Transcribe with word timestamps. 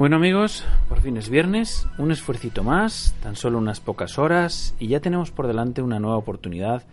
Bueno 0.00 0.16
amigos, 0.16 0.64
por 0.88 1.02
fin 1.02 1.18
es 1.18 1.28
viernes, 1.28 1.86
un 1.98 2.10
esfuercito 2.10 2.64
más, 2.64 3.14
tan 3.22 3.36
solo 3.36 3.58
unas 3.58 3.80
pocas 3.80 4.18
horas 4.18 4.74
y 4.78 4.86
ya 4.86 5.00
tenemos 5.00 5.30
por 5.30 5.46
delante 5.46 5.82
una 5.82 6.00
nueva 6.00 6.16
oportunidad 6.16 6.84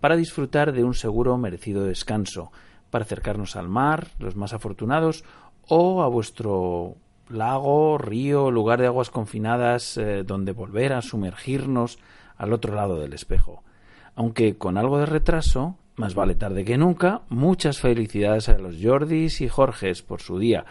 para 0.00 0.14
disfrutar 0.14 0.70
de 0.70 0.84
un 0.84 0.94
seguro 0.94 1.36
merecido 1.36 1.82
descanso, 1.82 2.52
para 2.88 3.04
acercarnos 3.04 3.56
al 3.56 3.68
mar, 3.68 4.10
los 4.20 4.36
más 4.36 4.52
afortunados, 4.52 5.24
o 5.66 6.04
a 6.04 6.08
vuestro 6.08 6.94
lago, 7.28 7.98
río, 7.98 8.52
lugar 8.52 8.80
de 8.80 8.86
aguas 8.86 9.10
confinadas 9.10 9.96
eh, 9.96 10.22
donde 10.22 10.52
volver 10.52 10.92
a 10.92 11.02
sumergirnos 11.02 11.98
al 12.36 12.52
otro 12.52 12.76
lado 12.76 13.00
del 13.00 13.12
espejo. 13.12 13.64
Aunque 14.14 14.56
con 14.56 14.78
algo 14.78 15.00
de 15.00 15.06
retraso, 15.06 15.78
más 15.96 16.14
vale 16.14 16.36
tarde 16.36 16.64
que 16.64 16.78
nunca, 16.78 17.22
muchas 17.28 17.80
felicidades 17.80 18.48
a 18.48 18.56
los 18.56 18.76
Jordis 18.80 19.40
y 19.40 19.48
Jorges 19.48 20.02
por 20.02 20.20
su 20.20 20.38
día 20.38 20.64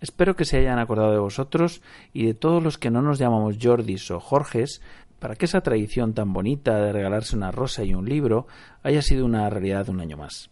Espero 0.00 0.36
que 0.36 0.44
se 0.44 0.58
hayan 0.58 0.78
acordado 0.78 1.12
de 1.12 1.18
vosotros 1.18 1.82
y 2.12 2.26
de 2.26 2.34
todos 2.34 2.62
los 2.62 2.78
que 2.78 2.90
no 2.90 3.02
nos 3.02 3.18
llamamos 3.18 3.56
Jordis 3.60 4.10
o 4.10 4.20
Jorges 4.20 4.80
para 5.18 5.34
que 5.34 5.46
esa 5.46 5.60
tradición 5.60 6.14
tan 6.14 6.32
bonita 6.32 6.76
de 6.76 6.92
regalarse 6.92 7.36
una 7.36 7.50
rosa 7.50 7.82
y 7.84 7.94
un 7.94 8.08
libro 8.08 8.46
haya 8.82 9.02
sido 9.02 9.24
una 9.24 9.50
realidad 9.50 9.88
un 9.88 10.00
año 10.00 10.16
más. 10.16 10.50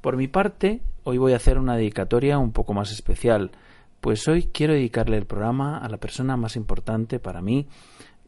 Por 0.00 0.16
mi 0.16 0.26
parte, 0.26 0.80
hoy 1.04 1.18
voy 1.18 1.32
a 1.34 1.36
hacer 1.36 1.58
una 1.58 1.76
dedicatoria 1.76 2.38
un 2.38 2.52
poco 2.52 2.72
más 2.74 2.90
especial, 2.90 3.52
pues 4.00 4.26
hoy 4.26 4.48
quiero 4.52 4.72
dedicarle 4.72 5.16
el 5.16 5.26
programa 5.26 5.78
a 5.78 5.88
la 5.88 5.98
persona 5.98 6.36
más 6.36 6.56
importante 6.56 7.20
para 7.20 7.42
mí, 7.42 7.68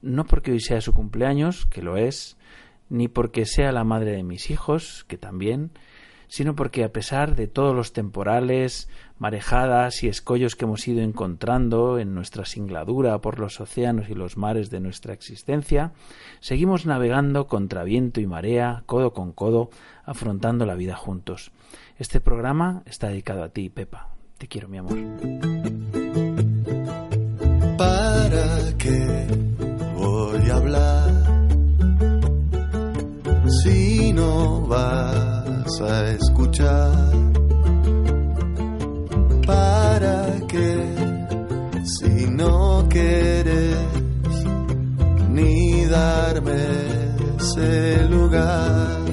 no 0.03 0.25
porque 0.25 0.53
hoy 0.53 0.61
sea 0.61 0.81
su 0.81 0.93
cumpleaños, 0.93 1.67
que 1.67 1.83
lo 1.83 1.97
es, 1.97 2.37
ni 2.91 3.09
porque 3.09 3.47
sea 3.47 3.73
la 3.73 3.83
madre 3.83 4.13
de 4.13 4.23
mis 4.23 4.51
hijos, 4.51 5.05
que 5.09 5.17
también, 5.17 5.73
sino 6.29 6.55
porque 6.55 6.85
a 6.85 6.93
pesar 6.93 7.37
de 7.37 7.47
todos 7.47 7.75
los 7.75 7.93
temporales, 7.93 8.89
marejadas 9.19 10.03
y 10.03 10.09
escollos 10.09 10.57
que 10.57 10.65
hemos 10.65 10.87
ido 10.89 11.03
encontrando 11.03 11.99
en 11.99 12.15
nuestra 12.15 12.45
singladura 12.45 13.21
por 13.21 13.39
los 13.39 13.61
océanos 13.61 14.09
y 14.09 14.15
los 14.15 14.37
mares 14.37 14.71
de 14.71 14.81
nuestra 14.81 15.15
existencia, 15.15 15.93
seguimos 16.41 16.87
navegando 16.87 17.47
contra 17.47 17.85
viento 17.85 18.21
y 18.21 18.27
marea, 18.27 18.83
codo 18.87 19.13
con 19.13 19.33
codo, 19.33 19.71
afrontando 20.05 20.67
la 20.67 20.75
vida 20.75 20.97
juntos. 20.97 21.53
Este 21.99 22.21
programa 22.21 22.83
está 22.87 23.09
dedicado 23.09 23.45
a 23.45 23.51
ti, 23.51 23.69
Pepa. 23.71 24.15
Te 24.39 24.49
quiero, 24.49 24.69
mi 24.69 24.79
amor. 24.79 24.99
¿Para 27.79 28.77
qué 28.79 29.27
voy 29.95 30.51
a 30.51 30.57
hablar 30.57 31.25
si 33.63 34.13
no 34.13 34.67
vas 35.65 35.81
a 35.81 36.11
escuchar? 36.11 36.93
¿Para 39.47 40.41
qué? 40.49 40.77
Si 41.85 42.27
no 42.27 42.87
quieres 42.89 43.77
ni 45.31 45.85
darme 45.87 46.67
ese 47.39 48.09
lugar. 48.09 49.04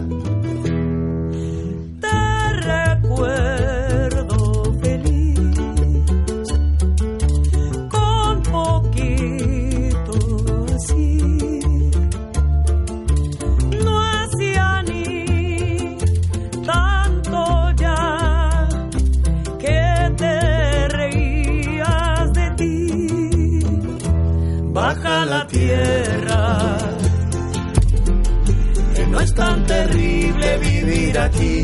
Terrible 29.66 30.58
vivir 30.58 31.20
aquí. 31.20 31.64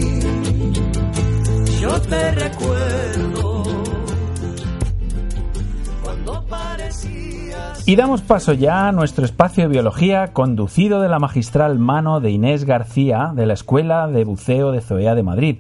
Yo 1.81 2.01
te 2.01 2.31
recuerdo 2.31 3.63
cuando. 6.03 6.45
Y 7.85 7.95
damos 7.95 8.21
paso 8.21 8.53
ya 8.53 8.87
a 8.87 8.91
nuestro 8.91 9.23
espacio 9.23 9.63
de 9.63 9.69
biología 9.69 10.33
conducido 10.33 11.01
de 11.01 11.09
la 11.09 11.19
magistral 11.19 11.79
mano 11.79 12.19
de 12.19 12.31
Inés 12.31 12.65
García 12.65 13.31
de 13.33 13.45
la 13.45 13.53
Escuela 13.53 14.07
de 14.07 14.25
Buceo 14.25 14.71
de 14.71 14.81
Zoea 14.81 15.15
de 15.15 15.23
Madrid. 15.23 15.59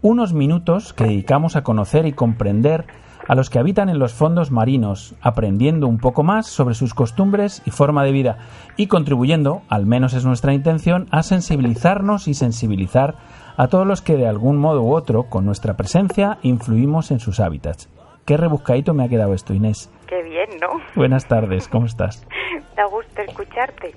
Unos 0.00 0.32
minutos 0.32 0.92
que 0.92 1.04
dedicamos 1.04 1.56
a 1.56 1.64
conocer 1.64 2.06
y 2.06 2.12
comprender 2.12 2.86
a 3.28 3.34
los 3.34 3.50
que 3.50 3.58
habitan 3.58 3.88
en 3.88 3.98
los 3.98 4.12
fondos 4.12 4.50
marinos, 4.50 5.14
aprendiendo 5.20 5.86
un 5.86 5.98
poco 5.98 6.22
más 6.22 6.46
sobre 6.46 6.74
sus 6.74 6.94
costumbres 6.94 7.62
y 7.66 7.70
forma 7.70 8.04
de 8.04 8.12
vida 8.12 8.38
y 8.76 8.86
contribuyendo, 8.86 9.62
al 9.68 9.86
menos 9.86 10.14
es 10.14 10.24
nuestra 10.24 10.52
intención, 10.52 11.06
a 11.10 11.22
sensibilizarnos 11.22 12.28
y 12.28 12.34
sensibilizar 12.34 13.16
a 13.56 13.68
todos 13.68 13.86
los 13.86 14.02
que 14.02 14.16
de 14.16 14.28
algún 14.28 14.58
modo 14.58 14.82
u 14.82 14.94
otro, 14.94 15.24
con 15.24 15.44
nuestra 15.44 15.74
presencia, 15.74 16.38
influimos 16.42 17.10
en 17.10 17.20
sus 17.20 17.40
hábitats. 17.40 17.88
Qué 18.26 18.36
rebuscadito 18.36 18.92
me 18.92 19.04
ha 19.04 19.08
quedado 19.08 19.34
esto, 19.34 19.54
Inés. 19.54 19.90
Qué 20.06 20.22
bien, 20.22 20.48
¿no? 20.60 20.80
Buenas 20.94 21.26
tardes, 21.26 21.68
¿cómo 21.68 21.86
estás? 21.86 22.26
Da 22.76 22.84
gusto 22.84 23.22
escucharte. 23.22 23.94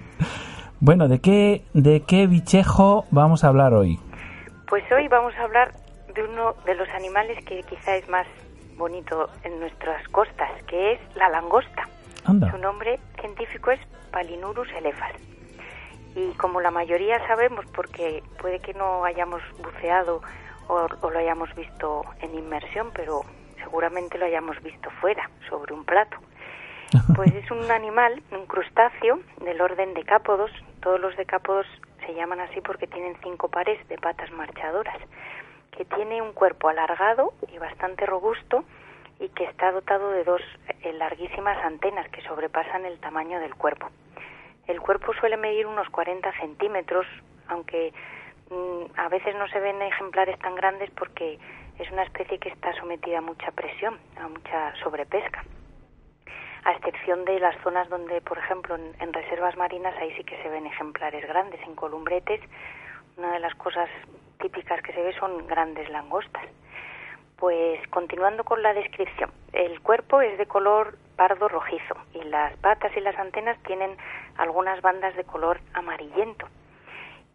bueno, 0.80 1.06
¿de 1.06 1.20
qué, 1.20 1.64
¿de 1.74 2.00
qué 2.00 2.26
bichejo 2.26 3.04
vamos 3.10 3.44
a 3.44 3.48
hablar 3.48 3.74
hoy? 3.74 3.98
Pues 4.70 4.84
hoy 4.90 5.06
vamos 5.08 5.34
a 5.38 5.42
hablar 5.42 5.74
de 6.14 6.24
uno 6.24 6.54
de 6.64 6.74
los 6.76 6.88
animales 6.90 7.44
que 7.44 7.60
quizá 7.68 7.96
es 7.96 8.08
más 8.08 8.26
bonito 8.80 9.28
en 9.44 9.60
nuestras 9.60 10.08
costas, 10.08 10.50
que 10.66 10.94
es 10.94 11.00
la 11.14 11.28
langosta. 11.28 11.88
Su 12.24 12.58
nombre 12.58 12.98
científico 13.20 13.70
es 13.70 13.80
Palinurus 14.10 14.68
elephas. 14.72 15.12
Y 16.16 16.32
como 16.32 16.60
la 16.60 16.70
mayoría 16.70 17.24
sabemos, 17.28 17.64
porque 17.74 18.22
puede 18.40 18.58
que 18.60 18.74
no 18.74 19.04
hayamos 19.04 19.42
buceado 19.62 20.22
o, 20.66 20.88
lo 20.88 21.18
hayamos 21.18 21.54
visto 21.54 22.04
en 22.20 22.34
inmersión, 22.34 22.90
pero 22.94 23.22
seguramente 23.58 24.18
lo 24.18 24.26
hayamos 24.26 24.60
visto 24.62 24.90
fuera, 25.00 25.30
sobre 25.48 25.74
un 25.74 25.84
plato. 25.84 26.16
Pues 27.14 27.32
es 27.34 27.50
un 27.50 27.70
animal, 27.70 28.22
un 28.32 28.46
crustáceo 28.46 29.20
del 29.44 29.60
orden 29.60 29.94
decápodos. 29.94 30.50
Todos 30.80 30.98
los 30.98 31.16
decápodos 31.16 31.66
se 32.04 32.14
llaman 32.14 32.40
así 32.40 32.60
porque 32.60 32.86
tienen 32.86 33.14
cinco 33.22 33.48
pares 33.48 33.86
de 33.88 33.98
patas 33.98 34.30
marchadoras 34.32 34.96
que 35.70 35.84
tiene 35.84 36.22
un 36.22 36.32
cuerpo 36.32 36.68
alargado 36.68 37.32
y 37.52 37.58
bastante 37.58 38.06
robusto 38.06 38.64
y 39.18 39.28
que 39.28 39.44
está 39.44 39.70
dotado 39.70 40.10
de 40.10 40.24
dos 40.24 40.40
eh, 40.82 40.92
larguísimas 40.94 41.58
antenas 41.64 42.08
que 42.10 42.22
sobrepasan 42.22 42.84
el 42.86 42.98
tamaño 42.98 43.38
del 43.40 43.54
cuerpo. 43.54 43.90
El 44.66 44.80
cuerpo 44.80 45.12
suele 45.14 45.36
medir 45.36 45.66
unos 45.66 45.88
40 45.90 46.32
centímetros, 46.40 47.06
aunque 47.48 47.92
mm, 48.50 48.98
a 48.98 49.08
veces 49.08 49.34
no 49.36 49.46
se 49.48 49.60
ven 49.60 49.82
ejemplares 49.82 50.38
tan 50.38 50.54
grandes 50.54 50.90
porque 50.92 51.38
es 51.78 51.90
una 51.90 52.02
especie 52.02 52.38
que 52.38 52.50
está 52.50 52.72
sometida 52.74 53.18
a 53.18 53.22
mucha 53.22 53.50
presión, 53.52 53.98
a 54.16 54.28
mucha 54.28 54.74
sobrepesca. 54.82 55.44
A 56.64 56.72
excepción 56.72 57.24
de 57.24 57.40
las 57.40 57.56
zonas 57.62 57.88
donde, 57.88 58.20
por 58.20 58.38
ejemplo, 58.38 58.76
en, 58.76 59.12
reservas 59.12 59.56
marinas, 59.56 59.94
ahí 59.96 60.12
sí 60.16 60.24
que 60.24 60.40
se 60.42 60.48
ven 60.50 60.66
ejemplares 60.66 61.26
grandes. 61.26 61.60
En 61.62 61.74
columbretes, 61.74 62.40
una 63.16 63.32
de 63.32 63.40
las 63.40 63.54
cosas 63.54 63.88
típicas 64.40 64.82
que 64.82 64.92
se 64.92 65.02
ve 65.02 65.12
son 65.18 65.46
grandes 65.46 65.88
langostas. 65.90 66.44
Pues 67.36 67.80
continuando 67.88 68.44
con 68.44 68.62
la 68.62 68.74
descripción, 68.74 69.30
el 69.52 69.80
cuerpo 69.80 70.20
es 70.20 70.36
de 70.36 70.46
color 70.46 70.98
pardo 71.16 71.48
rojizo 71.48 71.94
y 72.12 72.22
las 72.24 72.56
patas 72.58 72.94
y 72.96 73.00
las 73.00 73.18
antenas 73.18 73.58
tienen 73.62 73.96
algunas 74.36 74.82
bandas 74.82 75.14
de 75.16 75.24
color 75.24 75.60
amarillento. 75.72 76.46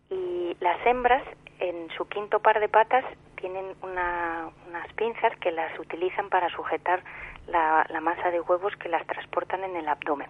Y 0.09 0.55
las 0.59 0.85
hembras 0.85 1.23
en 1.59 1.89
su 1.97 2.07
quinto 2.07 2.39
par 2.39 2.59
de 2.59 2.69
patas 2.69 3.05
tienen 3.35 3.75
unas 3.81 4.93
pinzas 4.95 5.35
que 5.39 5.51
las 5.51 5.77
utilizan 5.79 6.29
para 6.29 6.49
sujetar 6.49 7.03
la, 7.47 7.85
masa 8.01 8.31
de 8.31 8.41
huevos 8.41 8.75
que 8.77 8.89
las 8.89 9.05
transportan 9.07 9.63
en 9.63 9.75
el 9.75 9.87
abdomen. 9.87 10.29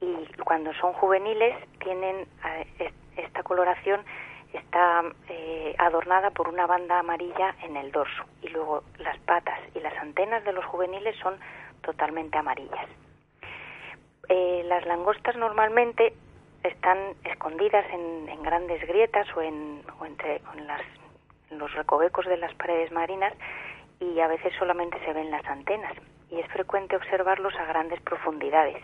Y 0.00 0.26
cuando 0.44 0.72
son 0.74 0.92
juveniles 0.94 1.54
tienen 1.78 2.26
eh, 2.78 2.92
esta 3.16 3.42
coloración 3.42 4.02
está 4.58 5.02
eh, 5.28 5.74
adornada 5.78 6.30
por 6.30 6.48
una 6.48 6.66
banda 6.66 6.98
amarilla 6.98 7.54
en 7.62 7.76
el 7.76 7.92
dorso. 7.92 8.24
Y 8.42 8.48
luego 8.48 8.82
las 8.98 9.18
patas 9.20 9.58
y 9.74 9.80
las 9.80 9.96
antenas 9.98 10.44
de 10.44 10.52
los 10.52 10.64
juveniles 10.64 11.16
son 11.16 11.38
totalmente 11.82 12.36
amarillas. 12.38 12.88
Eh, 14.28 14.62
las 14.66 14.84
langostas 14.86 15.36
normalmente 15.36 16.12
están 16.62 16.98
escondidas 17.24 17.84
en, 17.92 18.42
grandes 18.42 18.86
grietas 18.86 19.26
o, 19.36 19.42
en, 19.42 19.82
entre 20.04 20.40
los 21.50 21.72
recovecos 21.74 22.26
de 22.26 22.36
las 22.36 22.54
paredes 22.54 22.90
marinas 22.90 23.34
y 23.98 24.18
a 24.20 24.28
veces 24.28 24.52
solamente 24.58 24.98
se 25.04 25.12
ven 25.12 25.30
las 25.30 25.44
antenas. 25.46 25.92
Y 26.30 26.38
es 26.38 26.46
frecuente 26.48 26.96
observarlos 26.96 27.54
a 27.56 27.64
grandes 27.64 28.00
profundidades 28.02 28.82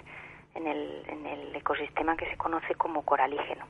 en 0.55 0.67
el 0.67 1.55
ecosistema 1.55 2.17
que 2.17 2.29
se 2.31 2.37
conoce 2.37 2.75
como 2.75 3.03
coralígeno 3.03 3.67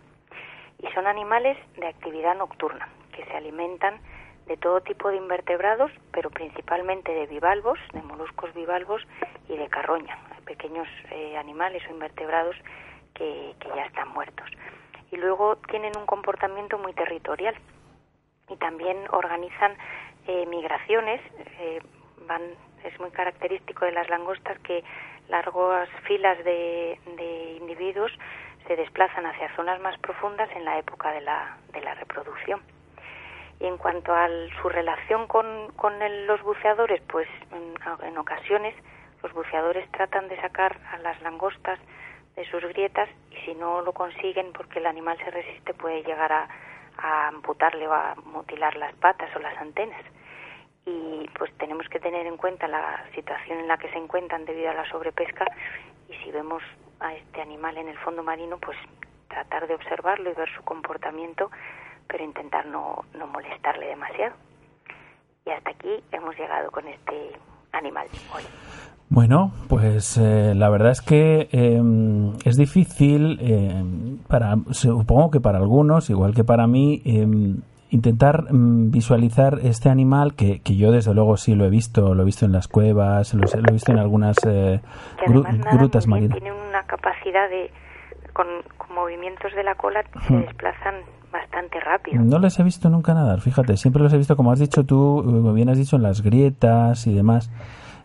y 0.82 0.86
son 0.88 1.06
animales 1.06 1.56
de 1.76 1.86
actividad 1.86 2.36
nocturna 2.36 2.88
que 3.12 3.24
se 3.24 3.32
alimentan 3.32 4.00
de 4.46 4.56
todo 4.56 4.80
tipo 4.80 5.08
de 5.10 5.16
invertebrados, 5.16 5.90
pero 6.12 6.30
principalmente 6.30 7.12
de 7.12 7.26
bivalvos, 7.26 7.78
de 7.92 8.02
moluscos 8.02 8.52
bivalvos 8.54 9.02
y 9.48 9.56
de 9.56 9.68
carroña, 9.68 10.18
pequeños 10.44 10.86
eh, 11.10 11.36
animales 11.36 11.82
o 11.88 11.92
invertebrados 11.92 12.56
que, 13.14 13.54
ya 13.74 13.84
están 13.84 14.08
muertos. 14.10 14.48
Y 15.10 15.16
luego 15.16 15.56
tienen 15.68 15.92
un 15.98 16.06
comportamiento 16.06 16.78
muy 16.78 16.92
territorial 16.92 17.54
y 18.48 18.56
también 18.56 18.96
organizan 19.10 19.76
eh, 20.26 20.46
migraciones. 20.46 21.20
Eh, 21.58 21.80
van, 22.28 22.42
es 22.84 22.98
muy 23.00 23.10
característico 23.10 23.84
de 23.84 23.92
las 23.92 24.08
langostas 24.08 24.58
que 24.60 24.84
largas 25.28 25.88
filas 26.06 26.38
de, 26.44 27.00
de 27.16 27.58
individuos 27.60 28.12
se 28.66 28.76
desplazan 28.76 29.26
hacia 29.26 29.54
zonas 29.54 29.80
más 29.80 29.98
profundas 29.98 30.50
en 30.54 30.64
la 30.64 30.78
época 30.78 31.12
de 31.12 31.20
la, 31.20 31.56
de 31.72 31.80
la 31.80 31.94
reproducción. 31.94 32.60
Y 33.60 33.66
en 33.66 33.78
cuanto 33.78 34.14
a 34.14 34.28
su 34.60 34.68
relación 34.68 35.26
con, 35.26 35.72
con 35.76 35.94
los 36.26 36.42
buceadores, 36.42 37.00
pues 37.08 37.28
en, 37.52 38.18
ocasiones 38.18 38.74
los 39.22 39.32
buceadores 39.32 39.90
tratan 39.92 40.28
de 40.28 40.40
sacar 40.40 40.76
a 40.92 40.98
las 40.98 41.20
langostas 41.22 41.78
de 42.34 42.44
sus 42.50 42.62
grietas 42.64 43.08
y 43.30 43.36
si 43.46 43.54
no 43.54 43.80
lo 43.80 43.92
consiguen 43.92 44.52
porque 44.52 44.78
el 44.78 44.86
animal 44.86 45.16
se 45.18 45.30
resiste 45.30 45.72
puede 45.72 46.02
llegar 46.02 46.32
a, 46.32 46.48
a 46.98 47.28
amputarle 47.28 47.88
o 47.88 47.92
a 47.92 48.14
mutilar 48.24 48.76
las 48.76 48.94
patas 48.96 49.34
o 49.34 49.38
las 49.38 49.56
antenas. 49.58 50.02
Y 50.84 51.28
pues 51.38 51.52
tenemos 51.56 51.88
que 51.88 51.98
tener 51.98 52.26
en 52.26 52.36
cuenta 52.36 52.68
la 52.68 53.04
situación 53.14 53.60
en 53.60 53.68
la 53.68 53.78
que 53.78 53.88
se 53.90 53.98
encuentran 53.98 54.44
debido 54.44 54.70
a 54.70 54.74
la 54.74 54.88
sobrepesca 54.90 55.46
y 56.08 56.14
si 56.16 56.30
vemos 56.30 56.62
a 57.00 57.14
este 57.14 57.40
animal 57.40 57.76
en 57.76 57.88
el 57.88 57.98
fondo 57.98 58.22
marino, 58.22 58.58
pues 58.58 58.76
tratar 59.28 59.66
de 59.66 59.74
observarlo 59.74 60.30
y 60.30 60.34
ver 60.34 60.48
su 60.56 60.62
comportamiento, 60.62 61.50
pero 62.08 62.24
intentar 62.24 62.66
no, 62.66 63.04
no 63.14 63.26
molestarle 63.26 63.86
demasiado. 63.86 64.34
Y 65.44 65.50
hasta 65.50 65.70
aquí 65.70 66.02
hemos 66.12 66.36
llegado 66.36 66.70
con 66.70 66.86
este 66.88 67.32
animal 67.72 68.08
hoy. 68.34 68.42
Bueno, 69.08 69.52
pues 69.68 70.18
eh, 70.18 70.52
la 70.56 70.68
verdad 70.68 70.90
es 70.90 71.00
que 71.00 71.48
em, 71.52 72.32
es 72.44 72.56
difícil, 72.56 73.38
em, 73.40 74.18
para, 74.26 74.56
supongo 74.70 75.30
que 75.30 75.40
para 75.40 75.58
algunos, 75.58 76.10
igual 76.10 76.34
que 76.34 76.42
para 76.42 76.66
mí, 76.66 77.02
em, 77.04 77.60
intentar 77.90 78.52
mm, 78.52 78.90
visualizar 78.90 79.58
este 79.62 79.88
animal 79.88 80.34
que, 80.34 80.60
que, 80.60 80.76
yo 80.76 80.92
desde 80.92 81.14
luego 81.14 81.36
sí 81.36 81.54
lo 81.54 81.64
he 81.64 81.70
visto, 81.70 82.14
lo 82.14 82.22
he 82.22 82.26
visto 82.26 82.44
en 82.44 82.52
las 82.52 82.68
cuevas, 82.68 83.32
lo, 83.34 83.46
he 83.46 83.72
visto 83.72 83.92
en 83.92 83.98
algunas 83.98 84.36
eh, 84.44 84.80
grutas 85.72 86.06
marinas 86.06 86.40
capacidad 86.86 87.48
de, 87.48 87.70
con, 88.32 88.46
movimientos 88.94 89.52
de 89.54 89.62
la 89.62 89.74
cola, 89.74 90.04
se 90.26 90.34
desplazan 90.34 90.94
bastante 91.30 91.78
rápido. 91.80 92.22
No 92.22 92.38
les 92.38 92.58
he 92.58 92.62
visto 92.62 92.88
nunca 92.88 93.12
nadar, 93.12 93.42
fíjate, 93.42 93.76
siempre 93.76 94.02
los 94.02 94.12
he 94.14 94.16
visto, 94.16 94.36
como 94.36 94.52
has 94.52 94.58
dicho 94.58 94.84
tú, 94.84 95.22
como 95.22 95.52
bien 95.52 95.68
has 95.68 95.76
dicho, 95.76 95.96
en 95.96 96.02
las 96.02 96.22
grietas 96.22 97.06
y 97.06 97.14
demás. 97.14 97.50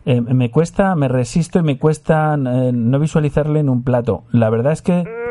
Eh, 0.04 0.20
me 0.20 0.50
cuesta, 0.50 0.94
me 0.96 1.08
resisto 1.08 1.60
y 1.60 1.62
me 1.62 1.78
cuesta 1.78 2.34
eh, 2.34 2.72
no 2.74 2.98
visualizarle 2.98 3.60
en 3.60 3.70
un 3.70 3.84
plato. 3.84 4.24
La 4.32 4.50
verdad 4.50 4.72
es 4.72 4.82
que... 4.82 5.04
Mm, 5.04 5.21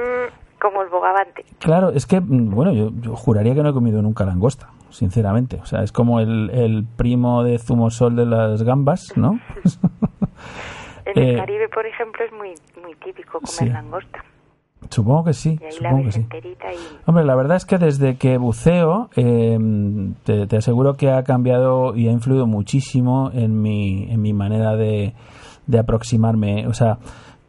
como 0.61 0.83
el 0.83 0.89
bogavante. 0.89 1.43
Claro, 1.59 1.89
es 1.89 2.05
que, 2.05 2.21
mm, 2.21 2.51
bueno, 2.51 2.71
yo, 2.71 3.15
juraría 3.15 3.55
que 3.55 3.63
no 3.63 3.69
he 3.69 3.73
comido 3.73 4.01
nunca 4.01 4.25
langosta, 4.25 4.69
sinceramente. 4.89 5.57
O 5.61 5.65
sea, 5.65 5.81
es 5.81 5.91
como 5.91 6.19
el, 6.19 6.51
el 6.51 6.85
primo 6.85 7.43
de 7.43 7.57
zumosol 7.57 8.15
de 8.15 8.25
las 8.25 8.63
gambas, 8.63 9.13
¿no? 9.15 9.39
En 11.03 11.17
el 11.17 11.29
eh, 11.31 11.37
Caribe, 11.37 11.67
por 11.67 11.85
ejemplo, 11.85 12.23
es 12.23 12.31
muy, 12.31 12.53
muy 12.81 12.95
típico 13.03 13.39
comer 13.39 13.73
langosta. 13.73 14.23
Supongo 14.89 15.25
que 15.25 15.33
sí. 15.33 15.59
supongo 15.69 16.03
que 16.03 16.11
sí. 16.11 16.27
Hombre, 17.05 17.25
la 17.25 17.35
verdad 17.35 17.57
es 17.57 17.65
que 17.65 17.77
desde 17.77 18.17
que 18.17 18.37
buceo, 18.37 19.09
em, 19.15 20.13
te, 20.23 20.55
aseguro 20.55 20.93
que 20.93 21.09
ha 21.09 21.23
cambiado 21.23 21.95
y 21.95 22.07
ha 22.07 22.11
influido 22.11 22.45
muchísimo 22.45 23.31
en 23.33 23.61
mi, 23.61 24.11
en 24.11 24.21
mi 24.21 24.33
manera 24.33 24.75
de, 24.75 25.13
de 25.65 25.79
aproximarme. 25.79 26.67
O 26.67 26.73
sea, 26.73 26.97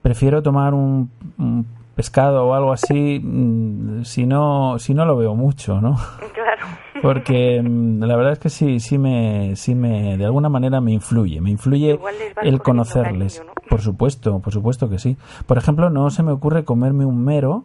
prefiero 0.02 0.42
tomar 0.42 0.72
un, 0.74 1.10
un 1.38 1.66
pescado 1.94 2.46
o 2.46 2.54
algo 2.54 2.72
así 2.72 3.20
mm, 3.22 4.04
si 4.04 4.26
no 4.26 4.78
si 4.78 4.94
no 4.94 5.04
lo 5.04 5.16
veo 5.16 5.34
mucho 5.34 5.80
no 5.80 5.98
claro. 6.34 6.66
Porque 7.02 7.60
mm, 7.62 8.02
la 8.04 8.16
verdad 8.16 8.32
es 8.32 8.38
que 8.38 8.48
sí 8.48 8.80
sí 8.80 8.98
me 8.98 9.56
sí 9.56 9.74
me 9.74 10.16
de 10.16 10.24
alguna 10.24 10.48
manera 10.48 10.80
me 10.80 10.92
influye 10.92 11.40
me 11.40 11.50
influye 11.50 11.98
el 12.42 12.62
conocerles. 12.62 13.42
por 13.68 13.80
supuesto 13.80 14.40
por 14.40 14.52
supuesto 14.52 14.88
que 14.88 14.98
sí. 14.98 15.16
Por 15.46 15.58
ejemplo 15.58 15.90
no 15.90 16.10
se 16.10 16.22
me 16.22 16.32
ocurre 16.32 16.64
comerme 16.64 17.04
un 17.04 17.24
mero 17.24 17.64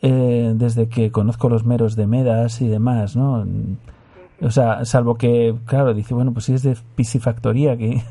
eh, 0.00 0.52
desde 0.54 0.88
que 0.88 1.12
conozco 1.12 1.48
los 1.48 1.64
meros 1.64 1.96
de 1.96 2.06
Medas 2.06 2.60
y 2.60 2.68
demás 2.68 3.14
no 3.14 3.46
o 4.40 4.50
sea 4.50 4.84
salvo 4.84 5.16
que 5.16 5.54
claro 5.66 5.94
dice 5.94 6.14
bueno 6.14 6.32
pues 6.32 6.46
si 6.46 6.54
es 6.54 6.62
de 6.62 6.76
piscifactoría 6.96 7.76
que 7.76 8.02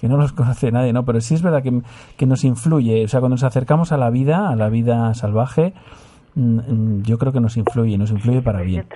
que 0.00 0.08
no 0.08 0.16
los 0.16 0.32
conoce 0.34 0.70
nadie, 0.72 0.92
¿no? 0.92 1.04
Pero 1.04 1.20
sí 1.20 1.34
es 1.34 1.42
verdad 1.42 1.62
que, 1.62 1.82
que 2.16 2.26
nos 2.26 2.44
influye, 2.44 3.04
o 3.04 3.08
sea, 3.08 3.20
cuando 3.20 3.34
nos 3.34 3.44
acercamos 3.44 3.92
a 3.92 3.96
la 3.96 4.10
vida, 4.10 4.48
a 4.48 4.56
la 4.56 4.68
vida 4.68 5.12
salvaje, 5.14 5.74
mm, 6.34 6.58
mm, 6.58 7.02
yo 7.02 7.18
creo 7.18 7.32
que 7.32 7.40
nos 7.40 7.56
influye, 7.56 7.98
nos 7.98 8.10
influye 8.10 8.42
para 8.42 8.62
bien. 8.62 8.86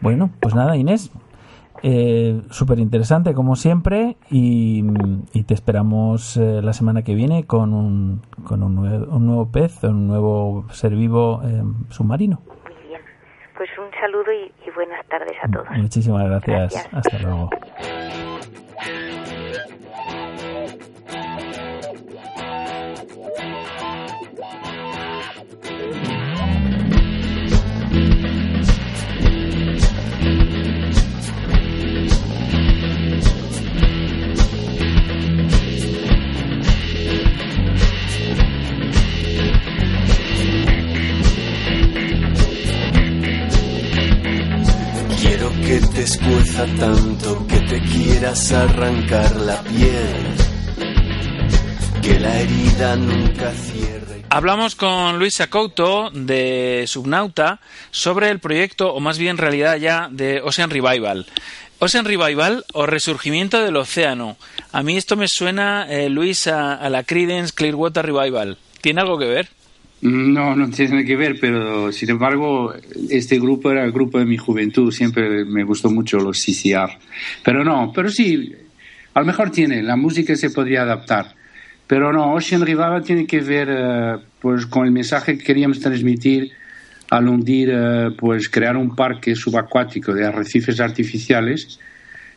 Bueno, 0.00 0.30
pues 0.40 0.54
nada, 0.54 0.76
Inés, 0.76 1.10
eh, 1.82 2.42
súper 2.50 2.78
interesante 2.78 3.34
como 3.34 3.54
siempre 3.54 4.16
y, 4.30 4.82
y 5.32 5.44
te 5.44 5.54
esperamos 5.54 6.36
eh, 6.36 6.60
la 6.62 6.72
semana 6.72 7.02
que 7.02 7.14
viene 7.14 7.46
con 7.46 7.74
un, 7.74 8.22
con 8.44 8.62
un, 8.62 8.74
nuevo, 8.74 9.14
un 9.14 9.26
nuevo 9.26 9.50
pez, 9.50 9.84
un 9.84 10.06
nuevo 10.06 10.66
ser 10.70 10.94
vivo 10.94 11.42
eh, 11.44 11.62
submarino. 11.90 12.40
Muy 12.64 12.88
bien, 12.88 13.00
pues 13.56 13.68
un 13.78 13.90
saludo 14.00 14.32
y, 14.32 14.52
buenas 14.74 15.06
tardes 15.06 15.36
a 15.42 15.48
todos. 15.48 15.66
Muchísimas 15.78 16.24
gracias. 16.24 16.88
Hasta 16.92 17.18
luego. 17.18 17.50
Te 45.80 46.06
tanto 46.78 47.46
que 47.46 47.60
te 47.60 47.80
quieras 47.82 48.52
arrancar 48.52 49.36
la 49.36 49.62
piel, 49.62 50.34
que 52.02 52.18
la 52.18 52.40
herida 52.40 52.96
nunca. 52.96 53.52
Hablamos 54.30 54.74
con 54.74 55.18
Luis 55.18 55.40
Acouto 55.40 56.10
de 56.10 56.84
Subnauta 56.86 57.60
sobre 57.90 58.30
el 58.30 58.40
proyecto, 58.40 58.92
o 58.94 59.00
más 59.00 59.18
bien 59.18 59.36
realidad 59.36 59.76
ya, 59.76 60.08
de 60.10 60.40
Ocean 60.40 60.70
Revival. 60.70 61.26
Ocean 61.78 62.06
Revival 62.06 62.64
o 62.72 62.86
Resurgimiento 62.86 63.60
del 63.60 63.76
Océano. 63.76 64.36
A 64.72 64.82
mí 64.82 64.96
esto 64.96 65.16
me 65.16 65.28
suena, 65.28 65.86
eh, 65.90 66.08
Luis, 66.08 66.46
a, 66.46 66.88
la 66.88 67.04
Credence 67.04 67.52
Clearwater 67.54 68.06
Revival. 68.06 68.56
¿Tiene 68.80 69.02
algo 69.02 69.18
que 69.18 69.26
ver? 69.26 69.48
No, 70.02 70.54
no 70.54 70.70
tiene 70.70 71.04
que 71.04 71.16
ver, 71.16 71.38
pero 71.40 71.90
sin 71.90 72.10
embargo, 72.10 72.74
este 73.08 73.38
grupo 73.40 73.70
era 73.70 73.82
el 73.84 73.92
grupo 73.92 74.18
de 74.18 74.26
mi 74.26 74.36
juventud. 74.36 74.92
Siempre 74.92 75.44
me 75.44 75.64
gustó 75.64 75.90
mucho 75.90 76.18
los 76.18 76.38
CCR. 76.38 76.98
Pero 77.42 77.64
no, 77.64 77.92
pero 77.94 78.10
sí, 78.10 78.52
a 79.14 79.20
lo 79.20 79.26
mejor 79.26 79.50
tiene, 79.50 79.82
la 79.82 79.96
música 79.96 80.36
se 80.36 80.50
podría 80.50 80.82
adaptar. 80.82 81.34
Pero 81.86 82.12
no, 82.12 82.34
Ocean 82.34 82.60
Revival 82.60 83.02
tiene 83.02 83.26
que 83.26 83.40
ver 83.40 83.68
eh, 83.70 84.16
pues 84.40 84.66
con 84.66 84.84
el 84.84 84.92
mensaje 84.92 85.38
que 85.38 85.44
queríamos 85.44 85.80
transmitir 85.80 86.50
al 87.10 87.28
hundir, 87.28 87.70
eh, 87.72 88.10
pues 88.18 88.48
crear 88.48 88.76
un 88.76 88.94
parque 88.94 89.34
subacuático 89.34 90.12
de 90.12 90.26
arrecifes 90.26 90.80
artificiales. 90.80 91.78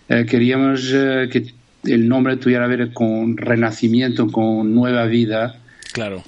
Eh, 0.07 0.25
queríamos 0.25 0.89
que 0.91 1.51
el 1.83 2.07
nombre 2.07 2.37
tuviera 2.37 2.69
que 2.69 2.75
ver 2.75 2.93
con 2.93 3.35
renacimiento, 3.35 4.27
con 4.27 4.73
nueva 4.73 5.05
vida. 5.05 5.59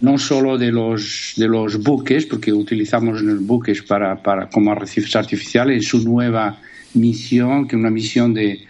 No 0.01 0.18
solo 0.18 0.58
de 0.58 0.72
los, 0.72 1.34
de 1.38 1.48
los 1.48 1.82
buques, 1.82 2.25
porque 2.25 2.51
utilizamos 2.51 3.22
los 3.22 3.46
buques 3.46 3.82
para, 3.84 4.22
para, 4.22 4.50
como 4.50 4.72
arrecifes 4.72 5.15
artificiales, 5.15 5.88
su 5.88 6.03
nueva 6.03 6.60
misión, 6.94 7.68
que 7.68 7.75
una 7.75 7.89
misión 7.89 8.34
de, 8.34 8.62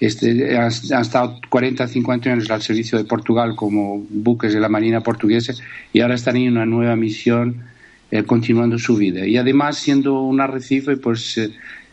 este, 0.00 0.56
han, 0.58 0.68
estado 0.68 1.40
40, 1.48 1.86
50 1.86 2.30
años 2.30 2.50
al 2.50 2.62
servicio 2.62 2.98
de 2.98 3.04
Portugal 3.04 3.54
como 3.56 4.04
buques 4.10 4.52
de 4.52 4.60
la 4.60 4.68
Marina 4.68 5.02
portuguesa 5.02 5.54
y 5.92 6.00
ahora 6.00 6.14
están 6.14 6.36
en 6.36 6.52
una 6.52 6.66
nueva 6.66 6.96
misión 6.96 7.62
eh, 8.10 8.24
continuando 8.24 8.78
su 8.78 8.96
vida. 8.96 9.26
Y 9.26 9.36
además, 9.36 9.78
siendo 9.78 10.20
un 10.20 10.40
arrecife, 10.40 10.96
pues 10.96 11.38
eh, 11.38 11.50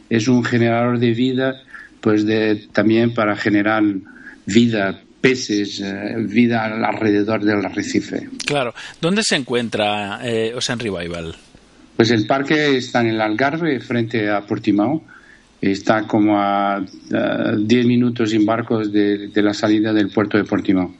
es 0.10 0.27
un 0.27 0.43
generador 0.43 1.00
de 1.00 1.13
vida, 1.13 1.62
pues 2.01 2.25
de, 2.25 2.67
también 2.74 3.13
para 3.13 3.36
generar 3.36 3.84
vida, 4.46 5.00
peces, 5.22 5.80
eh, 5.80 6.16
vida 6.18 6.66
alrededor 6.66 7.44
del 7.44 7.63
arrecife. 7.63 8.28
Claro. 8.46 8.74
¿Dónde 9.00 9.22
se 9.24 9.36
encuentra 9.36 10.20
Ocean 10.56 10.80
Revival? 10.80 11.36
Pues 11.96 12.10
el 12.12 12.25
parque 12.25 12.78
está 12.78 13.01
en 13.01 13.08
el 13.08 13.22
Algarve, 13.22 13.80
frente 13.80 14.30
a 14.30 14.42
Portimao 14.42 15.04
está 15.62 16.08
como 16.08 16.40
a 16.40 16.84
10 17.58 17.86
minutos 17.86 18.34
en 18.34 18.46
barcos 18.46 18.92
de, 18.92 19.30
la 19.36 19.54
salida 19.54 19.94
del 19.94 20.10
puerto 20.10 20.38
de 20.38 20.44
Portimao. 20.44 20.92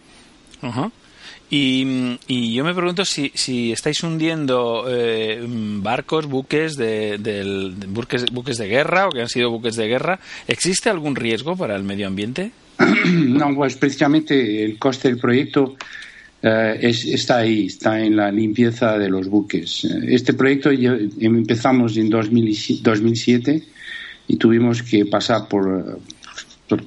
Y, 1.50 2.54
yo 2.54 2.64
me 2.64 2.74
pregunto 2.74 3.04
si, 3.04 3.32
si 3.34 3.72
estáis 3.72 4.04
hundiendo 4.04 4.86
eh, 4.88 5.44
barcos, 5.46 6.28
buques 6.28 6.76
de, 6.78 7.74
buques, 7.90 8.32
buques 8.32 8.58
de 8.58 8.68
guerra 8.68 9.08
o 9.08 9.12
que 9.12 9.22
han 9.22 9.30
sido 9.30 9.50
buques 9.50 9.76
de 9.76 9.88
guerra. 9.88 10.20
¿Existe 10.48 10.90
algún 10.90 11.16
riesgo 11.16 11.58
para 11.58 11.76
el 11.76 11.84
medio 11.84 12.08
ambiente? 12.08 12.52
no, 13.14 13.56
pues 13.56 13.76
precisamente 13.76 14.64
el 14.64 14.78
coste 14.78 15.10
del 15.10 15.18
proyecto 15.18 15.76
eh, 16.42 16.80
está 16.82 17.38
ahí, 17.38 17.68
está 17.68 18.00
en 18.00 18.16
la 18.16 18.32
limpieza 18.32 18.98
de 18.98 19.10
los 19.10 19.28
buques. 19.28 19.86
Este 20.08 20.34
proyecto 20.34 20.72
empezamos 20.72 21.98
en 21.98 22.10
2007 22.10 23.64
y 24.28 24.38
tuvimos 24.38 24.82
que 24.82 25.06
pasar 25.06 25.48
por, 25.48 26.00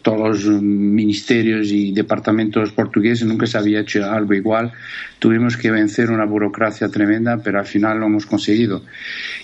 todos 0.03 0.45
los 0.45 0.63
ministerios 0.63 1.71
y 1.71 1.93
departamentos 1.93 2.73
portugueses, 2.73 3.27
nunca 3.27 3.47
se 3.47 3.59
había 3.59 3.81
hecho 3.81 4.05
algo 4.11 4.35
igual. 4.35 4.73
Tuvimos 5.19 5.57
que 5.57 5.71
vencer 5.71 6.11
una 6.11 6.25
burocracia 6.25 6.89
tremenda, 6.89 7.39
pero 7.43 7.59
al 7.59 7.67
final 7.67 7.99
lo 7.99 8.07
hemos 8.07 8.27
conseguido. 8.27 8.83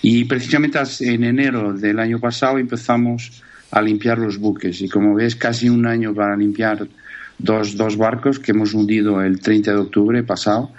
Y 0.01 0.25
precisamente 0.25 0.79
en 1.01 1.23
enero 1.23 1.73
del 1.73 1.99
año 1.99 2.19
pasado 2.19 2.57
empezamos 2.57 3.43
a 3.71 3.81
limpiar 3.81 4.17
los 4.19 4.37
buques 4.37 4.81
y 4.81 4.89
como 4.89 5.15
ves 5.15 5.35
casi 5.35 5.69
un 5.69 5.85
año 5.85 6.13
para 6.13 6.35
limpiar 6.35 6.87
dos, 7.37 7.75
dos 7.75 7.97
barcos 7.97 8.39
que 8.39 8.51
hemos 8.51 8.73
hundido 8.73 9.21
el 9.21 9.39
30 9.39 9.71
de 9.71 9.77
octubre 9.77 10.23
pasado 10.23 10.71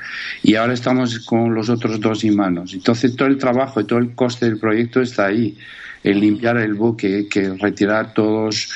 y 0.43 0.55
ahora 0.55 0.75
estamos 0.75 1.19
con 1.21 1.55
los 1.55 1.69
otros 1.69 2.01
dos 2.01 2.25
en 2.25 2.37
manos. 2.37 2.75
Entonces 2.75 3.17
todo 3.17 3.29
el 3.29 3.39
trabajo 3.39 3.81
y 3.81 3.85
todo 3.85 3.99
el 3.99 4.15
coste 4.15 4.47
del 4.47 4.59
proyecto 4.59 5.01
está 5.01 5.27
ahí 5.27 5.57
el 6.03 6.21
limpiar 6.21 6.57
el 6.59 6.75
buque, 6.75 7.29
que 7.29 7.55
retirar 7.55 8.13
todos 8.13 8.71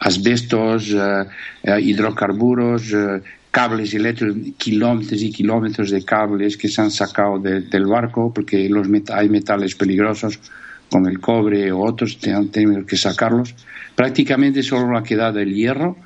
asbestos, 0.00 0.90
eh, 0.92 1.24
eh, 1.62 1.80
hidrocarburos, 1.80 2.92
eh, 2.92 3.22
cables 3.50 3.94
eléctricos, 3.94 4.36
kilómetros 4.56 5.22
y 5.22 5.30
kilómetros 5.30 5.90
de 5.90 6.04
cables 6.04 6.56
que 6.56 6.68
se 6.68 6.80
han 6.80 6.90
sacado 6.90 7.38
del 7.38 7.86
barco, 7.86 8.32
porque 8.34 8.68
los 8.68 8.88
hay 9.12 9.28
metales 9.28 9.74
peligrosos 9.74 10.40
como 10.92 11.08
el 11.08 11.18
cobre 11.18 11.72
o 11.72 11.80
otros, 11.80 12.18
tenemos 12.18 12.84
que 12.86 12.96
sacarlos. 12.96 13.54
Prácticamente 13.96 14.62
solo 14.62 14.96
ha 14.96 15.02
quedado 15.02 15.40
el 15.40 15.52
hierro, 15.52 15.96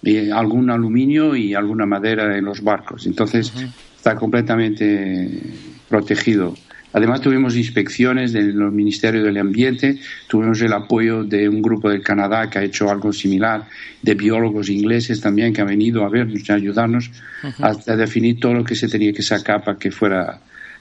y 0.00 0.30
algún 0.30 0.70
aluminio 0.70 1.34
y 1.34 1.54
alguna 1.54 1.84
madera 1.84 2.38
en 2.38 2.44
los 2.44 2.62
barcos. 2.62 3.06
Entonces 3.06 3.52
está 3.96 4.14
completamente 4.14 5.42
protegido 5.88 6.54
Además 6.92 7.20
tuvimos 7.20 7.54
inspecciones 7.54 8.32
del 8.32 8.54
Ministerio 8.54 9.22
del 9.22 9.36
Ambiente, 9.36 9.98
tuvimos 10.26 10.60
el 10.62 10.72
apoyo 10.72 11.22
de 11.22 11.48
un 11.48 11.60
grupo 11.60 11.90
del 11.90 12.02
Canadá 12.02 12.48
que 12.48 12.58
ha 12.58 12.64
hecho 12.64 12.90
algo 12.90 13.12
similar, 13.12 13.66
de 14.02 14.14
biólogos 14.14 14.70
ingleses 14.70 15.20
también 15.20 15.52
que 15.52 15.60
han 15.60 15.66
venido 15.66 16.04
a 16.04 16.08
vernos 16.08 16.48
y 16.48 16.52
a 16.52 16.54
ayudarnos 16.54 17.10
a, 17.60 17.94
definir 17.94 18.40
todo 18.40 18.54
lo 18.54 18.64
que 18.64 18.74
se 18.74 18.88
tenía 18.88 19.12
que 19.12 19.22
sacar 19.22 19.62
para 19.62 19.78
que 19.78 19.90
fuera 19.90 20.40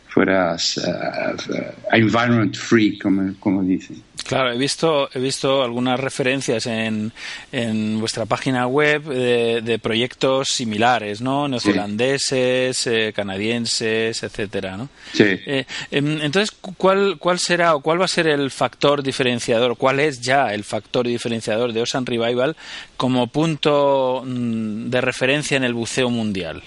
fuera 0.10 0.56
uh, 0.56 1.96
environment 1.96 2.56
free, 2.56 2.98
como, 2.98 3.34
como 3.40 3.64
dicen. 3.64 4.02
Claro, 4.28 4.52
he 4.52 4.58
visto, 4.58 5.10
he 5.14 5.20
visto 5.20 5.64
algunas 5.64 5.98
referencias 5.98 6.66
en, 6.66 7.14
en 7.52 8.00
vuestra 8.00 8.26
página 8.26 8.68
web 8.68 9.04
de, 9.04 9.80
proyectos 9.80 10.50
similares, 10.50 11.22
¿no? 11.22 11.48
Neozelandeses, 11.48 12.88
eh, 12.88 13.14
canadienses, 13.16 14.22
etcétera, 14.24 14.76
¿no? 14.76 14.90
Sí. 15.14 15.24
Eh, 15.24 15.66
em, 15.92 16.20
entonces, 16.22 16.52
¿cuál, 16.52 17.18
¿cuál 17.20 17.40
será 17.40 17.76
o 17.76 17.82
cuál 17.82 18.02
va 18.02 18.06
a 18.06 18.10
ser 18.10 18.28
el 18.28 18.52
factor 18.52 19.02
diferenciador? 19.02 19.78
¿Cuál 19.78 20.02
es 20.02 20.20
ya 20.20 20.54
el 20.54 20.66
factor 20.66 21.08
diferenciador 21.08 21.72
de 21.72 21.82
Ocean 21.82 22.06
Revival 22.06 22.58
como 22.98 23.28
punto 23.28 24.24
mm, 24.26 24.90
de 24.90 25.02
referencia 25.02 25.56
en 25.56 25.64
el 25.64 25.74
buceo 25.74 26.10
mundial? 26.10 26.64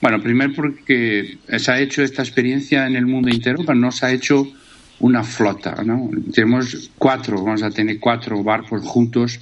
Bueno, 0.00 0.20
primero 0.22 0.52
porque 0.54 1.38
se 1.58 1.70
ha 1.70 1.78
hecho 1.78 2.02
esta 2.02 2.22
experiencia 2.22 2.86
en 2.86 2.96
el 2.96 3.06
mundo 3.06 3.28
entero, 3.28 3.58
pero 3.58 3.74
no 3.74 3.92
se 3.92 4.06
ha 4.06 4.12
hecho 4.12 4.50
una 5.00 5.22
flota, 5.24 5.82
¿no? 5.84 6.10
Tenemos 6.32 6.90
cuatro, 6.96 7.42
vamos 7.42 7.62
a 7.62 7.70
tener 7.70 7.98
cuatro 7.98 8.42
barcos 8.42 8.82
juntos, 8.82 9.40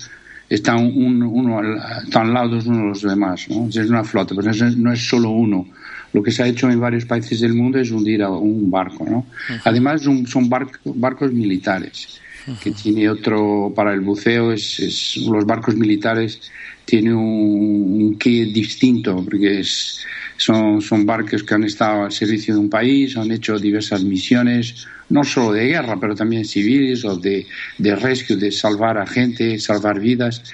están 0.48 0.78
uno, 0.78 1.60
están 2.04 2.28
al 2.28 2.34
lado 2.34 2.58
uno 2.64 2.78
de 2.78 2.88
los 2.88 3.02
demás, 3.02 3.48
¿no? 3.48 3.68
Es 3.68 3.76
una 3.76 4.04
flota, 4.04 4.34
pero 4.34 4.50
no 4.76 4.92
es, 4.92 5.00
solo 5.00 5.30
uno. 5.30 5.68
Lo 6.12 6.22
que 6.22 6.30
se 6.30 6.42
ha 6.42 6.46
hecho 6.46 6.70
en 6.70 6.80
varios 6.80 7.04
países 7.04 7.40
del 7.40 7.54
mundo 7.54 7.78
es 7.78 7.90
hundir 7.90 8.22
a 8.22 8.30
un 8.30 8.70
barco, 8.70 9.04
¿no? 9.08 9.26
Además 9.64 10.02
son 10.02 10.48
barcos 10.48 11.32
militares, 11.32 12.20
que 12.62 12.70
tiene 12.70 13.08
otro, 13.10 13.72
para 13.76 13.92
el 13.92 14.00
buceo, 14.00 14.52
es, 14.52 15.18
los 15.28 15.44
barcos 15.44 15.76
militares 15.76 16.40
tienen 16.84 17.14
un, 17.14 18.02
un 18.02 18.18
qué 18.18 18.46
distinto, 18.46 19.22
porque 19.22 19.60
es, 19.60 20.06
son, 20.38 20.80
son 20.80 21.04
barcos 21.04 21.42
que 21.42 21.54
han 21.54 21.64
estado 21.64 22.04
al 22.04 22.12
servicio 22.12 22.54
de 22.54 22.60
un 22.60 22.70
país, 22.70 23.16
han 23.16 23.30
hecho 23.32 23.58
diversas 23.58 24.04
misiones, 24.04 24.86
no 25.08 25.24
solo 25.24 25.52
de 25.52 25.66
guerra, 25.66 25.98
pero 26.00 26.14
también 26.14 26.44
civiles 26.44 27.04
o 27.04 27.16
de, 27.16 27.46
de 27.76 27.96
rescue, 27.96 28.36
de 28.36 28.52
salvar 28.52 28.98
a 28.98 29.06
gente, 29.06 29.58
salvar 29.58 29.98
vidas. 29.98 30.44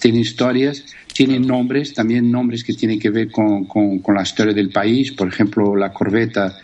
Tienen 0.00 0.22
historias, 0.22 0.84
tienen 1.12 1.46
nombres, 1.46 1.92
también 1.92 2.30
nombres 2.30 2.64
que 2.64 2.72
tienen 2.72 2.98
que 2.98 3.10
ver 3.10 3.30
con, 3.30 3.66
con, 3.66 4.14
la 4.14 4.22
historia 4.22 4.54
del 4.54 4.70
país. 4.70 5.12
Por 5.12 5.28
ejemplo, 5.28 5.76
la 5.76 5.92
corbeta 5.92 6.56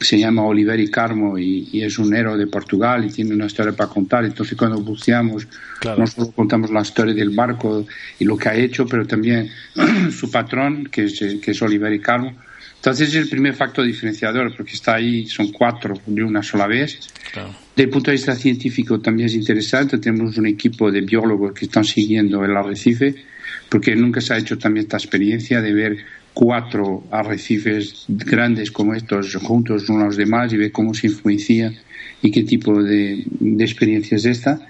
se 0.00 0.18
llama 0.18 0.42
Oliveri 0.42 0.90
Carmo 0.90 1.38
y, 1.38 1.82
es 1.82 1.98
un 1.98 2.14
héroe 2.14 2.36
de 2.36 2.46
Portugal 2.46 3.04
y 3.04 3.10
tiene 3.10 3.34
una 3.34 3.46
historia 3.46 3.72
para 3.72 3.90
contar. 3.90 4.24
Entonces, 4.24 4.56
cuando 4.56 4.80
buceamos, 4.80 5.46
no 5.84 6.06
solo 6.06 6.30
contamos 6.32 6.70
la 6.70 6.82
historia 6.82 7.14
del 7.14 7.30
barco 7.30 7.86
y 8.18 8.24
lo 8.24 8.36
que 8.36 8.48
ha 8.48 8.54
hecho, 8.54 8.86
pero 8.86 9.06
también 9.06 9.50
su 10.10 10.30
patrón, 10.30 10.88
que 10.90 11.04
es, 11.04 11.18
que 11.42 11.50
es 11.50 11.62
Oliveri 11.62 12.00
Carmo 12.00 12.34
entonces 12.78 13.08
es 13.08 13.16
el 13.16 13.28
primer 13.28 13.54
factor 13.54 13.84
diferenciador, 13.84 14.54
porque 14.56 14.72
está 14.74 14.94
ahí, 14.94 15.26
son 15.26 15.50
cuatro 15.50 15.94
de 16.06 16.22
una 16.22 16.42
sola 16.44 16.68
vez. 16.68 17.10
Claro. 17.32 17.50
Desde 17.74 17.84
el 17.84 17.90
punto 17.90 18.10
de 18.10 18.16
vista 18.16 18.36
científico 18.36 19.00
también 19.00 19.26
es 19.26 19.34
interesante, 19.34 19.98
tenemos 19.98 20.36
un 20.38 20.46
equipo 20.46 20.90
de 20.90 21.00
biólogos 21.00 21.52
que 21.52 21.64
están 21.64 21.84
siguiendo 21.84 22.44
el 22.44 22.56
arrecife, 22.56 23.14
porque 23.68 23.96
nunca 23.96 24.20
se 24.20 24.34
ha 24.34 24.38
hecho 24.38 24.56
también 24.58 24.84
esta 24.84 24.96
experiencia 24.96 25.60
de 25.60 25.72
ver 25.72 25.96
cuatro 26.38 27.02
arrecifes 27.10 28.04
grandes 28.06 28.70
como 28.70 28.94
estos 28.94 29.34
juntos 29.42 29.88
unos 29.88 30.16
demás 30.16 30.52
y 30.52 30.56
ver 30.56 30.70
cómo 30.70 30.94
se 30.94 31.08
influencia 31.08 31.72
y 32.22 32.30
qué 32.30 32.44
tipo 32.44 32.80
de, 32.80 33.24
de 33.26 33.64
experiencia 33.64 34.16
es 34.16 34.24
esta. 34.24 34.60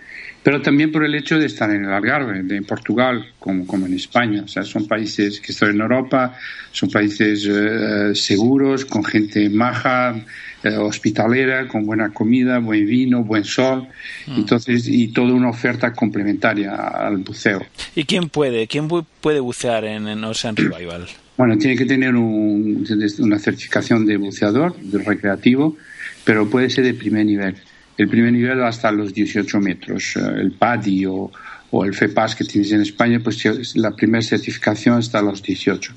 pero 0.42 0.62
también 0.62 0.90
por 0.90 1.04
el 1.04 1.14
hecho 1.14 1.38
de 1.38 1.44
estar 1.44 1.68
en 1.70 1.84
el 1.84 1.92
Algarve, 1.92 2.42
de, 2.42 2.62
Portugal, 2.62 3.34
como, 3.38 3.66
como 3.66 3.84
en 3.84 3.92
España. 3.92 4.44
O 4.44 4.48
sea, 4.48 4.62
son 4.62 4.86
países 4.86 5.40
que 5.42 5.52
están 5.52 5.68
en 5.68 5.82
Europa, 5.82 6.38
son 6.72 6.88
países 6.88 7.46
eh, 7.46 8.14
seguros, 8.14 8.86
con 8.86 9.04
gente 9.04 9.50
maja, 9.50 10.24
eh, 10.62 10.74
hospitalera, 10.74 11.68
con 11.68 11.84
buena 11.84 12.14
comida, 12.14 12.60
buen 12.60 12.86
vino, 12.86 13.24
buen 13.24 13.44
sol, 13.44 13.88
mm. 14.26 14.36
entonces 14.36 14.88
y 14.88 15.08
toda 15.08 15.34
una 15.34 15.50
oferta 15.50 15.92
complementaria 15.92 16.74
al 16.74 17.18
buceo. 17.18 17.60
¿Y 17.94 18.04
quién 18.04 18.30
puede, 18.30 18.66
quién 18.68 18.88
puede 19.20 19.40
bucear 19.40 19.84
en, 19.84 20.08
en 20.08 20.24
Ocean 20.24 20.56
Revival? 20.56 21.08
Bueno, 21.38 21.56
tiene 21.56 21.76
que 21.76 21.86
tener 21.86 22.16
una 22.16 23.38
certificación 23.38 24.04
de 24.04 24.16
buceador, 24.16 24.76
de 24.76 24.98
recreativo, 24.98 25.76
pero 26.24 26.50
puede 26.50 26.68
ser 26.68 26.82
de 26.82 26.94
primer 26.94 27.26
nivel. 27.26 27.54
El 27.96 28.08
primer 28.08 28.32
nivel 28.32 28.60
hasta 28.64 28.90
los 28.90 29.14
18 29.14 29.60
metros. 29.60 30.16
Eh, 30.16 30.20
el 30.40 30.50
PADI 30.50 31.06
o, 31.06 31.30
o 31.70 31.84
el 31.84 31.94
FEPAS 31.94 32.34
que 32.34 32.44
tienes 32.44 32.72
en 32.72 32.80
España, 32.80 33.20
pues 33.22 33.76
la 33.76 33.92
primera 33.92 34.20
certificación 34.20 34.98
hasta 34.98 35.22
los 35.22 35.40
18. 35.40 35.94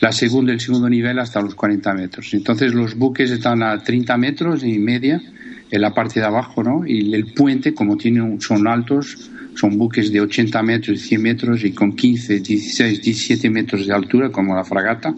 La 0.00 0.12
segunda, 0.12 0.52
el 0.52 0.60
segundo 0.60 0.90
nivel 0.90 1.18
hasta 1.18 1.40
los 1.40 1.54
40 1.54 1.94
metros. 1.94 2.34
Entonces 2.34 2.74
los 2.74 2.94
buques 2.94 3.30
están 3.30 3.62
a 3.62 3.82
30 3.82 4.18
metros 4.18 4.62
y 4.62 4.78
media 4.78 5.22
en 5.70 5.80
la 5.80 5.94
parte 5.94 6.20
de 6.20 6.26
abajo, 6.26 6.62
¿no? 6.62 6.86
Y 6.86 7.14
el 7.14 7.32
puente, 7.32 7.72
como 7.72 7.96
tienen, 7.96 8.42
son 8.42 8.68
altos, 8.68 9.30
son 9.54 9.78
buques 9.78 10.10
de 10.12 10.20
80 10.20 10.62
metros 10.62 10.98
y 10.98 11.08
100 11.08 11.22
metros 11.22 11.64
y 11.64 11.72
con 11.72 11.94
15, 11.94 12.40
16, 12.40 13.02
17 13.02 13.50
metros 13.50 13.86
de 13.86 13.94
altura, 13.94 14.30
como 14.30 14.54
la 14.54 14.64
fragata. 14.64 15.14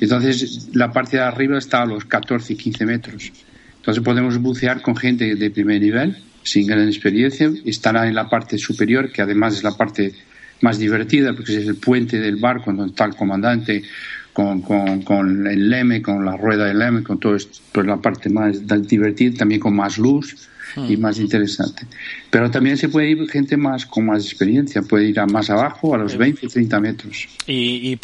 Entonces 0.00 0.68
la 0.74 0.92
parte 0.92 1.16
de 1.16 1.22
arriba 1.22 1.58
está 1.58 1.82
a 1.82 1.86
los 1.86 2.04
14 2.04 2.52
y 2.52 2.56
15 2.56 2.86
metros. 2.86 3.32
Entonces 3.76 4.02
podemos 4.02 4.38
bucear 4.38 4.82
con 4.82 4.96
gente 4.96 5.34
de 5.34 5.50
primer 5.50 5.80
nivel 5.80 6.16
sin 6.42 6.66
gran 6.66 6.86
experiencia, 6.86 7.50
estará 7.64 8.06
en 8.08 8.14
la 8.14 8.28
parte 8.28 8.58
superior, 8.58 9.12
que 9.12 9.22
además 9.22 9.54
es 9.54 9.62
la 9.62 9.76
parte 9.76 10.12
más 10.60 10.78
divertida, 10.78 11.34
porque 11.34 11.56
es 11.56 11.66
el 11.66 11.76
puente 11.76 12.18
del 12.18 12.36
barco 12.36 12.72
donde 12.72 12.90
está 12.90 13.04
el 13.04 13.14
comandante 13.14 13.82
con, 14.32 14.62
con, 14.62 15.46
el 15.46 15.68
leme, 15.68 16.00
con 16.00 16.24
la 16.24 16.36
rueda 16.36 16.66
del 16.66 16.78
leme, 16.78 17.02
con 17.02 17.18
todo 17.18 17.36
esto, 17.36 17.58
pues 17.72 17.86
la 17.86 17.98
parte 17.98 18.28
más 18.28 18.66
divertida, 18.88 19.38
también 19.38 19.60
con 19.60 19.74
más 19.74 19.98
luz 19.98 20.48
y 20.76 20.96
más 20.96 21.18
interesante. 21.18 21.86
Pero 22.30 22.50
también 22.50 22.76
se 22.76 22.88
puede 22.88 23.10
ir 23.10 23.30
gente 23.30 23.56
más 23.56 23.86
con 23.86 24.06
más 24.06 24.24
experiencia, 24.24 24.82
puede 24.82 25.08
ir 25.08 25.20
a 25.20 25.26
más 25.26 25.50
abajo, 25.50 25.94
a 25.94 25.98
los 25.98 26.16
20, 26.16 26.48
30 26.48 26.80
metros. 26.80 27.28
Y, 27.46 27.98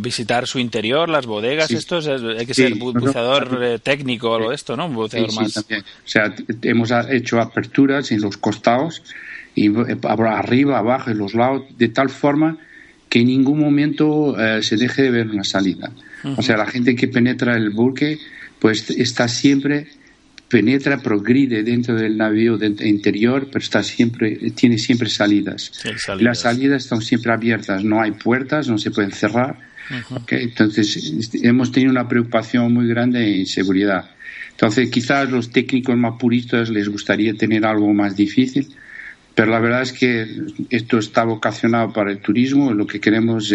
visitar 0.00 0.46
su 0.46 0.58
interior, 0.58 1.08
las 1.08 1.26
bodegas, 1.26 1.70
esto 1.70 2.00
hay 2.38 2.46
que 2.46 2.54
ser 2.54 2.74
buceador 2.74 3.58
eh, 3.62 3.78
técnico 3.78 4.30
o 4.30 4.36
algo 4.36 4.48
de 4.50 4.56
esto, 4.56 4.76
¿no? 4.76 4.86
Un 4.86 4.94
buceador 4.94 5.32
más. 5.34 5.56
O 5.56 5.64
sea, 6.04 6.34
hemos 6.62 6.90
hecho 7.10 7.40
aperturas 7.40 8.10
en 8.12 8.20
los 8.20 8.36
costados 8.36 9.02
y 9.54 9.68
eh, 9.68 9.98
arriba, 10.02 10.78
abajo, 10.78 11.10
en 11.10 11.18
los 11.18 11.34
lados, 11.34 11.64
de 11.76 11.88
tal 11.88 12.10
forma 12.10 12.58
que 13.08 13.20
en 13.20 13.26
ningún 13.26 13.60
momento 13.60 14.38
eh, 14.40 14.62
se 14.62 14.76
deje 14.76 15.02
de 15.02 15.10
ver 15.10 15.28
una 15.28 15.44
salida. 15.44 15.92
O 16.36 16.42
sea, 16.42 16.56
la 16.56 16.66
gente 16.66 16.94
que 16.94 17.08
penetra 17.08 17.56
el 17.56 17.70
buque, 17.70 18.18
pues 18.58 18.88
está 18.90 19.28
siempre 19.28 19.88
penetra, 20.52 20.98
progride 20.98 21.62
dentro 21.62 21.94
del 21.94 22.18
navío 22.18 22.58
interior, 22.62 23.48
pero 23.50 23.64
está 23.64 23.82
siempre, 23.82 24.36
tiene 24.54 24.76
siempre 24.76 25.08
salidas. 25.08 25.72
Las 26.18 26.40
salidas 26.40 26.84
están 26.84 27.00
siempre 27.00 27.32
abiertas, 27.32 27.82
no 27.82 28.02
hay 28.02 28.10
puertas, 28.10 28.68
no 28.68 28.76
se 28.76 28.90
pueden 28.90 29.12
cerrar. 29.12 29.56
Entonces, 30.28 31.32
hemos 31.42 31.72
tenido 31.72 31.90
una 31.90 32.06
preocupación 32.06 32.70
muy 32.70 32.86
grande 32.86 33.40
en 33.40 33.46
seguridad. 33.46 34.10
Entonces, 34.50 34.90
quizás 34.90 35.30
los 35.30 35.50
técnicos 35.50 35.96
más 35.96 36.18
puristas 36.20 36.68
les 36.68 36.86
gustaría 36.86 37.32
tener 37.32 37.64
algo 37.64 37.90
más 37.94 38.14
difícil, 38.14 38.68
pero 39.34 39.50
la 39.50 39.58
verdad 39.58 39.80
es 39.80 39.94
que 39.94 40.26
esto 40.68 40.98
está 40.98 41.24
vocacionado 41.24 41.94
para 41.94 42.12
el 42.12 42.18
turismo. 42.18 42.74
Lo 42.74 42.86
que 42.86 43.00
queremos 43.00 43.50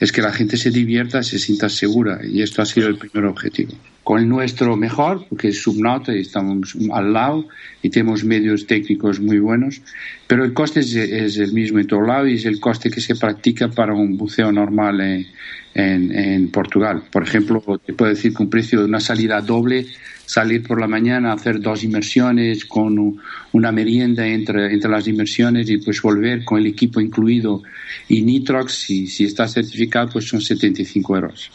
es 0.00 0.12
que 0.12 0.20
la 0.20 0.34
gente 0.34 0.58
se 0.58 0.70
divierta, 0.70 1.22
se 1.22 1.38
sienta 1.38 1.70
segura, 1.70 2.20
y 2.22 2.42
esto 2.42 2.60
ha 2.60 2.66
sido 2.66 2.88
el 2.88 2.98
primer 2.98 3.24
objetivo 3.24 3.72
con 4.06 4.28
nuestro 4.28 4.76
mejor, 4.76 5.26
porque 5.28 5.48
es 5.48 5.62
subnauta 5.62 6.14
y 6.14 6.20
estamos 6.20 6.76
al 6.92 7.12
lado 7.12 7.48
y 7.82 7.90
tenemos 7.90 8.22
medios 8.22 8.64
técnicos 8.64 9.18
muy 9.18 9.40
buenos, 9.40 9.82
pero 10.28 10.44
el 10.44 10.52
coste 10.52 10.78
es, 10.78 11.36
el 11.38 11.52
mismo 11.52 11.80
en 11.80 11.88
todo 11.88 12.02
lado 12.02 12.28
y 12.28 12.34
es 12.34 12.44
el 12.44 12.60
coste 12.60 12.88
que 12.88 13.00
se 13.00 13.16
practica 13.16 13.66
para 13.66 13.94
un 13.94 14.16
buceo 14.16 14.52
normal 14.52 15.26
en, 15.74 16.48
Portugal. 16.52 17.02
Por 17.10 17.24
ejemplo, 17.24 17.60
te 17.84 17.94
puedo 17.94 18.08
decir 18.08 18.32
que 18.32 18.44
un 18.44 18.48
precio 18.48 18.78
de 18.78 18.84
una 18.84 19.00
salida 19.00 19.40
doble, 19.40 19.86
salir 20.24 20.62
por 20.62 20.80
la 20.80 20.86
mañana, 20.86 21.32
hacer 21.32 21.60
dos 21.60 21.82
inmersiones 21.82 22.64
con 22.64 23.20
una 23.50 23.72
merienda 23.72 24.24
entre, 24.24 24.72
entre 24.72 24.88
las 24.88 25.08
inmersiones 25.08 25.68
y 25.68 25.78
pues 25.78 26.00
volver 26.00 26.44
con 26.44 26.60
el 26.60 26.66
equipo 26.68 27.00
incluido 27.00 27.64
y 28.06 28.22
Nitrox, 28.22 28.72
si, 28.72 29.24
está 29.24 29.48
certificado, 29.48 30.10
pues 30.10 30.28
son 30.28 30.40
75 30.40 31.16
euros. 31.16 31.50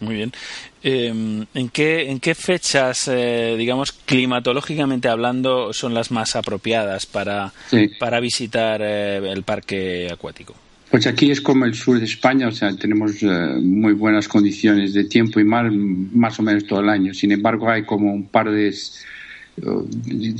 Muy 0.00 0.14
bien. 0.14 0.32
Em, 0.82 1.46
¿en, 1.54 1.68
qué, 1.70 2.10
¿En 2.10 2.20
qué 2.20 2.34
fechas, 2.34 3.08
eh, 3.08 3.54
digamos, 3.56 3.92
climatológicamente 3.92 5.08
hablando, 5.08 5.72
son 5.72 5.94
las 5.94 6.10
más 6.10 6.36
apropiadas 6.36 7.06
para, 7.06 7.52
para 7.98 8.20
visitar 8.20 8.80
eh, 8.82 9.16
el 9.32 9.42
parque 9.42 10.08
acuático? 10.12 10.54
Pues 10.90 11.06
aquí 11.06 11.30
es 11.30 11.40
como 11.40 11.64
el 11.64 11.74
sur 11.74 11.98
de 11.98 12.04
España, 12.04 12.46
o 12.46 12.52
sea, 12.52 12.76
tenemos 12.76 13.22
eh, 13.22 13.26
muy 13.60 13.94
buenas 13.94 14.28
condiciones 14.28 14.92
de 14.92 15.04
tiempo 15.04 15.40
y 15.40 15.44
mar 15.44 15.70
más 15.72 16.38
o 16.38 16.42
menos 16.42 16.64
todo 16.66 16.80
el 16.80 16.88
año. 16.88 17.12
Sin 17.12 17.32
embargo, 17.32 17.68
hay 17.68 17.84
como 17.84 18.12
un 18.12 18.28
par 18.28 18.50
de 18.50 18.72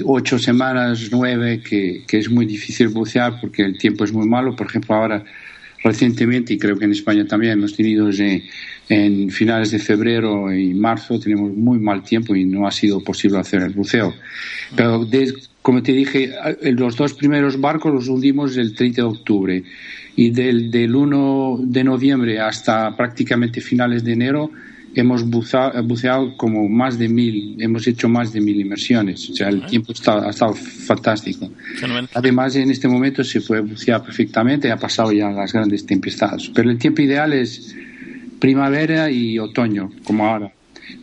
ocho 0.05 0.39
semanas, 0.39 1.09
nueve, 1.11 1.63
que, 1.63 2.05
que 2.07 2.19
es 2.19 2.31
muy 2.31 2.45
difícil 2.45 2.89
bucear 2.89 3.41
porque 3.41 3.63
el 3.63 3.79
tiempo 3.79 4.05
es 4.05 4.13
muy 4.13 4.29
malo. 4.29 4.55
Por 4.55 4.67
ejemplo, 4.67 4.95
ahora 4.95 5.25
recientemente, 5.87 6.55
y 6.55 6.59
creo 6.59 6.77
que 6.77 6.85
en 6.85 6.93
España 6.93 7.27
también, 7.27 7.55
hemos 7.55 7.75
tenido 7.75 8.11
en 8.89 9.31
finales 9.31 9.71
de 9.71 9.79
febrero 9.79 10.53
y 10.53 10.75
marzo, 10.75 11.19
tenemos 11.19 11.53
muy 11.53 11.79
mal 11.79 12.03
tiempo 12.03 12.35
y 12.35 12.45
no 12.45 12.67
ha 12.67 12.71
sido 12.71 13.03
posible 13.03 13.39
hacer 13.39 13.63
el 13.63 13.73
buceo. 13.73 14.15
Pero, 14.75 15.07
como 15.63 15.83
te 15.83 15.93
dije, 15.93 16.33
los 16.63 16.97
dos 16.97 17.15
primeros 17.15 17.61
barcos 17.61 17.93
los 17.93 18.09
hundimos 18.09 18.57
el 18.57 18.75
30 18.75 19.03
de 19.03 19.09
octubre 19.09 19.63
y 20.17 20.31
del, 20.31 20.71
del 20.71 20.95
1 20.95 21.61
de 21.63 21.85
noviembre 21.85 22.41
hasta 22.41 22.97
prácticamente 22.97 23.61
finales 23.61 24.03
de 24.05 24.13
enero 24.13 24.51
hemos 24.97 25.23
buceado, 25.25 26.37
como 26.37 26.69
más 26.69 26.99
de 26.99 27.09
mil, 27.09 27.57
hemos 27.61 27.87
hecho 27.87 28.09
más 28.09 28.33
de 28.33 28.41
mil 28.41 28.59
inmersiones. 28.59 29.29
O 29.29 29.35
sea, 29.35 29.49
el 29.51 29.67
tiempo 29.67 29.93
ha 29.93 30.31
estado 30.31 30.55
fantástico. 30.55 31.51
Además, 32.15 32.57
en 32.57 32.71
este 32.71 32.89
momento 32.89 33.23
se 33.23 33.43
puede 33.43 33.61
bucear 33.61 34.03
perfectamente, 34.03 34.73
ha 34.73 34.79
pasado 34.79 35.13
ya 35.13 35.31
las 35.31 35.53
grandes 35.53 35.85
tempestades. 35.85 36.51
Pero 36.55 36.71
el 36.71 36.79
tiempo 36.79 37.03
ideal 37.03 37.35
es 37.35 37.77
primavera 38.41 39.11
y 39.11 39.39
otoño, 39.39 39.91
como 40.03 40.27
ahora. 40.27 40.51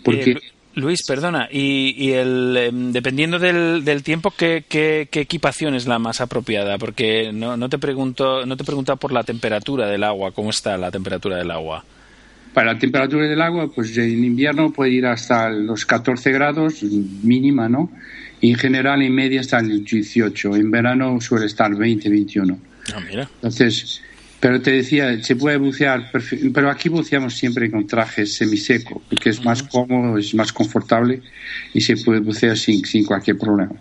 Porque. 0.03 0.31
Eh, 0.31 0.37
Luis, 0.75 1.03
perdona, 1.05 1.47
y, 1.51 2.13
el, 2.13 2.57
em, 2.57 2.91
dependiendo 2.91 3.37
del, 3.37 3.85
del 3.85 4.01
tiempo, 4.01 4.33
¿qué, 4.35 4.65
¿qué, 4.67 5.07
equipación 5.11 5.75
es 5.75 5.85
la 5.85 5.99
más 5.99 6.19
apropiada? 6.19 6.79
Porque 6.79 7.31
no, 7.31 7.57
no 7.57 7.69
te 7.69 7.77
pregunto, 7.77 8.43
no 8.47 8.57
te 8.57 8.63
pregunta 8.63 8.95
por 8.95 9.11
la 9.11 9.23
temperatura 9.23 9.85
del 9.87 10.03
agua, 10.03 10.31
¿cómo 10.31 10.49
está 10.49 10.75
la 10.77 10.89
temperatura 10.89 11.37
del 11.37 11.51
agua? 11.51 11.85
Para 12.53 12.73
la 12.73 12.79
temperatura 12.79 13.27
del 13.27 13.41
agua, 13.41 13.69
pues 13.73 13.97
en 13.97 14.23
invierno 14.23 14.71
puede 14.71 14.91
ir 14.91 15.05
hasta 15.05 15.49
los 15.49 15.85
14 15.85 16.31
grados 16.31 16.83
mínima, 16.83 17.67
¿no? 17.67 17.89
Y 18.41 18.51
en 18.51 18.57
general 18.57 19.01
en 19.01 19.15
media 19.15 19.41
hasta 19.41 19.59
el 19.59 19.83
18. 19.83 20.55
En 20.55 20.69
verano 20.69 21.19
suele 21.19 21.47
estar 21.47 21.73
20, 21.73 22.09
21. 22.09 22.59
Ah, 22.93 22.99
mira. 23.09 23.29
Entonces, 23.35 24.01
pero 24.43 24.61
te 24.61 24.71
decía, 24.71 25.23
se 25.23 25.37
puede 25.37 25.55
bucear, 25.55 26.11
pero 26.53 26.69
aquí 26.69 26.89
buceamos 26.89 27.33
siempre 27.33 27.71
con 27.71 27.87
trajes 27.87 28.35
semiseco, 28.35 29.01
porque 29.09 29.29
es 29.29 29.41
más 29.45 29.63
cómodo, 29.63 30.17
es 30.17 30.35
más 30.35 30.51
confortable 30.51 31.21
y 31.73 31.79
se 31.79 31.95
puede 31.95 32.19
bucear 32.19 32.57
sin, 32.57 32.83
sin 32.83 33.05
cualquier 33.05 33.37
problema. 33.37 33.71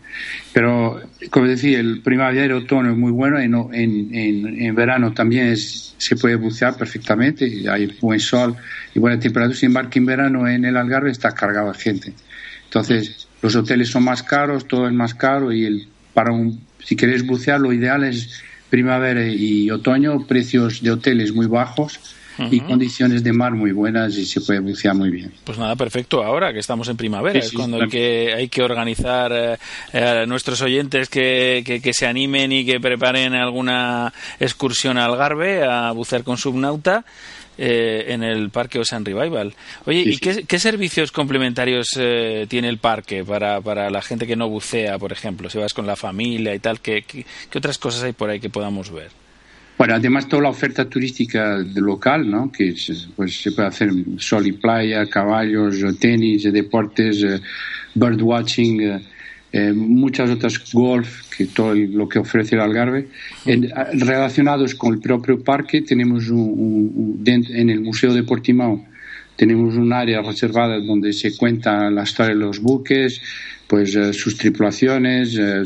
Pero, 0.52 1.02
como 1.30 1.48
decía, 1.48 1.80
el 1.80 2.00
primavera 2.00 2.46
y 2.46 2.56
otoño 2.56 2.92
es 2.92 2.96
muy 2.96 3.10
bueno, 3.10 3.40
en, 3.40 3.74
en, 3.74 4.62
en 4.62 4.74
verano 4.76 5.12
también 5.12 5.48
es, 5.48 5.96
se 5.98 6.14
puede 6.14 6.36
bucear 6.36 6.76
perfectamente, 6.76 7.68
hay 7.68 7.98
buen 8.00 8.20
sol 8.20 8.54
y 8.94 9.00
buena 9.00 9.18
temperatura, 9.18 9.58
sin 9.58 9.70
embargo, 9.70 9.90
en 9.94 10.06
verano 10.06 10.46
en 10.46 10.64
el 10.64 10.76
Algarve 10.76 11.10
está 11.10 11.32
cargado 11.32 11.72
de 11.72 11.78
gente. 11.80 12.12
Entonces, 12.66 13.26
los 13.42 13.56
hoteles 13.56 13.88
son 13.88 14.04
más 14.04 14.22
caros, 14.22 14.68
todo 14.68 14.86
es 14.86 14.92
más 14.92 15.12
caro 15.12 15.50
y 15.50 15.64
el, 15.64 15.88
para 16.14 16.30
un, 16.30 16.60
si 16.78 16.94
queréis 16.94 17.26
bucear, 17.26 17.58
lo 17.58 17.72
ideal 17.72 18.04
es 18.04 18.44
primavera 18.72 19.22
y 19.26 19.70
otoño, 19.70 20.26
precios 20.26 20.80
de 20.80 20.92
hoteles 20.92 21.30
muy 21.34 21.44
bajos 21.44 22.00
y 22.50 22.60
condiciones 22.60 23.22
de 23.22 23.30
mar 23.30 23.52
muy 23.52 23.70
buenas 23.72 24.16
y 24.16 24.24
se 24.24 24.40
puede 24.40 24.60
bucear 24.60 24.94
muy 24.94 25.10
bien. 25.10 25.30
Pues 25.44 25.58
nada, 25.58 25.76
perfecto. 25.76 26.24
Ahora 26.24 26.54
que 26.54 26.60
estamos 26.60 26.88
en 26.88 26.96
primavera, 26.96 27.38
es 27.38 27.52
cuando 27.52 27.82
hay 27.82 27.88
que, 27.88 28.32
hay 28.34 28.48
que 28.48 28.62
organizar 28.62 29.30
eh, 29.92 29.98
a 29.98 30.24
nuestros 30.24 30.62
oyentes 30.62 31.10
que, 31.10 31.62
que, 31.82 31.92
se 31.92 32.06
animen 32.06 32.50
y 32.50 32.64
que 32.64 32.80
preparen 32.80 33.34
alguna 33.34 34.10
excursión 34.40 34.96
al 34.96 35.18
Garbe 35.18 35.64
a 35.64 35.92
bucear 35.92 36.24
con 36.24 36.38
Subnauta. 36.38 37.04
Eh, 37.58 38.06
en 38.08 38.22
el 38.22 38.50
Parque 38.50 38.78
Ocean 38.78 39.04
Revival. 39.04 39.54
Oye, 39.84 40.04
¿y 40.06 40.16
Qué, 40.16 40.58
servicios 40.58 41.12
complementarios 41.12 41.88
eh, 41.98 42.46
tiene 42.48 42.68
el 42.68 42.78
parque 42.78 43.24
para, 43.24 43.60
para 43.60 43.90
la 43.90 44.00
gente 44.00 44.26
que 44.26 44.36
no 44.36 44.48
bucea, 44.48 44.98
por 44.98 45.12
ejemplo? 45.12 45.50
Si 45.50 45.58
vas 45.58 45.74
con 45.74 45.86
la 45.86 45.96
familia 45.96 46.54
y 46.54 46.58
tal, 46.58 46.80
¿qué, 46.80 47.02
qué, 47.02 47.24
otras 47.58 47.78
cosas 47.78 48.04
hay 48.04 48.12
por 48.12 48.30
ahí 48.30 48.40
que 48.40 48.50
podamos 48.50 48.90
ver? 48.90 49.10
Bueno, 49.76 49.94
además 49.94 50.28
toda 50.28 50.42
la 50.42 50.48
oferta 50.50 50.88
turística 50.88 51.58
local, 51.74 52.30
¿no? 52.30 52.50
Que 52.52 52.74
pues, 53.16 53.40
se 53.40 53.52
puede 53.52 53.68
hacer 53.68 53.90
sol 54.18 54.46
y 54.46 54.52
playa, 54.52 55.06
caballos, 55.06 55.76
tenis, 55.98 56.44
deportes, 56.52 57.24
birdwatching, 57.94 59.02
eh, 59.52 59.72
muchas 59.72 60.30
otras 60.30 60.72
golf, 60.72 61.28
que 61.36 61.46
todo 61.46 61.74
lo 61.74 62.08
que 62.08 62.18
ofrece 62.18 62.54
el 62.54 62.62
Algarve. 62.62 63.08
relacionados 63.94 64.74
con 64.74 64.94
el 64.94 65.00
propio 65.00 65.42
parque, 65.42 65.82
tenemos 65.82 66.28
un, 66.30 67.22
en 67.26 67.70
el 67.70 67.80
Museo 67.80 68.12
de 68.14 68.22
Portimao 68.22 68.92
tenemos 69.36 69.74
un 69.74 69.92
área 69.92 70.22
reservada 70.22 70.78
donde 70.78 71.12
se 71.12 71.36
cuenta 71.36 71.90
la 71.90 72.02
historia 72.02 72.34
de 72.34 72.40
los 72.40 72.60
buques, 72.60 73.20
pues 73.66 73.94
eh, 73.96 74.12
sus 74.12 74.36
tripulaciones, 74.36 75.36
eh, 75.36 75.64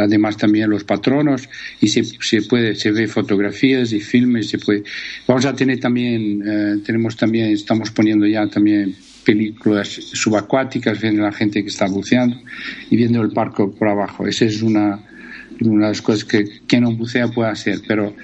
además 0.00 0.36
también 0.36 0.70
los 0.70 0.84
patronos 0.84 1.48
y 1.80 1.88
se, 1.88 2.02
se, 2.04 2.42
puede 2.42 2.74
se 2.74 2.90
ve 2.92 3.06
fotografías 3.06 3.92
y 3.92 4.00
filmes, 4.00 4.48
se 4.48 4.58
puede. 4.58 4.82
Vamos 5.26 5.44
a 5.44 5.54
tener 5.54 5.78
también 5.78 6.82
tenemos 6.84 7.16
también 7.16 7.52
estamos 7.52 7.90
poniendo 7.90 8.26
ya 8.26 8.46
también 8.48 8.96
películas 9.26 9.88
subacuáticas, 9.88 11.00
viendo 11.00 11.22
la 11.22 11.32
gente 11.32 11.62
que 11.62 11.68
está 11.68 11.86
buceando 11.86 12.36
y 12.88 12.96
viendo 12.96 13.20
el 13.20 13.32
parque 13.32 13.66
por 13.78 13.88
abajo. 13.88 14.26
Esa 14.26 14.44
es 14.44 14.62
una, 14.62 15.00
una 15.60 15.86
de 15.86 15.92
las 15.92 16.00
cosas 16.00 16.24
que 16.24 16.44
quien 16.66 16.84
no 16.84 16.92
bucea 16.92 17.26
puede 17.28 17.50
hacer, 17.50 17.80
pero 17.86 18.14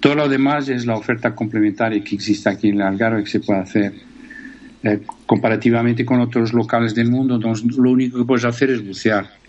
todo 0.00 0.14
lo 0.14 0.28
demás 0.28 0.68
es 0.68 0.86
la 0.86 0.96
oferta 0.96 1.34
complementaria 1.34 2.02
que 2.04 2.14
existe 2.14 2.48
aquí 2.48 2.68
en 2.68 2.76
el 2.76 2.82
Algarve 2.82 3.24
que 3.24 3.30
se 3.30 3.40
puede 3.40 3.60
hacer. 3.60 3.92
Eh, 4.84 5.00
comparativamente 5.24 6.04
con 6.04 6.20
otros 6.20 6.52
locales 6.52 6.94
del 6.94 7.10
mundo, 7.10 7.38
donde 7.38 7.58
lo 7.76 7.90
único 7.90 8.18
que 8.18 8.24
puedes 8.24 8.44
hacer 8.44 8.70
es 8.70 8.86
bucear 8.86 9.43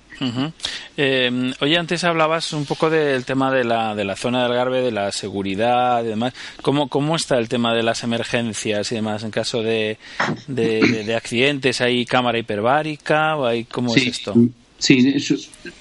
eh, 0.97 1.53
oye, 1.59 1.77
antes 1.77 2.03
hablabas 2.03 2.53
un 2.53 2.65
poco 2.65 2.89
del 2.89 3.25
tema 3.25 3.51
de 3.51 3.63
la, 3.63 3.95
de 3.95 4.05
la 4.05 4.15
zona 4.15 4.43
del 4.43 4.51
Algarve, 4.51 4.81
de 4.81 4.91
la 4.91 5.11
seguridad 5.11 6.03
y 6.03 6.07
demás. 6.07 6.33
¿Cómo, 6.61 6.87
¿Cómo 6.87 7.15
está 7.15 7.37
el 7.37 7.49
tema 7.49 7.73
de 7.73 7.83
las 7.83 8.03
emergencias 8.03 8.91
y 8.91 8.95
demás 8.95 9.23
en 9.23 9.31
caso 9.31 9.61
de, 9.61 9.97
de, 10.47 11.15
accidentes? 11.15 11.81
¿Hay 11.81 12.05
cámara 12.05 12.37
hiperbárica? 12.37 13.35
¿O 13.37 13.45
hay, 13.45 13.65
¿Cómo 13.65 13.95
es 13.95 14.07
esto? 14.07 14.33
Sí, 14.77 15.15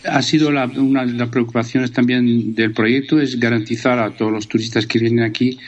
ha 0.05 0.23
sido 0.23 0.51
la, 0.51 0.66
una 0.66 1.05
de 1.05 1.12
las 1.12 1.29
preocupaciones 1.29 1.92
también 1.92 2.55
del 2.55 2.73
proyecto, 2.73 3.20
es 3.20 3.38
garantizar 3.38 3.99
a 3.99 4.11
todos 4.11 4.33
los 4.33 4.49
turistas 4.49 4.87
que 4.87 4.99
vienen 4.99 5.25
aquí 5.25 5.59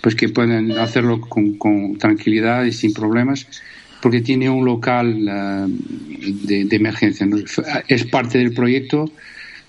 pues 0.00 0.14
que 0.14 0.28
puedan 0.28 0.72
hacerlo 0.72 1.20
con, 1.20 1.58
con 1.58 1.98
tranquilidad 1.98 2.64
y 2.64 2.72
sin 2.72 2.92
problemas 2.92 3.46
porque 4.00 4.20
tiene 4.20 4.48
un 4.48 4.64
local 4.64 5.26
eh, 5.28 6.64
de, 6.66 6.76
emergencia. 6.76 7.26
Es 7.88 8.04
parte 8.04 8.38
del 8.38 8.52
proyecto. 8.52 9.10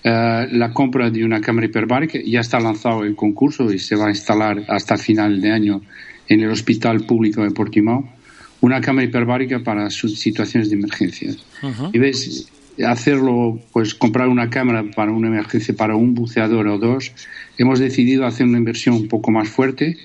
Eh, 0.04 0.48
la 0.50 0.72
compra 0.72 1.10
de 1.10 1.24
una 1.24 1.40
cámara 1.40 1.66
hiperbárica 1.66 2.18
ya 2.24 2.40
está 2.40 2.58
lanzado 2.58 3.04
el 3.04 3.14
concurso 3.14 3.72
y 3.72 3.78
se 3.78 3.94
va 3.94 4.06
a 4.06 4.10
instalar 4.10 4.64
hasta 4.68 4.96
final 4.96 5.40
de 5.40 5.52
año 5.52 5.82
en 6.28 6.40
el 6.40 6.50
Hospital 6.50 7.04
Público 7.06 7.42
de 7.42 7.50
Portimao 7.50 8.08
una 8.62 8.80
cámara 8.80 9.06
hiperbárica 9.06 9.58
para 9.58 9.90
sus 9.90 10.18
situaciones 10.18 10.70
de 10.70 10.76
emergencia. 10.76 11.34
Y 11.92 11.98
ves, 11.98 12.48
hacerlo, 12.86 13.60
pues 13.72 13.94
comprar 13.94 14.28
una 14.28 14.50
cámara 14.50 14.84
para 14.94 15.10
una 15.10 15.26
emergencia 15.26 15.74
para 15.76 15.96
un 15.96 16.14
buceador 16.14 16.68
o 16.68 16.78
dos, 16.78 17.12
hemos 17.58 17.80
decidido 17.80 18.24
hacer 18.24 18.46
una 18.46 18.58
inversión 18.58 18.94
un 18.94 19.08
poco 19.08 19.32
más 19.32 19.48
fuerte 19.48 19.98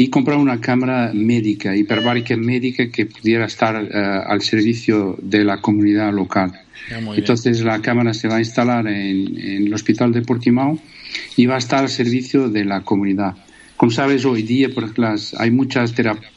y 0.00 0.08
comprar 0.08 0.38
una 0.38 0.62
cámara 0.62 1.10
médica, 1.12 1.76
hiperbárica 1.76 2.34
médica 2.34 2.88
que 2.88 3.04
pudiera 3.04 3.44
estar 3.44 3.76
eh, 3.76 4.22
al 4.26 4.40
servicio 4.40 5.18
de 5.20 5.44
la 5.44 5.60
comunidad 5.60 6.10
local. 6.10 6.58
Entonces 7.14 7.60
la 7.60 7.82
cámara 7.82 8.14
se 8.14 8.26
va 8.26 8.36
a 8.36 8.38
instalar 8.38 8.86
en, 8.88 9.36
el 9.36 9.74
Hospital 9.74 10.10
de 10.12 10.22
Portimao 10.22 10.78
y 11.36 11.44
va 11.44 11.56
a 11.56 11.58
estar 11.58 11.80
al 11.80 11.90
servicio 11.90 12.48
de 12.48 12.64
la 12.64 12.80
comunidad. 12.80 13.34
Como 13.76 13.92
sabes, 13.92 14.24
hoy 14.24 14.42
día 14.42 14.70
por 14.70 14.98
las, 14.98 15.34
hay 15.34 15.50
muchas 15.50 15.92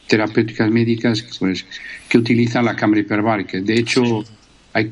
terapéuticas 0.08 0.70
médicas 0.70 1.24
pues, 1.38 1.64
que 2.10 2.18
utilizan 2.18 2.66
la 2.66 2.76
cámara 2.76 3.00
hiperbárica. 3.00 3.58
De 3.62 3.78
hecho, 3.78 4.26
hay, 4.74 4.88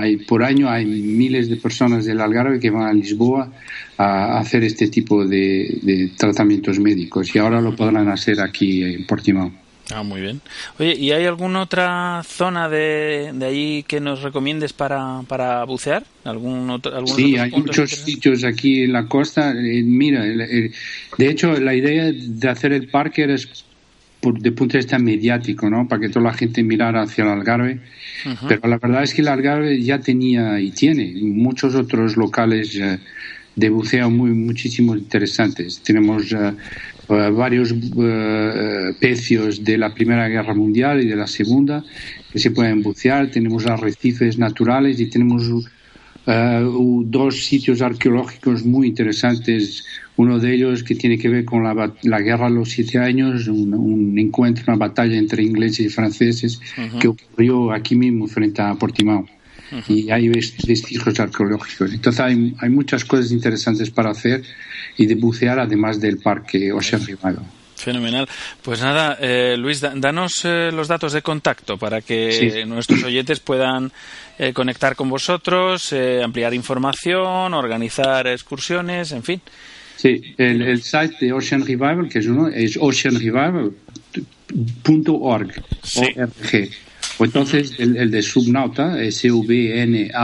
hay, 0.00 0.16
por 0.16 0.42
año 0.42 0.68
hay 0.68 0.84
miles 0.84 1.48
de 1.48 1.56
personas 1.56 2.04
del 2.04 2.20
Algarve 2.20 2.58
que 2.58 2.68
van 2.68 2.88
a 2.88 2.92
Lisboa 2.92 3.50
a 3.96 4.38
hacer 4.38 4.64
este 4.64 4.88
tipo 4.88 5.24
de, 5.24 6.10
tratamientos 6.18 6.80
médicos 6.80 7.34
y 7.34 7.38
ahora 7.38 7.60
lo 7.60 7.76
podrán 7.76 8.08
hacer 8.08 8.40
aquí 8.40 8.82
en 8.82 9.06
Portimao. 9.06 9.52
Ah, 9.92 10.02
muy 10.02 10.20
bien. 10.20 10.40
Oye, 10.78 10.94
¿y 10.94 11.10
hay 11.10 11.26
alguna 11.26 11.62
otra 11.62 12.22
zona 12.24 12.68
de, 12.68 13.30
de 13.34 13.46
allí 13.46 13.84
que 13.84 14.00
nos 14.00 14.22
recomiendes 14.22 14.72
para, 14.72 15.22
para 15.26 15.64
bucear? 15.64 16.04
¿Algún 16.24 16.70
otro, 16.70 17.06
sí, 17.06 17.36
hay 17.36 17.50
muchos 17.50 17.90
sitios 17.90 18.44
aquí 18.44 18.82
en 18.84 18.92
la 18.92 19.06
costa. 19.06 19.50
Eh, 19.50 19.82
mira, 19.82 20.22
de 20.22 20.72
hecho, 21.18 21.52
la 21.58 21.74
idea 21.74 22.12
de 22.12 22.48
hacer 22.48 22.72
el 22.72 22.88
parque 22.88 23.22
era 23.24 23.34
de 24.22 24.52
punto 24.52 24.72
de 24.72 24.78
vista 24.78 24.98
mediático, 24.98 25.70
¿no? 25.70 25.88
Para 25.88 26.02
que 26.02 26.08
toda 26.08 26.26
la 26.26 26.34
gente 26.34 26.62
mirara 26.62 27.02
hacia 27.02 27.24
el 27.24 27.30
Algarve. 27.30 27.80
Pero 28.46 28.68
la 28.68 28.78
verdad 28.78 29.02
es 29.02 29.14
que 29.14 29.22
el 29.22 29.28
Algarve 29.28 29.80
ya 29.82 29.98
tenía 29.98 30.60
y 30.60 30.70
tiene 30.70 31.14
muchos 31.22 31.74
otros 31.74 32.16
locales 32.16 32.76
eh, 32.76 32.98
de 33.56 33.70
buceo 33.70 34.10
muy 34.10 34.30
muchísimos 34.32 34.98
interesantes. 34.98 35.80
Tenemos 35.80 36.32
eh, 36.32 36.52
eh, 37.08 37.30
varios 37.30 37.74
pecios 39.00 39.64
de 39.64 39.78
la 39.78 39.94
Primera 39.94 40.28
Guerra 40.28 40.54
Mundial 40.54 41.02
y 41.02 41.08
de 41.08 41.16
la 41.16 41.26
Segunda 41.26 41.82
que 42.30 42.38
se 42.38 42.50
pueden 42.50 42.82
bucear. 42.82 43.30
Tenemos 43.30 43.66
arrecifes 43.66 44.38
naturales 44.38 45.00
y 45.00 45.06
tenemos 45.06 45.50
dos 46.26 47.44
sitios 47.44 47.80
arqueológicos 47.80 48.64
muy 48.64 48.86
interesantes 48.86 49.84
uno 50.20 50.38
de 50.38 50.54
ellos 50.54 50.82
que 50.82 50.94
tiene 50.94 51.16
que 51.16 51.30
ver 51.30 51.46
con 51.46 51.64
la, 51.64 52.20
guerra 52.20 52.50
de 52.50 52.54
los 52.54 52.68
siete 52.68 52.98
años, 52.98 53.48
un, 53.48 54.18
encuentro, 54.18 54.64
una 54.68 54.76
batalla 54.76 55.16
entre 55.16 55.42
ingleses 55.42 55.86
y 55.86 55.88
franceses 55.88 56.60
que 57.00 57.08
ocurrió 57.08 57.72
aquí 57.72 57.96
mismo 57.96 58.26
frente 58.26 58.60
a 58.60 58.74
Portimao. 58.74 59.26
Y 59.88 60.10
hay 60.10 60.28
vestigios 60.28 61.18
arqueológicos. 61.18 61.92
Entonces 61.92 62.20
hay, 62.20 62.54
hay, 62.58 62.68
muchas 62.68 63.04
cosas 63.04 63.30
interesantes 63.30 63.90
para 63.90 64.10
hacer 64.10 64.42
y 64.98 65.06
de 65.06 65.14
bucear 65.14 65.58
además 65.58 65.98
del 66.00 66.18
parque 66.18 66.70
Ocean 66.70 67.00
Revival. 67.06 67.46
Fenomenal. 67.76 68.28
Pues 68.60 68.82
nada, 68.82 69.16
eh, 69.20 69.56
Luis, 69.56 69.80
danos 69.80 70.44
eh, 70.44 70.70
los 70.70 70.86
datos 70.86 71.14
de 71.14 71.22
contacto 71.22 71.78
para 71.78 72.02
que 72.02 72.64
nuestros 72.66 73.02
oyentes 73.04 73.40
puedan 73.40 73.90
eh, 74.38 74.52
conectar 74.52 74.94
con 74.96 75.08
vosotros, 75.08 75.94
ampliar 76.22 76.52
información, 76.52 77.54
organizar 77.54 78.26
excursiones, 78.26 79.12
en 79.12 79.22
fin. 79.22 79.40
Sí, 80.00 80.22
el, 80.38 80.62
el 80.62 80.80
site 80.80 81.14
de 81.20 81.34
Ocean 81.34 81.60
Revival, 81.60 82.08
que 82.08 82.20
es 82.20 82.26
uno, 82.26 82.48
es 82.48 82.78
oceanrevival.org. 82.80 85.52
Sí. 85.82 86.06
O 87.18 87.26
entonces 87.26 87.74
el, 87.76 87.98
el, 87.98 88.10
de 88.10 88.22
Subnauta, 88.22 88.98
S-V-N-A-U-T-A.pt. 89.02 90.14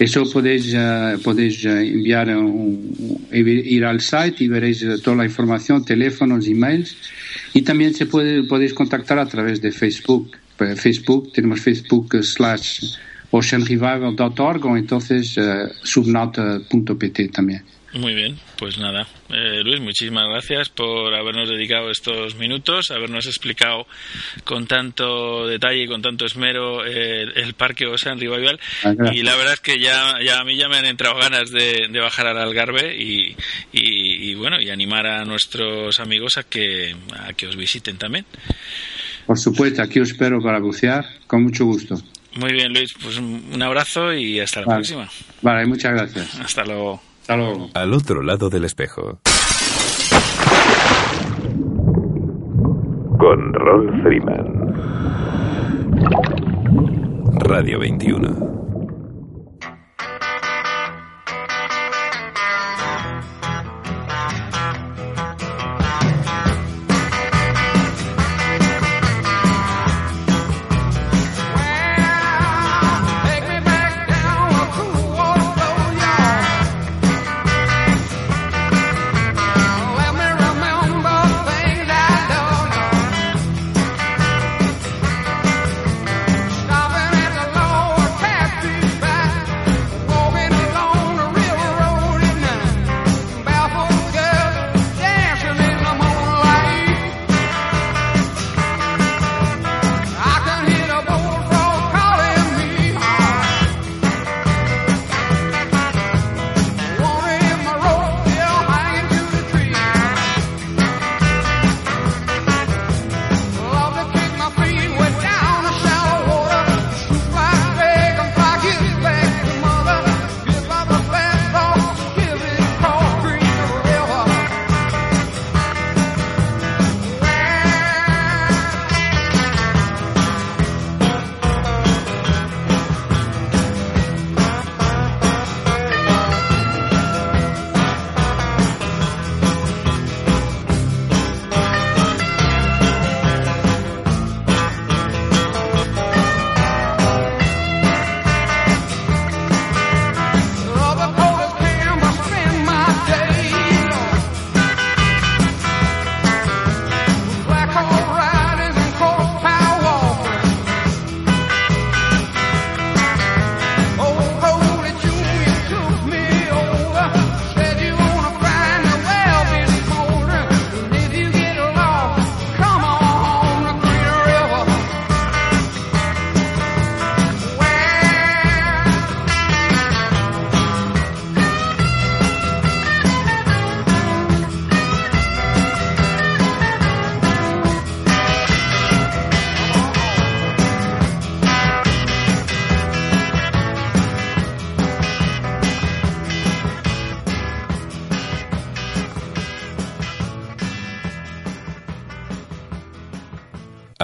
Eso 0.00 0.24
podéis, 0.32 0.74
uh, 0.74 1.20
podéis 1.22 1.64
uh, 1.64 1.78
enviar, 1.78 2.36
un, 2.36 2.92
ir 3.30 3.84
al 3.84 4.00
site 4.00 4.42
y 4.42 4.48
veréis 4.48 4.82
uh, 4.82 5.00
toda 5.00 5.18
la 5.18 5.24
información, 5.24 5.84
teléfonos, 5.84 6.48
emails. 6.48 6.96
Y 7.54 7.62
también 7.62 7.94
se 7.94 8.06
puede, 8.06 8.42
podéis 8.48 8.74
contactar 8.74 9.20
a 9.20 9.26
través 9.26 9.62
de 9.62 9.70
Facebook. 9.70 10.32
Facebook, 10.58 11.32
tenemos 11.32 11.60
Facebook 11.60 12.20
slash 12.24 12.96
oceanrevival.org 13.32 14.64
o 14.66 14.76
entonces 14.76 15.36
uh, 15.36 15.68
subnauta.pt 15.82 17.32
también. 17.32 17.64
Muy 17.94 18.14
bien, 18.14 18.38
pues 18.58 18.78
nada. 18.78 19.06
Eh, 19.28 19.60
Luis, 19.62 19.78
muchísimas 19.80 20.26
gracias 20.26 20.70
por 20.70 21.14
habernos 21.14 21.46
dedicado 21.50 21.90
estos 21.90 22.36
minutos, 22.36 22.90
habernos 22.90 23.26
explicado 23.26 23.86
con 24.44 24.66
tanto 24.66 25.46
detalle 25.46 25.82
y 25.82 25.86
con 25.86 26.00
tanto 26.00 26.24
esmero 26.24 26.86
eh, 26.86 27.24
el 27.34 27.52
Parque 27.52 27.86
Ocean 27.86 28.18
Revival. 28.18 28.58
Ah, 28.82 28.94
y 29.12 29.22
la 29.22 29.36
verdad 29.36 29.54
es 29.54 29.60
que 29.60 29.78
ya, 29.78 30.14
ya 30.24 30.38
a 30.38 30.44
mí 30.44 30.56
ya 30.56 30.70
me 30.70 30.78
han 30.78 30.86
entrado 30.86 31.16
ganas 31.16 31.50
de, 31.50 31.86
bajar 32.00 32.28
al 32.28 32.38
Algarve 32.38 32.96
y, 32.96 33.36
y, 33.72 34.34
bueno, 34.36 34.58
y 34.58 34.70
animar 34.70 35.06
a 35.06 35.24
nuestros 35.26 36.00
amigos 36.00 36.38
a 36.38 36.44
que, 36.44 36.96
a 37.18 37.34
que 37.34 37.46
os 37.46 37.56
visiten 37.56 37.98
también. 37.98 38.24
Por 39.26 39.38
supuesto, 39.38 39.82
aquí 39.82 40.00
os 40.00 40.10
espero 40.10 40.40
para 40.40 40.60
bucear 40.60 41.04
con 41.26 41.42
mucho 41.42 41.66
gusto. 41.66 42.02
Muy 42.36 42.52
bien, 42.52 42.72
Luis. 42.72 42.94
Pues 43.02 43.18
un 43.18 43.62
abrazo 43.62 44.12
y 44.12 44.40
hasta 44.40 44.60
la 44.60 44.66
próxima. 44.66 45.08
Vale, 45.42 45.66
muchas 45.66 45.92
gracias. 45.92 46.40
Hasta 46.40 46.64
luego. 46.64 47.00
Hasta 47.20 47.36
luego. 47.36 47.70
Al 47.74 47.92
otro 47.92 48.22
lado 48.22 48.48
del 48.50 48.64
espejo. 48.64 49.20
Con 53.18 53.52
Rolf 53.54 54.02
Freeman. 54.02 54.74
Radio 57.44 57.78
21. 57.78 58.71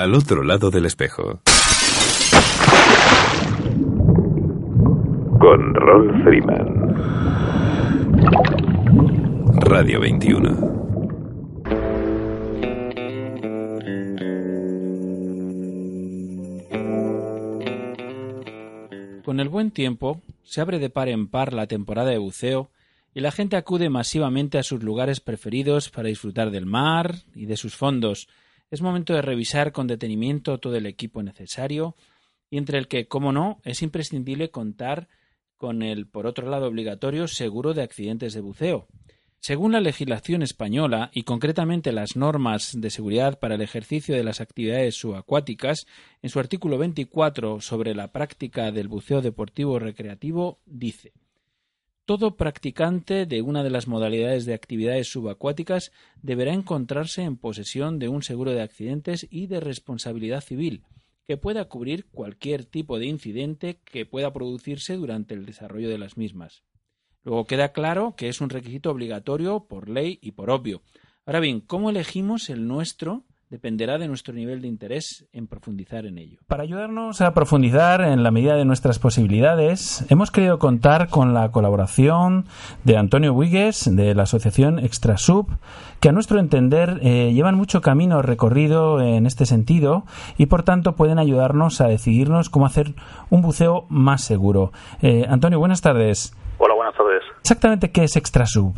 Al 0.01 0.15
otro 0.15 0.45
lado 0.45 0.71
del 0.71 0.87
espejo. 0.87 1.41
Con 5.41 5.75
Rolf 5.75 6.23
Freeman. 6.23 6.95
Radio 9.63 10.01
21. 10.01 10.51
Con 19.25 19.41
el 19.41 19.49
buen 19.49 19.73
tiempo, 19.73 20.21
se 20.45 20.61
abre 20.61 20.79
de 20.79 20.91
par 20.91 21.09
en 21.09 21.27
par 21.27 21.53
la 21.53 21.67
temporada 21.67 22.11
de 22.11 22.19
buceo 22.19 22.71
y 23.15 23.21
la 23.21 23.33
gente 23.33 23.57
acude 23.57 23.91
masivamente 23.91 24.59
a 24.59 24.63
sus 24.63 24.81
lugares 24.81 25.19
preferidos 25.19 25.91
para 25.91 26.07
disfrutar 26.07 26.53
del 26.53 26.67
mar 26.67 27.17
y 27.35 27.47
de 27.47 27.57
sus 27.57 27.75
fondos. 27.75 28.29
Es 28.71 28.83
momento 28.83 29.15
de 29.15 29.23
revisar 29.23 29.73
con 29.73 29.87
detenimiento 29.87 30.59
todo 30.59 30.77
el 30.77 30.87
equipo 30.87 31.23
necesario 31.23 31.97
y 32.51 32.59
entre 32.59 32.79
el 32.79 32.87
que, 32.87 33.09
como 33.09 33.33
no, 33.33 33.61
es 33.65 33.83
imprescindible 33.83 34.51
contar 34.51 35.09
con 35.57 35.83
el, 35.83 36.07
por 36.07 36.27
otro 36.27 36.49
lado, 36.49 36.67
obligatorio 36.67 37.29
seguro 37.29 37.73
de 37.73 37.83
accidentes 37.83 38.35
de 38.35 38.41
buceo. 38.41 38.87
Según 39.41 39.73
la 39.73 39.81
legislación 39.81 40.43
española 40.43 41.11
y 41.15 41.23
concretamente 41.23 41.93
las 41.93 42.17
normas 42.17 42.73
de 42.75 42.91
seguridad 42.91 43.39
para 43.39 43.55
el 43.55 43.63
ejercicio 43.63 44.15
de 44.15 44.25
las 44.25 44.41
actividades 44.41 44.97
subacuáticas, 44.97 45.87
en 46.23 46.29
su 46.29 46.39
artículo 46.39 46.77
24 46.77 47.61
sobre 47.61 47.95
la 47.95 48.13
práctica 48.13 48.73
del 48.73 48.89
buceo 48.89 49.23
deportivo 49.23 49.79
recreativo 49.79 50.59
dice 50.67 51.13
todo 52.09 52.37
practicante 52.37 53.27
de 53.27 53.43
una 53.43 53.63
de 53.63 53.69
las 53.69 53.87
modalidades 53.87 54.47
de 54.47 54.55
actividades 54.55 55.09
subacuáticas 55.09 55.93
deberá 56.23 56.55
encontrarse 56.55 57.21
en 57.21 57.37
posesión 57.37 57.99
de 57.99 58.09
un 58.09 58.23
seguro 58.23 58.53
de 58.53 58.63
accidentes 58.63 59.27
y 59.31 59.47
de 59.47 59.61
responsabilidad 59.61 60.41
civil, 60.41 60.85
que 61.27 61.37
pueda 61.37 61.67
cubrir 61.67 62.07
cualquier 62.07 62.65
tipo 62.65 62.99
de 62.99 63.05
incidente 63.05 63.83
que 63.85 64.07
pueda 64.07 64.33
producirse 64.33 64.95
durante 64.95 65.35
el 65.35 65.45
desarrollo 65.45 65.91
de 65.91 65.99
las 65.99 66.17
mismas. 66.17 66.63
Luego 67.25 67.45
queda 67.45 67.73
claro 67.73 68.15
que 68.17 68.31
es 68.31 68.41
un 68.41 68.49
requisito 68.49 68.91
obligatorio 68.91 69.67
por 69.69 69.91
ley 69.91 70.19
y 70.23 70.31
por 70.31 70.49
obvio. 70.49 70.81
Ahora 71.27 71.41
bien, 71.41 71.61
¿cómo 71.61 71.91
elegimos 71.91 72.49
el 72.49 72.67
nuestro 72.67 73.27
dependerá 73.51 73.99
de 73.99 74.09
nuestro 74.09 74.35
nivel 74.35 74.61
de 74.61 74.69
interés 74.69 75.27
en 75.33 75.47
profundizar 75.47 76.05
en 76.05 76.19
ello. 76.19 76.39
Para 76.47 76.63
ayudarnos 76.63 77.21
a 77.21 77.33
profundizar 77.33 78.03
en 78.03 78.23
la 78.23 78.31
medida 78.31 78.57
de 78.57 78.65
nuestras 78.65 78.99
posibilidades, 78.99 80.05
hemos 80.11 80.31
querido 80.31 80.59
contar 80.59 81.09
con 81.09 81.33
la 81.33 81.51
colaboración 81.51 82.45
de 82.85 82.97
Antonio 82.97 83.33
Huigues 83.33 83.89
de 83.95 84.15
la 84.15 84.25
asociación 84.25 84.79
Extrasub, 84.79 85.47
que 86.01 86.09
a 86.11 86.13
nuestro 86.13 86.39
entender 86.39 87.01
eh, 87.03 87.33
llevan 87.33 87.55
mucho 87.55 87.81
camino 87.81 88.21
recorrido 88.23 89.01
en 89.01 89.27
este 89.27 89.47
sentido 89.47 90.05
y 90.37 90.47
por 90.47 90.63
tanto 90.63 90.95
pueden 90.95 91.19
ayudarnos 91.19 91.81
a 91.81 91.89
decidirnos 91.89 92.51
cómo 92.51 92.67
hacer 92.67 92.95
un 93.31 93.43
buceo 93.43 93.87
más 93.89 94.23
seguro. 94.23 94.73
Eh, 95.01 95.25
Antonio, 95.29 95.59
buenas 95.59 95.81
tardes. 95.81 96.37
Hola, 96.59 96.75
buenas 96.75 96.95
tardes. 96.95 97.23
Exactamente 97.41 97.91
qué 97.91 98.05
es 98.05 98.17
Extrasub. 98.17 98.75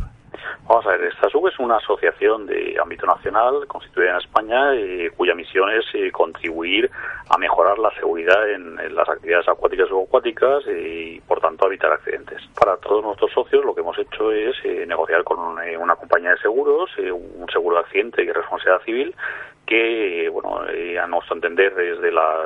Vamos 0.71 0.85
a 0.85 0.91
ver, 0.91 1.03
Extrasub 1.03 1.45
es 1.49 1.59
una 1.59 1.75
asociación 1.75 2.45
de 2.45 2.77
ámbito 2.81 3.05
nacional 3.05 3.67
constituida 3.67 4.11
en 4.11 4.17
España 4.21 4.73
eh, 4.73 5.11
cuya 5.17 5.35
misión 5.35 5.69
es 5.69 5.83
eh, 5.93 6.13
contribuir 6.13 6.89
a 7.27 7.37
mejorar 7.37 7.77
la 7.77 7.93
seguridad 7.95 8.49
en, 8.49 8.77
las 8.95 9.09
actividades 9.09 9.49
acuáticas 9.49 9.91
o 9.91 10.03
acuáticas 10.03 10.63
y, 10.67 11.19
por 11.27 11.41
tanto, 11.41 11.67
evitar 11.67 11.91
accidentes. 11.91 12.41
Para 12.57 12.77
todos 12.77 13.03
nuestros 13.03 13.33
socios 13.33 13.65
lo 13.65 13.75
que 13.75 13.81
hemos 13.81 13.99
hecho 13.99 14.31
es 14.31 14.55
eh, 14.63 14.85
negociar 14.87 15.25
con 15.25 15.39
una 15.39 15.95
compañía 15.97 16.29
de 16.29 16.37
seguros, 16.37 16.89
un 16.97 17.47
seguro 17.51 17.75
de 17.75 17.81
accidente 17.81 18.23
y 18.23 18.31
responsabilidad 18.31 18.85
civil 18.85 19.15
que, 19.65 20.29
bueno, 20.29 20.61
a 20.61 21.07
nuestro 21.07 21.35
entender 21.35 21.73
desde 21.73 22.11
la, 22.11 22.43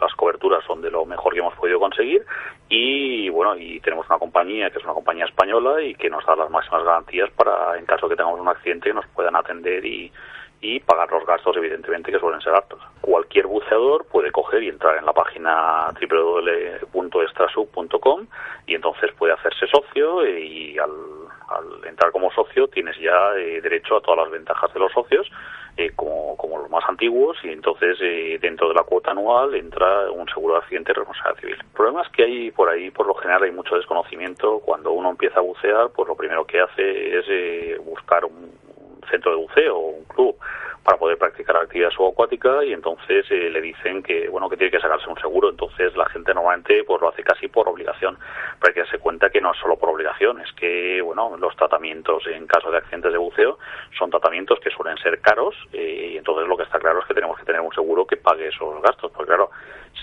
las 0.00 0.14
coberturas 0.14 0.62
son 0.64 0.82
de 0.82 0.90
lo 0.90 1.06
mejor 1.06 1.32
que 1.32 1.40
hemos 1.40 1.54
podido 1.54 1.80
conseguir 1.80 2.24
y, 2.68 3.28
bueno, 3.30 3.56
y 3.56 3.80
tenemos 3.80 4.06
una 4.08 4.18
compañía 4.18 4.70
que 4.70 4.78
es 4.78 4.84
una 4.84 4.94
compañía 4.94 5.24
española 5.24 5.82
y 5.82 5.94
que 5.94 6.10
nos 6.10 6.24
da 6.26 6.36
las 6.36 6.50
máximas 6.50 6.84
garantías 6.84 7.30
para, 7.30 7.78
en 7.78 7.86
caso 7.86 8.08
que 8.08 8.16
tengamos 8.16 8.40
un 8.40 8.48
accidente, 8.48 8.90
que 8.90 8.94
nos 8.94 9.06
puedan 9.08 9.36
atender 9.36 9.84
y, 9.84 10.12
y 10.60 10.80
pagar 10.80 11.10
los 11.10 11.24
gastos, 11.24 11.56
evidentemente, 11.56 12.10
que 12.10 12.18
suelen 12.18 12.40
ser 12.40 12.54
altos. 12.54 12.80
Cualquier 13.00 13.46
buceador 13.46 14.04
puede 14.06 14.32
coger 14.32 14.62
y 14.62 14.68
entrar 14.68 14.96
en 14.96 15.06
la 15.06 15.12
página 15.12 15.92
www.extrasub.com 16.00 18.26
y 18.66 18.74
entonces 18.74 19.12
puede 19.12 19.34
hacerse 19.34 19.68
socio 19.68 20.26
y 20.26 20.76
al, 20.78 20.90
entrar 21.86 22.10
como 22.12 22.30
socio 22.32 22.68
tienes 22.68 22.96
ya 22.98 23.34
eh, 23.36 23.60
derecho 23.60 23.96
a 23.96 24.00
todas 24.00 24.24
las 24.24 24.30
ventajas 24.30 24.72
de 24.72 24.80
los 24.80 24.92
socios 24.92 25.30
eh, 25.78 25.92
como, 25.94 26.38
como, 26.38 26.56
los 26.56 26.70
más 26.70 26.82
antiguos 26.88 27.36
y 27.44 27.50
entonces 27.50 27.98
eh, 28.00 28.38
dentro 28.40 28.66
de 28.68 28.74
la 28.74 28.82
cuota 28.84 29.10
anual 29.10 29.54
entra 29.54 30.10
un 30.10 30.26
seguro 30.26 30.54
de 30.54 30.60
accidente 30.60 30.92
y 30.92 30.94
responsabilidad 30.94 31.40
civil. 31.40 31.56
El 31.60 31.76
problema 31.76 32.00
es 32.00 32.08
que 32.12 32.22
hay 32.22 32.50
por 32.50 32.70
ahí, 32.70 32.90
por 32.90 33.06
lo 33.06 33.14
general, 33.14 33.42
hay 33.42 33.50
mucho 33.50 33.76
desconocimiento. 33.76 34.60
Cuando 34.60 34.92
uno 34.92 35.10
empieza 35.10 35.38
a 35.38 35.42
bucear, 35.42 35.90
pues 35.90 36.08
lo 36.08 36.16
primero 36.16 36.46
que 36.46 36.62
hace 36.62 37.18
es 37.18 37.26
eh, 37.28 37.76
buscar 37.84 38.24
un, 38.24 38.52
centro 39.06 39.32
de 39.32 39.36
buceo 39.38 39.76
o 39.76 39.88
un 39.88 40.04
club 40.04 40.36
para 40.82 40.98
poder 40.98 41.18
practicar 41.18 41.56
actividad 41.56 41.90
subacuática 41.90 42.64
y 42.64 42.72
entonces 42.72 43.26
eh, 43.30 43.50
le 43.50 43.60
dicen 43.60 44.04
que 44.04 44.28
bueno 44.28 44.48
que 44.48 44.56
tiene 44.56 44.70
que 44.70 44.78
sacarse 44.78 45.08
un 45.08 45.18
seguro. 45.18 45.50
Entonces 45.50 45.96
la 45.96 46.06
gente 46.06 46.32
normalmente 46.32 46.84
pues 46.84 47.00
lo 47.00 47.08
hace 47.08 47.24
casi 47.24 47.48
por 47.48 47.68
obligación 47.68 48.16
hay 48.66 48.72
que 48.72 48.80
darse 48.80 48.98
cuenta 48.98 49.30
que 49.30 49.40
no 49.40 49.52
es 49.52 49.58
solo 49.58 49.76
por 49.76 49.90
obligación 49.90 50.40
es 50.40 50.52
que 50.52 51.00
bueno 51.02 51.36
los 51.36 51.54
tratamientos 51.56 52.26
en 52.26 52.46
caso 52.46 52.70
de 52.70 52.78
accidentes 52.78 53.12
de 53.12 53.18
buceo 53.18 53.58
son 53.96 54.10
tratamientos 54.10 54.58
que 54.60 54.70
suelen 54.70 54.96
ser 54.98 55.20
caros 55.20 55.54
eh, 55.72 56.10
y 56.12 56.16
entonces 56.16 56.48
lo 56.48 56.56
que 56.56 56.64
está 56.64 56.78
claro 56.78 57.00
es 57.00 57.06
que 57.06 57.14
tenemos 57.14 57.38
que 57.38 57.44
tener 57.44 57.60
un 57.60 57.72
seguro 57.72 58.06
que 58.06 58.16
pague 58.16 58.48
esos 58.48 58.82
gastos 58.82 59.12
porque 59.12 59.28
claro 59.28 59.50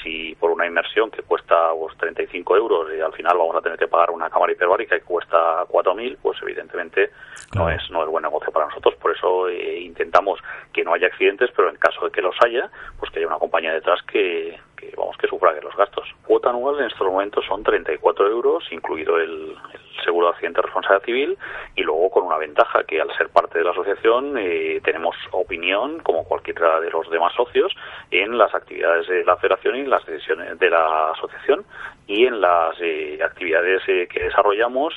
si 0.01 0.35
por 0.35 0.51
una 0.51 0.65
inversión 0.65 1.11
que 1.11 1.21
cuesta 1.21 1.71
pues, 1.77 1.97
35 1.97 2.57
euros 2.57 2.87
y 2.95 3.01
al 3.01 3.13
final 3.13 3.37
vamos 3.37 3.55
a 3.55 3.61
tener 3.61 3.77
que 3.77 3.87
pagar 3.87 4.11
una 4.11 4.29
cámara 4.29 4.51
hiperbárica 4.51 4.97
que 4.97 5.05
cuesta 5.05 5.65
4.000, 5.65 6.17
pues 6.21 6.37
evidentemente 6.41 7.11
no 7.55 7.69
es 7.69 7.81
no 7.91 8.03
es 8.03 8.09
buen 8.09 8.23
negocio 8.23 8.51
para 8.51 8.67
nosotros. 8.67 8.95
Por 8.95 9.15
eso 9.15 9.47
eh, 9.49 9.79
intentamos 9.81 10.39
que 10.71 10.83
no 10.83 10.93
haya 10.93 11.07
accidentes, 11.07 11.51
pero 11.55 11.69
en 11.69 11.75
caso 11.75 12.05
de 12.05 12.11
que 12.11 12.21
los 12.21 12.35
haya, 12.43 12.69
pues 12.99 13.11
que 13.11 13.19
haya 13.19 13.27
una 13.27 13.39
compañía 13.39 13.73
detrás 13.73 14.01
que, 14.03 14.59
que 14.89 14.95
vamos 14.95 15.17
que 15.17 15.27
sufra 15.27 15.53
los 15.61 15.75
gastos. 15.75 16.07
Cuota 16.25 16.49
anual 16.49 16.79
en 16.79 16.87
estos 16.87 17.07
momentos 17.07 17.45
son 17.45 17.63
34 17.63 18.27
euros, 18.27 18.63
incluido 18.71 19.17
el, 19.17 19.55
seguro 20.03 20.27
de 20.27 20.33
accidente 20.33 20.57
de 20.57 20.63
responsabilidad 20.63 21.05
civil, 21.05 21.37
y 21.75 21.83
luego 21.83 22.09
con 22.09 22.25
una 22.25 22.37
ventaja 22.37 22.83
que 22.83 22.99
al 22.99 23.15
ser 23.17 23.29
parte 23.29 23.59
de 23.59 23.63
la 23.63 23.71
asociación 23.71 24.37
eh, 24.37 24.81
tenemos 24.83 25.15
opinión, 25.31 25.99
como 25.99 26.25
cualquiera 26.25 26.79
de 26.79 26.89
los 26.89 27.09
demás 27.09 27.33
socios, 27.33 27.73
en 28.11 28.37
las 28.37 28.53
actividades 28.53 29.07
de 29.07 29.23
la 29.23 29.37
federación 29.37 29.77
y 29.77 29.85
las 29.85 30.05
decisiones 30.05 30.59
de 30.59 30.69
la 30.69 31.11
asociación 31.11 31.65
y 32.07 32.25
en 32.25 32.41
las 32.41 32.75
eh, 32.81 33.19
actividades 33.23 33.81
eh, 33.87 34.07
que 34.11 34.23
desarrollamos 34.23 34.93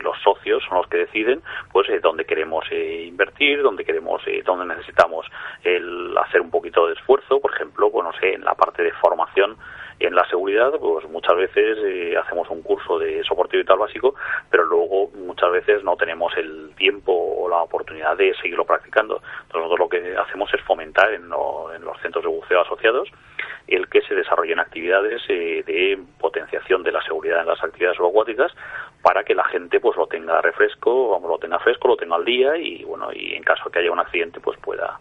los 0.00 0.16
socios 0.22 0.62
son 0.68 0.78
los 0.78 0.88
que 0.88 0.98
deciden 0.98 1.40
pues 1.72 1.86
dónde 2.02 2.24
queremos 2.24 2.64
invertir 2.72 3.62
dónde 3.62 3.84
queremos 3.84 4.22
dónde 4.44 4.66
necesitamos 4.66 5.26
el 5.62 6.16
hacer 6.18 6.40
un 6.40 6.50
poquito 6.50 6.86
de 6.86 6.94
esfuerzo 6.94 7.40
por 7.40 7.54
ejemplo 7.54 7.90
pues 7.90 8.12
sé 8.20 8.34
en 8.34 8.44
la 8.44 8.54
parte 8.54 8.82
de 8.82 8.92
formación 8.92 9.56
en 10.00 10.14
la 10.14 10.24
seguridad, 10.28 10.72
pues 10.78 11.08
muchas 11.08 11.36
veces 11.36 11.78
eh, 11.84 12.16
hacemos 12.16 12.48
un 12.50 12.62
curso 12.62 12.98
de 12.98 13.22
soporte 13.24 13.56
vital 13.56 13.78
básico, 13.78 14.14
pero 14.50 14.64
luego 14.64 15.10
muchas 15.14 15.50
veces 15.50 15.82
no 15.82 15.96
tenemos 15.96 16.36
el 16.36 16.70
tiempo 16.76 17.12
o 17.12 17.48
la 17.48 17.62
oportunidad 17.62 18.16
de 18.16 18.34
seguirlo 18.34 18.64
practicando. 18.64 19.16
Entonces 19.42 19.62
nosotros 19.62 19.78
lo 19.78 19.88
que 19.88 20.16
hacemos 20.16 20.52
es 20.54 20.60
fomentar 20.62 21.12
en, 21.12 21.28
los 21.28 22.00
centros 22.02 22.24
de 22.24 22.30
buceo 22.30 22.60
asociados 22.60 23.08
el 23.66 23.88
que 23.88 24.00
se 24.02 24.14
desarrollen 24.14 24.60
actividades 24.60 25.20
eh, 25.28 25.62
de 25.66 25.98
potenciación 26.18 26.82
de 26.82 26.92
la 26.92 27.02
seguridad 27.02 27.40
en 27.40 27.48
las 27.48 27.62
actividades 27.62 27.98
subacuáticas 27.98 28.50
para 29.02 29.24
que 29.24 29.34
la 29.34 29.44
gente 29.44 29.78
pues 29.78 29.96
lo 29.96 30.06
tenga 30.06 30.40
refresco, 30.40 31.10
vamos, 31.10 31.28
lo 31.28 31.38
tenga 31.38 31.58
fresco, 31.58 31.88
lo 31.88 31.96
tenga 31.96 32.16
al 32.16 32.24
día 32.24 32.56
y 32.56 32.84
bueno, 32.84 33.10
y 33.12 33.34
en 33.34 33.42
caso 33.42 33.64
de 33.64 33.70
que 33.70 33.78
haya 33.80 33.92
un 33.92 34.00
accidente 34.00 34.40
pues 34.40 34.58
pueda 34.58 34.98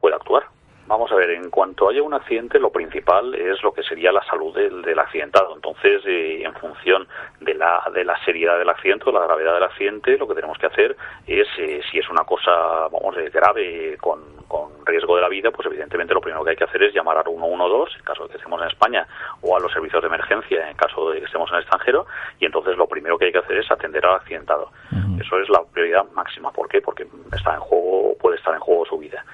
pueda 0.00 0.16
actuar. 0.16 0.44
Vamos 0.90 1.12
a 1.12 1.14
ver, 1.14 1.30
en 1.30 1.50
cuanto 1.50 1.88
haya 1.88 2.02
un 2.02 2.14
accidente, 2.14 2.58
lo 2.58 2.70
principal 2.70 3.32
es 3.36 3.62
lo 3.62 3.70
que 3.70 3.84
sería 3.84 4.10
la 4.10 4.24
salud 4.24 4.52
del, 4.52 4.98
accidentado. 4.98 5.54
Entonces, 5.54 6.02
eh, 6.04 6.42
en 6.42 6.52
función 6.54 7.06
de 7.40 7.54
la, 7.54 7.80
de 7.94 8.04
la 8.04 8.18
seriedad 8.24 8.58
del 8.58 8.68
accidente 8.68 9.04
o 9.06 9.12
la 9.12 9.24
gravedad 9.24 9.54
del 9.54 9.62
accidente, 9.62 10.18
lo 10.18 10.26
que 10.26 10.34
tenemos 10.34 10.58
que 10.58 10.66
hacer 10.66 10.96
es, 11.28 11.46
eh, 11.58 11.80
si 11.88 12.00
es 12.00 12.10
una 12.10 12.24
cosa, 12.24 12.88
vamos, 12.90 13.16
eh, 13.18 13.30
grave, 13.32 13.98
con, 14.00 14.18
con, 14.48 14.84
riesgo 14.84 15.14
de 15.14 15.22
la 15.22 15.28
vida, 15.28 15.52
pues 15.52 15.64
evidentemente 15.66 16.12
lo 16.12 16.20
primero 16.20 16.42
que 16.42 16.50
hay 16.50 16.56
que 16.56 16.64
hacer 16.64 16.82
es 16.82 16.92
llamar 16.92 17.18
al 17.18 17.24
112, 17.24 17.96
en 17.96 18.02
caso 18.02 18.24
de 18.24 18.30
que 18.30 18.38
estemos 18.38 18.60
en 18.60 18.66
España, 18.66 19.06
o 19.42 19.56
a 19.56 19.60
los 19.60 19.72
servicios 19.72 20.02
de 20.02 20.08
emergencia, 20.08 20.68
en 20.68 20.76
caso 20.76 21.10
de 21.10 21.20
que 21.20 21.26
estemos 21.26 21.48
en 21.50 21.54
el 21.54 21.62
extranjero, 21.62 22.06
y 22.40 22.46
entonces 22.46 22.76
lo 22.76 22.88
primero 22.88 23.16
que 23.16 23.26
hay 23.26 23.32
que 23.32 23.38
hacer 23.38 23.58
es 23.58 23.70
atender 23.70 24.04
al 24.04 24.16
accidentado. 24.16 24.72
Eso 25.20 25.38
es 25.38 25.48
la 25.50 25.62
prioridad 25.72 26.04
máxima. 26.14 26.50
¿Por 26.50 26.68
qué? 26.68 26.80
Porque 26.80 27.06
está 27.32 27.54
en 27.54 27.60
juego, 27.60 28.16
puede 28.18 28.38
estar 28.38 28.54
en 28.54 28.60
juego 28.60 28.84
su 28.86 28.98
vida. 28.98 29.24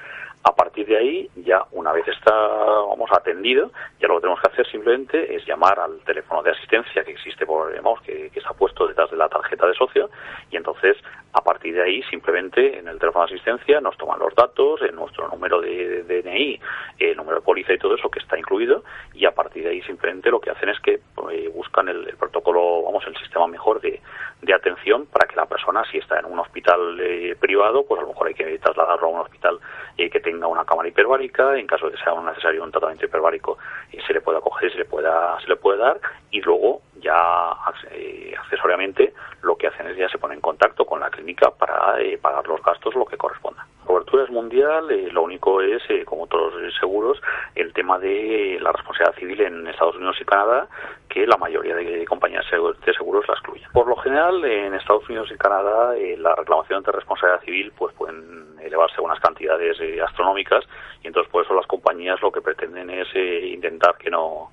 A 0.47 0.55
partir 0.55 0.87
de 0.87 0.97
ahí, 0.97 1.31
ya 1.35 1.65
una 1.73 1.91
vez 1.91 2.07
está, 2.07 2.31
vamos, 2.33 3.11
atendido, 3.11 3.73
ya 3.99 4.07
lo 4.07 4.15
que 4.15 4.21
tenemos 4.21 4.41
que 4.41 4.53
hacer 4.53 4.71
simplemente 4.71 5.35
es 5.35 5.45
llamar 5.45 5.81
al 5.81 5.99
teléfono 6.05 6.41
de 6.45 6.53
asistencia 6.53 7.03
que 7.03 7.11
existe 7.11 7.45
por, 7.45 7.73
que, 8.05 8.31
que 8.31 8.39
está 8.39 8.53
puesto 8.53 8.87
detrás 8.87 9.11
de 9.11 9.17
la 9.17 9.29
tarjeta 9.29 9.67
de 9.67 9.75
socio 9.75 10.09
y 10.53 10.57
entonces 10.57 10.97
a 11.33 11.43
partir 11.43 11.75
de 11.75 11.83
ahí 11.83 12.03
simplemente 12.05 12.79
en 12.79 12.89
el 12.89 12.99
teléfono 12.99 13.27
de 13.27 13.35
asistencia 13.35 13.81
nos 13.81 13.97
toman 13.99 14.19
los 14.19 14.35
datos, 14.35 14.81
en 14.83 14.95
nuestro 14.95 15.29
número 15.29 15.61
de, 15.61 16.05
DNI, 16.05 16.61
el 16.99 17.17
número 17.17 17.37
de 17.37 17.43
póliza 17.43 17.75
y 17.75 17.79
todo 17.79 17.95
eso 17.95 18.09
que 18.09 18.21
está 18.21 18.39
incluido 18.39 18.85
y 19.15 19.27
a 19.27 19.33
partir 19.33 19.65
de 19.65 19.71
ahí 19.71 19.83
simplemente 19.83 20.31
lo 20.31 20.41
que 20.41 20.51
hacen 20.51 20.69
es 20.69 20.81
que 20.81 21.01
eh, 21.33 21.51
buscan 21.53 21.89
el, 21.89 22.17
protocolo, 22.17 22.83
vamos, 22.85 23.05
el 23.07 23.17
sistema 23.17 23.47
mejor 23.49 23.81
de, 23.81 24.01
de, 24.43 24.55
atención 24.55 25.07
para 25.07 25.27
que 25.27 25.37
la 25.37 25.47
persona 25.47 25.85
si 25.91 25.99
está 25.99 26.21
en 26.21 26.27
un 26.27 26.39
hospital 26.39 26.99
eh, 27.01 27.37
privado, 27.39 27.85
pues 27.85 27.99
a 27.99 28.03
lo 28.03 28.09
mejor 28.09 28.29
hay 28.29 28.35
que 28.35 28.59
trasladarlo 28.59 29.09
a 29.09 29.11
un 29.11 29.21
hospital 29.21 29.59
eh, 29.99 30.09
que 30.09 30.21
tenga 30.21 30.36
una 30.44 30.64
cámara 30.64 30.88
hiperbárica, 30.88 31.57
en 31.57 31.66
caso 31.66 31.87
de 31.87 31.92
que 31.92 32.03
sea 32.03 32.14
necesario 32.20 32.62
un 32.62 32.70
tratamiento 32.70 33.07
hiperbárico 33.07 33.59
se 34.07 34.12
le 34.12 34.20
pueda 34.20 34.40
coger, 34.40 34.70
se 34.72 34.79
le 34.79 34.85
pueda, 34.85 35.38
se 35.40 35.49
le 35.49 35.57
puede 35.57 35.79
dar 35.79 36.01
y 36.31 36.40
luego 36.40 36.83
ya 37.07 37.57
eh, 37.92 38.35
accesoriamente 38.38 39.14
lo 39.42 39.57
que 39.57 39.69
hacen 39.69 39.87
es 39.87 39.97
ya 39.97 40.09
se 40.09 40.19
ponen 40.19 40.37
en 40.37 40.40
contacto 40.42 40.85
con 40.85 41.01
la 41.01 41.11
clínica 41.11 41.51
para 41.51 42.01
eh, 42.01 42.19
pagar 42.19 42.47
los 42.47 42.62
gastos 42.62 42.95
lo 42.95 43.05
que 43.05 43.16
corresponda. 43.16 43.64
Cobertura 43.85 44.25
es 44.25 44.31
mundial, 44.31 44.90
eh, 44.90 45.09
lo 45.12 45.23
único 45.23 45.61
es, 45.61 45.83
como 46.05 46.25
otros 46.25 46.55
seguros, 46.81 47.21
el 47.55 47.73
tema 47.73 47.99
de 47.99 48.59
la 48.61 48.73
responsabilidad 48.73 49.19
civil 49.19 49.40
en 49.42 49.66
Estados 49.69 49.95
Unidos 49.97 50.16
y 50.21 50.25
Canadá, 50.25 50.69
que 51.09 51.27
la 51.27 51.37
mayoría 51.37 51.77
de 51.77 52.05
compañías 52.07 52.45
de 52.51 52.92
seguros 52.95 53.29
la 53.29 53.35
excluyen. 53.35 53.71
Por 53.73 53.87
lo 53.87 53.97
general, 53.97 54.45
en 54.45 54.75
Estados 54.75 55.09
Unidos 55.09 55.31
y 55.33 55.38
Canadá, 55.38 55.95
la 56.19 56.35
reclamación 56.35 56.83
de 56.83 56.92
responsabilidad 56.92 57.45
civil 57.45 57.73
pues 57.79 57.95
pueden 57.95 58.59
elevarse 58.61 58.97
a 58.99 59.03
unas 59.03 59.21
cantidades 59.21 59.79
astronómicas 60.03 60.64
y 61.05 61.07
entonces 61.07 61.31
por 61.31 61.45
eso 61.45 61.55
las 61.55 61.66
compañías 61.66 62.21
lo 62.21 62.33
que 62.33 62.40
pretenden 62.40 62.90
es 62.90 63.07
intentar 63.14 63.97
que 63.97 64.11
no 64.11 64.51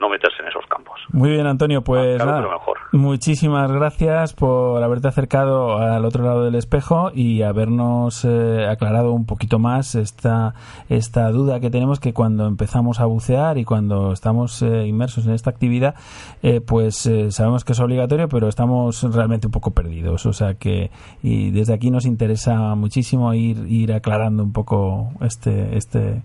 no 0.00 0.08
meterse 0.08 0.42
en 0.42 0.48
esos 0.48 0.66
campos. 0.66 1.00
Muy 1.10 1.30
bien, 1.30 1.46
Antonio, 1.46 1.82
pues 1.82 2.18
nada, 2.18 2.46
muchísimas 2.92 3.70
gracias 3.72 4.34
por 4.34 4.82
haberte 4.82 5.08
acercado 5.08 5.78
al 5.78 6.04
otro 6.04 6.24
lado 6.24 6.44
del 6.44 6.54
espejo 6.54 7.10
y 7.14 7.42
habernos 7.42 8.24
eh, 8.24 8.66
aclarado 8.68 9.12
un 9.12 9.26
poquito 9.26 9.58
más 9.58 9.94
esta, 9.94 10.54
esta 10.88 11.30
duda 11.30 11.60
que 11.60 11.70
tenemos 11.70 12.00
que 12.00 12.12
cuando 12.12 12.46
empezamos 12.46 13.00
a 13.00 13.06
bucear 13.06 13.58
y 13.58 13.64
cuando 13.64 14.12
estamos 14.12 14.62
eh, 14.62 14.86
inmersos 14.86 15.26
en 15.26 15.32
esta 15.32 15.50
actividad, 15.50 15.94
eh, 16.42 16.60
pues 16.60 17.08
sabemos 17.30 17.64
que 17.64 17.72
es 17.72 17.80
obligatorio, 17.80 18.28
pero 18.28 18.48
estamos 18.48 19.02
realmente 19.14 19.46
un 19.46 19.52
poco 19.52 19.72
perdidos. 19.72 20.26
O 20.26 20.32
sea 20.32 20.54
que 20.54 20.90
y 21.22 21.50
desde 21.50 21.74
aquí 21.74 21.90
nos 21.90 22.04
interesa 22.04 22.74
muchísimo 22.74 23.32
ir, 23.34 23.66
ir 23.68 23.92
aclarando 23.92 24.42
un 24.42 24.52
poco 24.52 25.10
este, 25.20 25.76
este, 25.76 26.22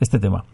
este 0.00 0.18
tema. 0.18 0.44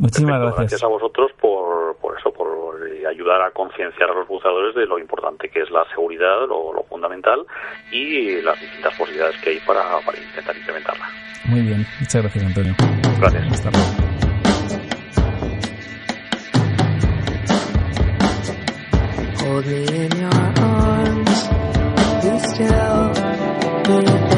Muchísimas 0.00 0.40
gracias. 0.40 0.58
Gracias 0.58 0.82
a 0.82 0.86
vosotros 0.86 1.30
por, 1.40 1.94
por 1.96 2.18
eso, 2.18 2.32
por 2.32 2.48
eh, 2.88 2.99
ayudar 3.10 3.42
a 3.42 3.50
concienciar 3.50 4.10
a 4.10 4.14
los 4.14 4.28
buceadores 4.28 4.74
de 4.74 4.86
lo 4.86 4.98
importante 4.98 5.48
que 5.48 5.60
es 5.60 5.70
la 5.70 5.84
seguridad, 5.90 6.46
lo, 6.48 6.72
lo 6.72 6.82
fundamental 6.84 7.44
y 7.90 8.40
las 8.42 8.58
distintas 8.60 8.94
posibilidades 8.96 9.36
que 9.42 9.50
hay 9.50 9.60
para, 9.60 9.82
para, 10.04 10.18
intentar 10.18 10.56
implementarla. 10.56 11.08
Muy 11.44 11.62
bien, 11.62 11.86
muchas 12.00 12.22
gracias 12.22 12.44
Antonio. 12.44 12.74
Gracias. 13.20 13.52
Hasta 13.52 13.70
luego. 13.70 14.10
Hold 19.42 19.66
me 19.66 19.82
in 19.82 20.10
your 20.20 20.30
arms, 20.62 21.48
be 22.22 22.38
still, 22.38 24.29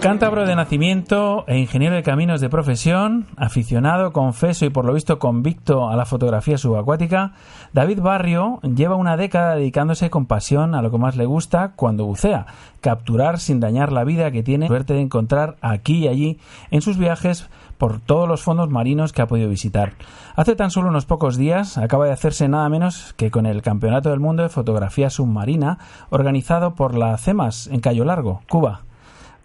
Cántabro 0.00 0.46
de 0.46 0.54
nacimiento 0.54 1.44
e 1.48 1.58
ingeniero 1.58 1.96
de 1.96 2.04
caminos 2.04 2.40
de 2.40 2.48
profesión, 2.48 3.26
aficionado, 3.36 4.12
confeso 4.12 4.64
y 4.64 4.70
por 4.70 4.84
lo 4.84 4.94
visto 4.94 5.18
convicto 5.18 5.88
a 5.88 5.96
la 5.96 6.06
fotografía 6.06 6.56
subacuática, 6.56 7.32
David 7.72 8.00
Barrio 8.00 8.60
lleva 8.62 8.94
una 8.94 9.16
década 9.16 9.56
dedicándose 9.56 10.08
con 10.08 10.26
pasión 10.26 10.76
a 10.76 10.82
lo 10.82 10.92
que 10.92 10.98
más 10.98 11.16
le 11.16 11.26
gusta 11.26 11.72
cuando 11.74 12.04
bucea, 12.04 12.46
capturar 12.80 13.40
sin 13.40 13.58
dañar 13.58 13.90
la 13.90 14.04
vida 14.04 14.30
que 14.30 14.44
tiene 14.44 14.68
suerte 14.68 14.94
de 14.94 15.00
encontrar 15.00 15.56
aquí 15.62 16.04
y 16.04 16.08
allí 16.08 16.38
en 16.70 16.80
sus 16.80 16.96
viajes 16.96 17.50
por 17.76 17.98
todos 17.98 18.28
los 18.28 18.42
fondos 18.42 18.70
marinos 18.70 19.12
que 19.12 19.22
ha 19.22 19.26
podido 19.26 19.48
visitar. 19.48 19.94
Hace 20.36 20.54
tan 20.54 20.70
solo 20.70 20.90
unos 20.90 21.06
pocos 21.06 21.36
días 21.36 21.76
acaba 21.76 22.06
de 22.06 22.12
hacerse 22.12 22.48
nada 22.48 22.68
menos 22.68 23.14
que 23.16 23.32
con 23.32 23.46
el 23.46 23.62
Campeonato 23.62 24.10
del 24.10 24.20
Mundo 24.20 24.44
de 24.44 24.48
Fotografía 24.48 25.10
Submarina 25.10 25.78
organizado 26.10 26.76
por 26.76 26.96
la 26.96 27.18
CEMAS 27.18 27.66
en 27.66 27.80
Cayo 27.80 28.04
Largo, 28.04 28.42
Cuba. 28.48 28.87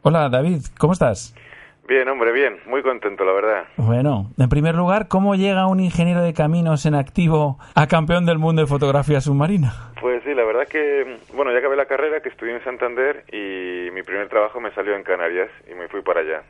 Hola 0.06 0.28
David, 0.28 0.60
¿cómo 0.78 0.92
estás? 0.92 1.34
Bien, 1.88 2.06
hombre, 2.10 2.34
bien, 2.34 2.60
muy 2.66 2.82
contento, 2.82 3.24
la 3.24 3.32
verdad. 3.32 3.64
Bueno, 3.78 4.32
en 4.38 4.50
primer 4.50 4.76
lugar, 4.76 5.08
¿cómo 5.08 5.36
llega 5.36 5.66
un 5.68 5.80
ingeniero 5.80 6.22
de 6.22 6.34
caminos 6.34 6.86
en 6.86 6.94
activo 6.94 7.58
a 7.74 7.88
campeón 7.88 8.26
del 8.26 8.38
mundo 8.38 8.62
de 8.62 8.68
fotografía 8.68 9.22
submarina? 9.22 9.94
Pues 10.02 10.22
sí, 10.26 10.34
la 10.34 10.44
verdad 10.44 10.68
que, 10.68 11.20
bueno, 11.34 11.54
ya 11.54 11.60
acabé 11.60 11.78
la 11.78 11.86
carrera, 11.86 12.20
que 12.20 12.28
estudié 12.28 12.54
en 12.54 12.62
Santander 12.66 13.24
y 13.32 13.92
mi 13.92 14.04
primer 14.04 14.28
trabajo 14.28 14.60
me 14.60 14.72
salió 14.72 14.94
en 14.94 15.04
Canarias 15.04 15.50
y 15.72 15.74
me 15.74 15.88
fui 15.88 16.02
para 16.02 16.20
allá. 16.20 16.44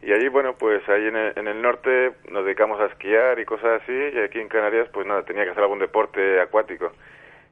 Y 0.00 0.10
allí, 0.10 0.28
bueno, 0.28 0.54
pues 0.58 0.88
ahí 0.88 1.08
en 1.08 1.16
el, 1.16 1.32
en 1.36 1.48
el, 1.48 1.60
norte 1.60 2.12
nos 2.30 2.46
dedicamos 2.46 2.80
a 2.80 2.86
esquiar 2.86 3.38
y 3.40 3.44
cosas 3.44 3.82
así 3.82 3.92
y 3.92 4.18
aquí 4.20 4.40
en 4.40 4.48
Canarias, 4.48 4.88
pues 4.90 5.06
nada, 5.06 5.22
tenía 5.22 5.44
que 5.44 5.50
hacer 5.50 5.64
algún 5.64 5.80
deporte 5.80 6.40
acuático. 6.40 6.92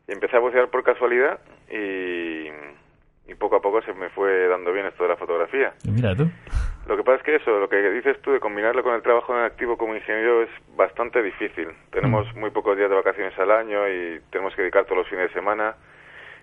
Y 0.08 0.12
empecé 0.12 0.38
a 0.38 0.40
bucear 0.40 0.68
por 0.68 0.82
casualidad 0.84 1.38
y 1.70 2.48
y 3.30 3.34
poco 3.34 3.56
a 3.56 3.60
poco 3.60 3.80
se 3.82 3.92
me 3.94 4.08
fue 4.10 4.48
dando 4.48 4.72
bien 4.72 4.86
esto 4.86 5.04
de 5.04 5.10
la 5.10 5.16
fotografía. 5.16 5.72
Mira 5.84 6.16
tú. 6.16 6.28
Lo 6.86 6.96
que 6.96 7.04
pasa 7.04 7.18
es 7.18 7.22
que 7.22 7.36
eso, 7.36 7.58
lo 7.58 7.68
que 7.68 7.76
dices 7.90 8.20
tú 8.22 8.32
de 8.32 8.40
combinarlo 8.40 8.82
con 8.82 8.94
el 8.94 9.02
trabajo 9.02 9.36
en 9.36 9.44
activo 9.44 9.76
como 9.76 9.94
ingeniero 9.94 10.42
es 10.42 10.48
bastante 10.76 11.22
difícil. 11.22 11.68
Tenemos 11.92 12.26
mm. 12.34 12.40
muy 12.40 12.50
pocos 12.50 12.76
días 12.76 12.90
de 12.90 12.96
vacaciones 12.96 13.38
al 13.38 13.50
año 13.52 13.88
y 13.88 14.20
tenemos 14.30 14.54
que 14.54 14.62
dedicar 14.62 14.84
todos 14.84 14.98
los 14.98 15.08
fines 15.08 15.28
de 15.28 15.34
semana 15.34 15.76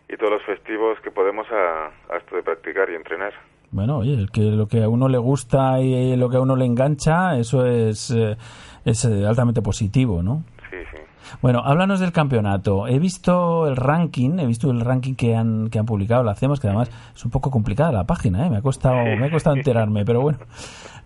y 0.08 0.16
todos 0.16 0.32
los 0.32 0.44
festivos 0.44 0.98
que 1.02 1.12
podemos 1.12 1.46
a, 1.52 1.92
esto 2.16 2.38
de 2.38 2.44
practicar 2.44 2.90
y 2.90 2.96
entrenar. 2.96 3.34
Bueno, 3.72 3.98
oye, 3.98 4.14
el 4.14 4.32
que 4.32 4.42
lo 4.42 4.68
que 4.68 4.84
a 4.84 4.88
uno 4.88 5.10
le 5.10 5.18
gusta 5.18 5.82
y 5.82 6.16
lo 6.16 6.30
que 6.30 6.38
a 6.38 6.42
uno 6.42 6.56
le 6.56 6.64
engancha, 6.64 7.38
eso 7.38 7.66
es, 7.66 8.12
eh, 8.12 8.38
es 8.86 9.04
eh, 9.04 9.26
altamente 9.28 9.62
positivo, 9.62 10.24
¿no? 10.24 10.44
Bueno, 11.42 11.62
háblanos 11.64 12.00
del 12.00 12.12
campeonato. 12.12 12.88
He 12.88 13.00
visto 13.00 13.68
el 13.68 13.76
ranking, 13.76 14.40
he 14.40 14.46
visto 14.46 14.72
el 14.72 14.82
ranking 14.82 15.16
que 15.16 15.36
han, 15.36 15.70
que 15.70 15.80
han 15.80 15.86
publicado, 15.86 16.24
lo 16.24 16.30
hacemos, 16.30 16.60
que 16.60 16.68
además 16.68 16.90
es 17.16 17.26
un 17.26 17.32
poco 17.32 17.52
complicada 17.52 17.92
la 17.92 18.06
página, 18.06 18.46
¿eh? 18.46 18.50
me, 18.50 18.58
ha 18.58 18.62
costado, 18.62 19.04
me 19.04 19.28
ha 19.28 19.32
costado 19.32 19.56
enterarme, 19.58 20.06
pero 20.06 20.22
bueno. 20.22 20.40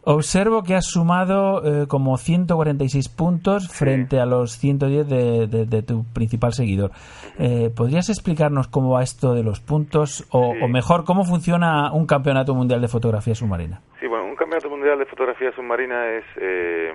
Observo 0.04 0.64
que 0.64 0.74
has 0.74 0.86
sumado 0.86 1.62
eh, 1.64 1.88
como 1.88 2.18
146 2.18 3.08
puntos 3.10 3.70
frente 3.70 4.20
a 4.20 4.26
los 4.26 4.58
110 4.58 5.08
de, 5.08 5.48
de, 5.48 5.84
tu 5.84 6.06
principal 6.12 6.54
seguidor. 6.54 6.90
Eh, 7.38 7.70
¿Podrías 7.76 8.10
explicarnos 8.10 8.68
cómo 8.68 8.94
va 8.94 9.04
esto 9.04 9.36
de 9.36 9.44
los 9.44 9.60
puntos 9.60 10.26
o, 10.32 10.56
o, 10.60 10.68
mejor 10.68 11.06
cómo 11.06 11.24
funciona 11.24 11.92
un 11.94 12.08
campeonato 12.08 12.56
mundial 12.56 12.82
de 12.82 12.88
fotografía 12.88 13.36
submarina? 13.36 13.82
Sí, 14.00 14.08
bueno, 14.08 14.26
un 14.26 14.36
campeonato 14.36 14.72
mundial 14.72 14.98
de 14.98 15.06
fotografía 15.06 15.52
submarina 15.52 16.08
es 16.14 16.26
eh, 16.38 16.92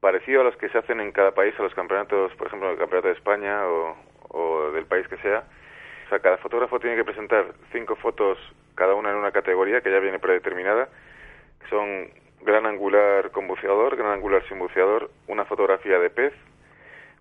parecido 0.00 0.40
a 0.40 0.44
los 0.44 0.56
que 0.56 0.68
se 0.68 0.78
hacen 0.78 1.00
en 1.00 1.12
cada 1.12 1.32
país, 1.32 1.54
a 1.58 1.62
los 1.62 1.74
campeonatos, 1.74 2.32
por 2.34 2.46
ejemplo, 2.46 2.70
el 2.70 2.78
campeonato 2.78 3.08
de 3.08 3.14
España 3.14 3.66
o, 3.66 4.70
del 4.72 4.86
país 4.86 5.08
que 5.08 5.16
sea. 5.18 5.44
O 6.06 6.08
sea, 6.08 6.18
cada 6.18 6.36
fotógrafo 6.38 6.78
tiene 6.78 6.96
que 6.96 7.04
presentar 7.04 7.46
cinco 7.72 7.96
fotos, 7.96 8.38
cada 8.74 8.94
una 8.94 9.10
en 9.10 9.16
una 9.16 9.32
categoría 9.32 9.80
que 9.80 9.90
ya 9.90 9.98
viene 9.98 10.18
predeterminada, 10.18 10.88
son 11.70 12.10
gran 12.42 12.66
angular 12.66 13.30
con 13.30 13.48
buceador, 13.48 13.96
gran 13.96 14.12
angular 14.12 14.42
sin 14.48 14.58
buceador, 14.58 15.10
una 15.26 15.44
fotografía 15.44 15.98
de 15.98 16.10
pez, 16.10 16.34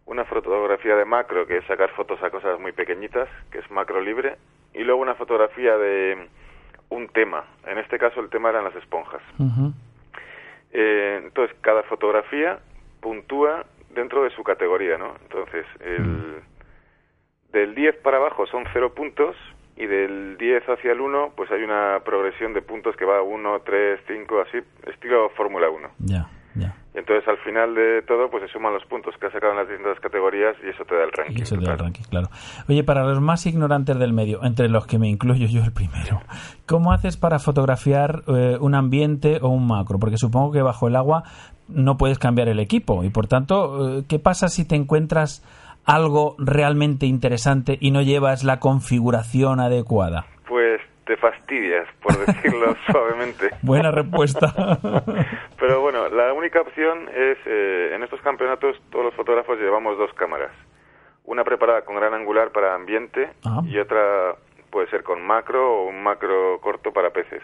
una 0.05 0.25
fotografía 0.25 0.95
de 0.95 1.05
macro, 1.05 1.47
que 1.47 1.57
es 1.57 1.65
sacar 1.65 1.89
fotos 1.91 2.21
a 2.21 2.29
cosas 2.29 2.59
muy 2.59 2.73
pequeñitas, 2.73 3.27
que 3.51 3.59
es 3.59 3.71
macro 3.71 4.01
libre, 4.01 4.37
y 4.73 4.83
luego 4.83 5.01
una 5.01 5.15
fotografía 5.15 5.77
de 5.77 6.27
un 6.89 7.07
tema. 7.09 7.45
En 7.65 7.77
este 7.79 7.97
caso 7.97 8.19
el 8.19 8.29
tema 8.29 8.49
eran 8.49 8.65
las 8.65 8.75
esponjas. 8.75 9.21
Eh, 10.77 11.21
entonces, 11.23 11.55
cada 11.61 11.83
fotografía 11.83 12.59
puntúa 12.99 13.65
dentro 13.91 14.23
de 14.23 14.29
su 14.31 14.43
categoría, 14.43 14.97
¿no? 14.97 15.15
Entonces, 15.21 15.65
el, 15.79 16.01
mm. 16.01 17.51
del 17.53 17.75
10 17.75 17.95
para 18.03 18.17
abajo 18.17 18.45
son 18.45 18.65
0 18.73 18.93
puntos 18.93 19.37
y 19.77 19.85
del 19.85 20.37
10 20.37 20.67
hacia 20.67 20.91
el 20.91 20.99
1 20.99 21.31
pues 21.37 21.49
hay 21.51 21.63
una 21.63 22.01
progresión 22.03 22.53
de 22.53 22.61
puntos 22.61 22.97
que 22.97 23.05
va 23.05 23.21
1, 23.21 23.61
3, 23.61 24.01
5, 24.05 24.41
así, 24.41 24.57
estilo 24.85 25.29
Fórmula 25.29 25.69
1. 25.69 25.89
Ya. 25.99 26.27
Y 26.27 26.44
entonces 26.95 27.27
al 27.27 27.37
final 27.39 27.75
de 27.75 28.01
todo 28.03 28.29
pues 28.29 28.43
se 28.43 28.49
suman 28.49 28.73
los 28.73 28.85
puntos 28.85 29.15
que 29.19 29.27
has 29.27 29.33
sacado 29.33 29.51
en 29.51 29.59
las 29.59 29.67
distintas 29.67 29.99
categorías 29.99 30.55
y 30.63 30.69
eso 30.69 30.85
te 30.85 30.95
da 30.95 31.03
el 31.03 31.11
ranking. 31.11 31.37
Y 31.37 31.41
eso 31.41 31.57
te 31.57 31.65
da 31.65 31.73
el 31.73 31.79
ranking, 31.79 32.03
claro. 32.09 32.27
Oye, 32.69 32.83
para 32.83 33.03
los 33.03 33.19
más 33.21 33.45
ignorantes 33.45 33.97
del 33.99 34.13
medio, 34.13 34.43
entre 34.43 34.69
los 34.69 34.87
que 34.87 34.97
me 34.97 35.07
incluyo 35.07 35.47
yo 35.47 35.63
el 35.63 35.73
primero, 35.73 36.21
¿cómo 36.65 36.93
haces 36.93 37.17
para 37.17 37.39
fotografiar 37.39 38.23
eh, 38.27 38.57
un 38.59 38.75
ambiente 38.75 39.39
o 39.41 39.49
un 39.49 39.67
macro? 39.67 39.99
Porque 39.99 40.17
supongo 40.17 40.51
que 40.51 40.61
bajo 40.61 40.87
el 40.87 40.95
agua 40.95 41.23
no 41.67 41.97
puedes 41.97 42.19
cambiar 42.19 42.47
el 42.47 42.59
equipo 42.59 43.03
y 43.03 43.09
por 43.09 43.27
tanto, 43.27 43.99
eh, 43.99 44.03
¿qué 44.07 44.19
pasa 44.19 44.47
si 44.47 44.67
te 44.67 44.75
encuentras 44.75 45.43
algo 45.85 46.35
realmente 46.39 47.05
interesante 47.05 47.77
y 47.79 47.91
no 47.91 48.01
llevas 48.01 48.43
la 48.43 48.59
configuración 48.59 49.59
adecuada? 49.59 50.25
Pues 50.47 50.81
te 51.05 51.17
fastidias, 51.17 51.87
por 52.01 52.15
decirlo 52.59 52.77
suavemente. 52.91 53.49
Buena 53.61 53.91
respuesta. 53.91 54.53
Pero 55.59 55.81
bueno, 55.81 56.09
la 56.09 56.33
única 56.33 56.61
opción 56.61 57.09
es, 57.09 57.37
eh, 57.45 57.91
en 57.93 58.03
estos 58.03 58.21
campeonatos 58.21 58.77
todos 58.91 59.05
los 59.05 59.13
fotógrafos 59.13 59.59
llevamos 59.59 59.97
dos 59.97 60.13
cámaras. 60.13 60.51
Una 61.25 61.43
preparada 61.43 61.83
con 61.83 61.95
gran 61.95 62.13
angular 62.13 62.51
para 62.51 62.75
ambiente 62.75 63.29
ah. 63.45 63.61
y 63.65 63.77
otra 63.77 64.35
puede 64.69 64.87
ser 64.89 65.03
con 65.03 65.25
macro 65.25 65.81
o 65.81 65.87
un 65.87 66.03
macro 66.03 66.59
corto 66.61 66.91
para 66.91 67.11
peces. 67.11 67.41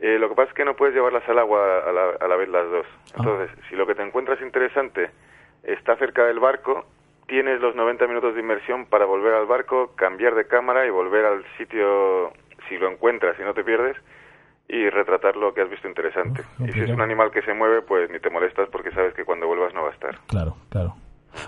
Eh, 0.00 0.18
lo 0.18 0.28
que 0.28 0.34
pasa 0.34 0.48
es 0.50 0.54
que 0.54 0.64
no 0.64 0.74
puedes 0.74 0.94
llevarlas 0.94 1.26
al 1.28 1.38
agua 1.38 1.78
a 1.78 1.92
la, 1.92 2.10
a 2.20 2.28
la 2.28 2.36
vez 2.36 2.48
las 2.48 2.70
dos. 2.70 2.86
Ah. 3.14 3.16
Entonces, 3.18 3.50
si 3.68 3.76
lo 3.76 3.86
que 3.86 3.94
te 3.94 4.02
encuentras 4.02 4.40
interesante 4.42 5.10
está 5.62 5.96
cerca 5.96 6.24
del 6.24 6.40
barco, 6.40 6.84
tienes 7.26 7.60
los 7.60 7.74
90 7.74 8.06
minutos 8.06 8.34
de 8.34 8.40
inmersión 8.40 8.86
para 8.86 9.06
volver 9.06 9.34
al 9.34 9.46
barco, 9.46 9.92
cambiar 9.96 10.34
de 10.34 10.46
cámara 10.46 10.86
y 10.86 10.90
volver 10.90 11.24
al 11.24 11.44
sitio 11.56 12.32
si 12.68 12.78
lo 12.78 12.90
encuentras 12.90 13.38
y 13.38 13.42
no 13.42 13.54
te 13.54 13.64
pierdes 13.64 13.96
y 14.68 14.88
retratar 14.88 15.36
lo 15.36 15.52
que 15.52 15.60
has 15.62 15.70
visto 15.70 15.88
interesante. 15.88 16.42
y 16.60 16.72
si 16.72 16.80
es 16.80 16.90
un 16.90 17.00
animal 17.00 17.30
que 17.30 17.42
se 17.42 17.52
mueve, 17.52 17.82
pues 17.82 18.10
ni 18.10 18.18
te 18.18 18.30
molestas 18.30 18.68
porque 18.70 18.90
sabes 18.92 19.14
que 19.14 19.24
cuando 19.24 19.46
vuelvas 19.46 19.74
no 19.74 19.82
va 19.82 19.90
a 19.90 19.92
estar. 19.92 20.18
Claro, 20.26 20.56
claro. 20.70 20.94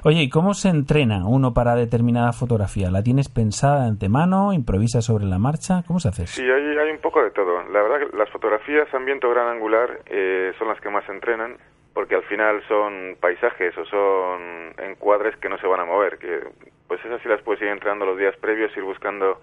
Oye, 0.05 0.23
¿y 0.23 0.29
cómo 0.29 0.55
se 0.55 0.69
entrena 0.69 1.27
uno 1.27 1.55
para 1.55 1.75
determinada 1.75 2.33
fotografía? 2.33 2.91
¿La 2.91 3.03
tienes 3.03 3.29
pensada 3.29 3.83
de 3.83 3.89
antemano? 3.89 4.53
¿Improvisas 4.53 5.05
sobre 5.05 5.25
la 5.25 5.39
marcha? 5.39 5.83
¿Cómo 5.87 6.01
se 6.01 6.09
hace? 6.09 6.27
Sí, 6.27 6.43
hay, 6.43 6.77
hay 6.77 6.91
un 6.91 6.99
poco 6.99 7.23
de 7.23 7.31
todo. 7.31 7.63
La 7.71 7.83
verdad 7.83 8.09
que 8.11 8.17
las 8.17 8.29
fotografías 8.31 8.93
ambiente 8.93 9.27
o 9.27 9.31
gran 9.31 9.49
angular 9.49 10.01
eh, 10.07 10.53
son 10.59 10.69
las 10.69 10.81
que 10.81 10.91
más 10.91 11.05
se 11.07 11.13
entrenan 11.13 11.57
porque 11.95 12.15
al 12.15 12.25
final 12.25 12.63
son 12.69 13.17
paisajes 13.21 13.77
o 13.79 13.85
son 13.87 14.75
encuadres 14.85 15.35
que 15.39 15.49
no 15.49 15.57
se 15.57 15.67
van 15.67 15.81
a 15.81 15.87
mover, 15.87 16.19
que 16.19 16.41
pues 16.87 17.03
esas 17.03 17.23
sí 17.23 17.29
las 17.29 17.41
puedes 17.41 17.63
ir 17.63 17.69
entrenando 17.69 18.05
los 18.05 18.19
días 18.19 18.37
previos, 18.37 18.77
ir 18.77 18.83
buscando 18.83 19.41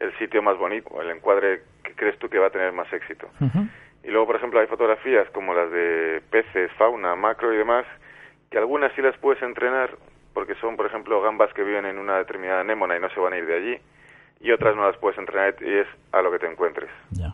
el 0.00 0.16
sitio 0.18 0.42
más 0.42 0.58
bonito, 0.58 0.88
o 0.90 1.02
el 1.02 1.10
encuadre 1.10 1.62
que 1.82 1.94
crees 1.94 2.18
tú 2.18 2.28
que 2.28 2.38
va 2.38 2.48
a 2.48 2.50
tener 2.50 2.72
más 2.72 2.92
éxito. 2.92 3.28
Y 4.02 4.08
luego, 4.08 4.26
por 4.26 4.36
ejemplo, 4.36 4.60
hay 4.60 4.66
fotografías 4.66 5.28
como 5.30 5.54
las 5.54 5.70
de 5.70 6.22
peces, 6.30 6.70
fauna, 6.76 7.14
macro 7.14 7.52
y 7.52 7.56
demás, 7.56 7.86
que 8.50 8.58
algunas 8.58 8.92
sí 8.94 9.02
las 9.02 9.16
puedes 9.18 9.42
entrenar 9.42 9.96
porque 10.34 10.54
son, 10.56 10.76
por 10.76 10.86
ejemplo, 10.86 11.22
gambas 11.22 11.52
que 11.54 11.62
viven 11.62 11.86
en 11.86 11.98
una 11.98 12.18
determinada 12.18 12.60
anémona 12.60 12.96
y 12.96 13.00
no 13.00 13.08
se 13.10 13.20
van 13.20 13.32
a 13.32 13.38
ir 13.38 13.46
de 13.46 13.56
allí 13.56 13.78
y 14.40 14.50
otras 14.50 14.76
no 14.76 14.86
las 14.86 14.96
puedes 14.98 15.18
entrenar 15.18 15.54
y 15.60 15.78
es 15.78 15.86
a 16.12 16.20
lo 16.20 16.30
que 16.30 16.38
te 16.38 16.46
encuentres 16.46 16.90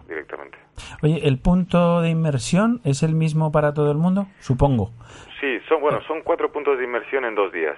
directamente. 0.07 0.57
Oye, 1.03 1.27
¿el 1.27 1.39
punto 1.39 2.03
de 2.03 2.11
inmersión 2.11 2.81
es 2.85 3.03
el 3.03 3.15
mismo 3.15 3.51
para 3.51 3.75
todo 3.75 3.91
el 3.91 3.99
mundo? 3.99 4.29
Supongo. 4.39 4.93
Sí, 5.41 5.59
son 5.69 5.81
bueno, 5.81 6.01
son 6.03 6.23
cuatro 6.23 6.53
puntos 6.53 6.79
de 6.79 6.85
inmersión 6.85 7.25
en 7.25 7.35
dos 7.35 7.53
días. 7.53 7.77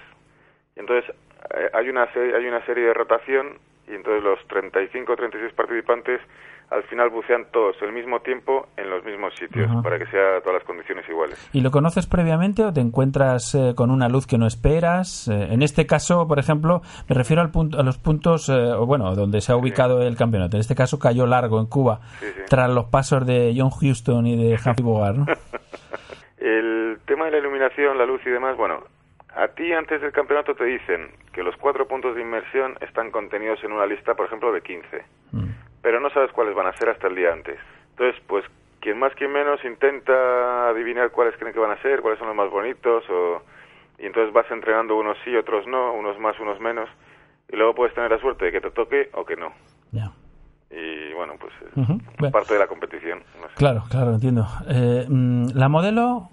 Entonces, 0.77 1.15
eh, 1.55 1.71
hay 1.73 1.89
una 1.89 2.09
hay 2.15 2.47
una 2.47 2.65
serie 2.67 2.85
de 2.85 2.95
rotación 2.95 3.59
y 3.89 3.95
entonces 3.95 4.23
los 4.23 4.39
35 4.49 5.13
o 5.13 5.17
36 5.17 5.53
participantes 5.55 6.21
al 6.73 6.83
final 6.85 7.11
bucean 7.11 7.45
todos 7.53 7.77
al 7.83 7.93
mismo 7.93 8.21
tiempo 8.21 8.67
en 8.79 8.89
los 8.89 9.05
mismos 9.05 9.35
sitios 9.35 9.71
para 9.83 9.99
que 9.99 10.07
sea 10.07 10.41
todas 10.41 10.55
las 10.55 10.65
condiciones 10.65 11.07
iguales. 11.07 11.51
¿Y 11.53 11.61
lo 11.61 11.71
conoces 11.71 12.07
previamente 12.07 12.65
o 12.65 12.73
te 12.73 12.81
encuentras 12.81 13.55
eh, 13.55 13.75
con 13.77 13.91
una 13.91 14.09
luz 14.09 14.27
que 14.27 14.39
no 14.39 14.47
esperas? 14.47 15.29
Eh, 15.29 15.49
en 15.51 15.61
este 15.61 15.87
caso, 15.87 16.27
por 16.27 16.39
ejemplo, 16.39 16.81
me 17.11 17.15
refiero 17.15 17.43
al 17.43 17.51
punto, 17.51 17.79
a 17.79 17.83
los 17.83 17.99
puntos, 17.99 18.49
eh, 18.49 18.75
bueno, 18.87 19.15
donde 19.15 19.43
se 19.43 19.53
ha 19.53 19.57
ubicado 19.57 20.01
el 20.01 20.17
campeonato. 20.17 20.57
En 20.57 20.63
este 20.63 20.75
caso 20.75 20.99
cayó 20.99 21.27
largo 21.27 21.61
en 21.61 21.67
Cuba, 21.67 22.01
tras 22.49 22.71
los 22.71 22.87
pasos 22.87 23.27
de 23.27 23.53
John 23.55 23.71
Houston 23.71 24.27
y 24.27 24.37
de 24.37 24.55
Humphrey 24.55 24.83
Bogart. 24.83 25.19
el 26.39 26.99
tema 27.05 27.27
de 27.27 27.33
la 27.33 27.39
iluminación, 27.39 27.99
la 27.99 28.07
luz 28.07 28.23
y 28.25 28.31
demás, 28.31 28.57
bueno, 28.57 28.83
a 29.37 29.49
ti 29.49 29.73
antes 29.73 30.01
del 30.01 30.13
campeonato 30.13 30.55
te 30.55 30.65
dicen 30.65 31.11
que 31.33 31.43
los 31.43 31.57
cuatro 31.57 31.87
puntos 31.87 32.15
de 32.15 32.23
inmersión 32.23 32.77
están 32.81 33.11
contenidos 33.11 33.63
en 33.65 33.73
una 33.73 33.87
lista, 33.87 34.15
por 34.15 34.27
ejemplo, 34.27 34.53
de 34.53 34.61
15 34.61 35.05
pero 35.83 36.01
no 36.01 36.09
sabes 36.11 36.33
cuáles 36.33 36.55
van 36.55 36.67
a 36.67 36.77
ser 36.79 36.89
hasta 36.89 37.09
el 37.09 37.17
día 37.17 37.33
antes. 37.33 37.59
Entonces, 37.91 38.23
pues 38.27 38.45
quien 38.81 38.99
más, 38.99 39.13
quien 39.15 39.33
menos 39.33 39.63
intenta 39.65 40.69
adivinar 40.69 41.11
cuáles 41.11 41.37
creen 41.37 41.53
que 41.53 41.59
van 41.59 41.73
a 41.73 41.83
ser, 41.83 42.01
cuáles 42.01 42.19
son 42.19 42.29
los 42.29 42.37
más 42.37 42.51
bonitos, 42.51 43.05
o... 43.11 43.43
y 43.99 44.07
entonces 44.07 44.33
vas 44.33 44.51
entrenando 44.51 44.97
unos 44.97 45.19
sí, 45.25 45.37
otros 45.37 45.67
no, 45.67 45.93
unos 45.93 46.19
más, 46.19 46.39
unos 46.41 46.59
menos, 46.61 46.89
y 47.53 47.57
luego 47.57 47.75
puedes 47.75 47.95
tener 47.95 48.11
la 48.11 48.19
suerte 48.19 48.47
de 48.47 48.53
que 48.53 48.61
te 48.61 48.71
toque 48.71 49.11
o 49.15 49.25
que 49.25 49.37
no. 49.37 49.53
Y 50.71 51.13
bueno, 51.13 51.35
pues 51.39 51.53
es 51.77 52.33
parte 52.33 52.55
de 52.55 52.61
la 52.61 52.67
competición. 52.67 53.23
Claro, 53.57 53.83
claro, 53.91 54.15
entiendo. 54.15 54.47
Eh, 54.69 55.05
mm, 55.07 55.49
la 55.55 55.69
modelo 55.69 56.31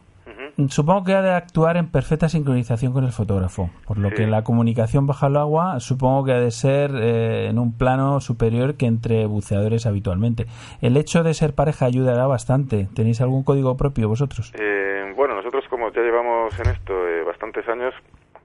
Supongo 0.67 1.05
que 1.05 1.13
ha 1.13 1.21
de 1.21 1.31
actuar 1.31 1.77
en 1.77 1.89
perfecta 1.89 2.27
sincronización 2.27 2.91
con 2.91 3.05
el 3.05 3.11
fotógrafo, 3.11 3.69
por 3.87 3.97
lo 3.97 4.09
que 4.09 4.27
la 4.27 4.43
comunicación 4.43 5.07
bajo 5.07 5.27
el 5.27 5.37
agua 5.37 5.79
supongo 5.79 6.25
que 6.25 6.33
ha 6.33 6.39
de 6.39 6.51
ser 6.51 6.91
eh, 6.95 7.47
en 7.47 7.57
un 7.57 7.77
plano 7.77 8.19
superior 8.19 8.75
que 8.75 8.85
entre 8.85 9.25
buceadores 9.25 9.85
habitualmente. 9.85 10.47
El 10.81 10.97
hecho 10.97 11.23
de 11.23 11.33
ser 11.33 11.55
pareja 11.55 11.85
ayudará 11.85 12.27
bastante. 12.27 12.89
¿Tenéis 12.93 13.21
algún 13.21 13.45
código 13.45 13.77
propio 13.77 14.09
vosotros? 14.09 14.53
Eh, 14.59 15.13
bueno, 15.15 15.35
nosotros 15.35 15.63
como 15.69 15.91
ya 15.93 16.01
llevamos 16.01 16.59
en 16.59 16.69
esto 16.71 17.07
eh, 17.07 17.23
bastantes 17.23 17.65
años, 17.69 17.93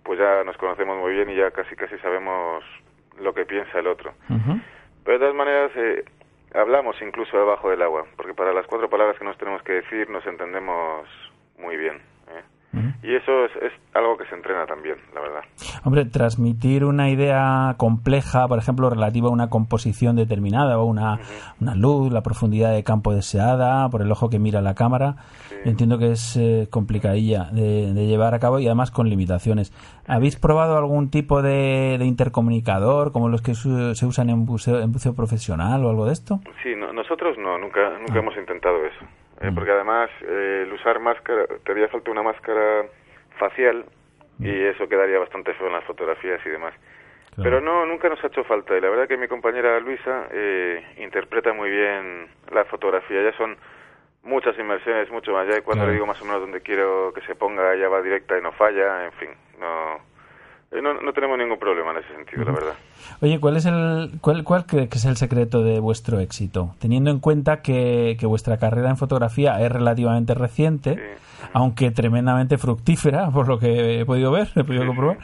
pues 0.04 0.20
ya 0.20 0.44
nos 0.44 0.56
conocemos 0.56 0.96
muy 0.98 1.14
bien 1.14 1.30
y 1.30 1.36
ya 1.36 1.50
casi 1.50 1.74
casi 1.74 1.98
sabemos 1.98 2.62
lo 3.20 3.34
que 3.34 3.44
piensa 3.44 3.80
el 3.80 3.88
otro. 3.88 4.12
Pero 4.28 5.18
de 5.18 5.18
todas 5.18 5.34
maneras 5.34 5.72
hablamos 6.54 6.94
incluso 7.02 7.36
debajo 7.36 7.70
del 7.70 7.82
agua, 7.82 8.04
porque 8.16 8.34
para 8.34 8.52
las 8.52 8.66
cuatro 8.66 8.88
palabras 8.88 9.18
que 9.18 9.24
nos 9.24 9.36
tenemos 9.36 9.62
que 9.62 9.72
decir 9.72 10.08
nos 10.10 10.24
entendemos 10.26 11.08
muy 11.58 11.76
bien. 11.76 11.96
¿eh? 12.28 12.42
Y 13.02 13.14
eso 13.14 13.44
es, 13.44 13.52
es, 13.62 13.72
algo 13.94 14.16
que 14.16 14.24
se 14.26 14.34
entrena 14.34 14.66
también, 14.66 14.96
la 15.14 15.20
verdad. 15.20 15.42
Hombre, 15.84 16.04
transmitir 16.06 16.84
una 16.84 17.10
idea 17.10 17.74
compleja, 17.76 18.48
por 18.48 18.58
ejemplo, 18.58 18.90
relativa 18.90 19.28
a 19.28 19.30
una 19.30 19.48
composición 19.48 20.16
determinada 20.16 20.78
o 20.78 20.84
una, 20.84 21.20
una 21.60 21.76
luz, 21.76 22.12
la 22.12 22.22
profundidad 22.22 22.72
de 22.72 22.82
campo 22.82 23.14
deseada, 23.14 23.88
por 23.90 24.02
el 24.02 24.10
ojo 24.10 24.30
que 24.30 24.40
mira 24.40 24.60
la 24.62 24.74
cámara, 24.74 25.16
entiendo 25.64 25.98
que 25.98 26.12
es 26.12 26.36
eh, 26.36 26.66
complicadilla 26.70 27.44
de, 27.52 27.92
llevar 28.06 28.34
a 28.34 28.40
cabo 28.40 28.58
y 28.58 28.66
además 28.66 28.90
con 28.90 29.08
limitaciones. 29.08 29.72
¿Habéis 30.08 30.36
probado 30.36 30.76
algún 30.76 31.10
tipo 31.10 31.42
de, 31.42 31.98
intercomunicador 32.02 33.12
como 33.12 33.28
los 33.28 33.42
que 33.42 33.54
se 33.54 34.06
usan 34.06 34.30
en 34.30 34.44
buceo, 34.44 34.80
en 34.80 34.90
buceo 34.90 35.14
profesional 35.14 35.84
o 35.84 35.90
algo 35.90 36.06
de 36.06 36.12
esto? 36.12 36.40
Sí, 36.62 36.74
nosotros 36.74 37.38
no, 37.38 37.58
nunca, 37.58 37.98
nunca 37.98 38.14
ah. 38.14 38.18
hemos 38.18 38.36
intentado 38.36 38.84
eso. 38.84 39.04
Eh, 39.40 39.50
porque 39.54 39.72
además 39.72 40.10
eh, 40.22 40.64
el 40.66 40.72
usar 40.72 41.00
máscara, 41.00 41.46
te 41.64 41.72
haría 41.72 41.88
falta 41.88 42.10
una 42.10 42.22
máscara 42.22 42.86
facial 43.38 43.84
y 44.40 44.50
eso 44.50 44.88
quedaría 44.88 45.18
bastante 45.18 45.54
feo 45.54 45.68
en 45.68 45.74
las 45.74 45.84
fotografías 45.84 46.40
y 46.44 46.50
demás. 46.50 46.74
Pero 47.36 47.60
no, 47.60 47.84
nunca 47.84 48.08
nos 48.08 48.22
ha 48.22 48.28
hecho 48.28 48.44
falta 48.44 48.76
y 48.76 48.80
la 48.80 48.90
verdad 48.90 49.08
que 49.08 49.16
mi 49.16 49.26
compañera 49.26 49.80
Luisa 49.80 50.28
eh, 50.30 50.84
interpreta 50.98 51.52
muy 51.52 51.68
bien 51.68 52.28
la 52.52 52.64
fotografía. 52.64 53.22
Ya 53.22 53.36
son 53.36 53.56
muchas 54.22 54.56
inmersiones, 54.58 55.10
mucho 55.10 55.32
más. 55.32 55.48
Ya 55.48 55.60
cuando 55.62 55.86
le 55.86 55.94
digo 55.94 56.06
más 56.06 56.20
o 56.22 56.24
menos 56.24 56.40
dónde 56.40 56.60
quiero 56.60 57.12
que 57.12 57.22
se 57.22 57.34
ponga, 57.34 57.74
ella 57.74 57.88
va 57.88 58.02
directa 58.02 58.38
y 58.38 58.42
no 58.42 58.52
falla, 58.52 59.06
en 59.06 59.12
fin, 59.12 59.30
no 59.58 60.13
no, 60.82 60.94
no 60.94 61.12
tenemos 61.12 61.38
ningún 61.38 61.58
problema 61.58 61.92
en 61.92 61.98
ese 61.98 62.14
sentido, 62.14 62.44
la 62.44 62.52
verdad. 62.52 62.74
Oye, 63.20 63.38
¿cuál 63.38 63.56
es 63.56 63.66
el 63.66 64.10
cuál, 64.20 64.44
cuál 64.44 64.66
cree 64.66 64.88
que 64.88 64.98
es 64.98 65.04
el 65.04 65.16
secreto 65.16 65.62
de 65.62 65.78
vuestro 65.80 66.20
éxito? 66.20 66.74
Teniendo 66.80 67.10
en 67.10 67.20
cuenta 67.20 67.62
que, 67.62 68.16
que 68.18 68.26
vuestra 68.26 68.58
carrera 68.58 68.90
en 68.90 68.96
fotografía 68.96 69.60
es 69.60 69.70
relativamente 69.70 70.34
reciente, 70.34 71.16
aunque 71.52 71.90
tremendamente 71.90 72.58
fructífera, 72.58 73.30
por 73.32 73.48
lo 73.48 73.58
que 73.58 74.00
he 74.00 74.04
podido 74.04 74.32
ver, 74.32 74.48
he 74.56 74.64
podido 74.64 74.86
comprobar. 74.86 75.18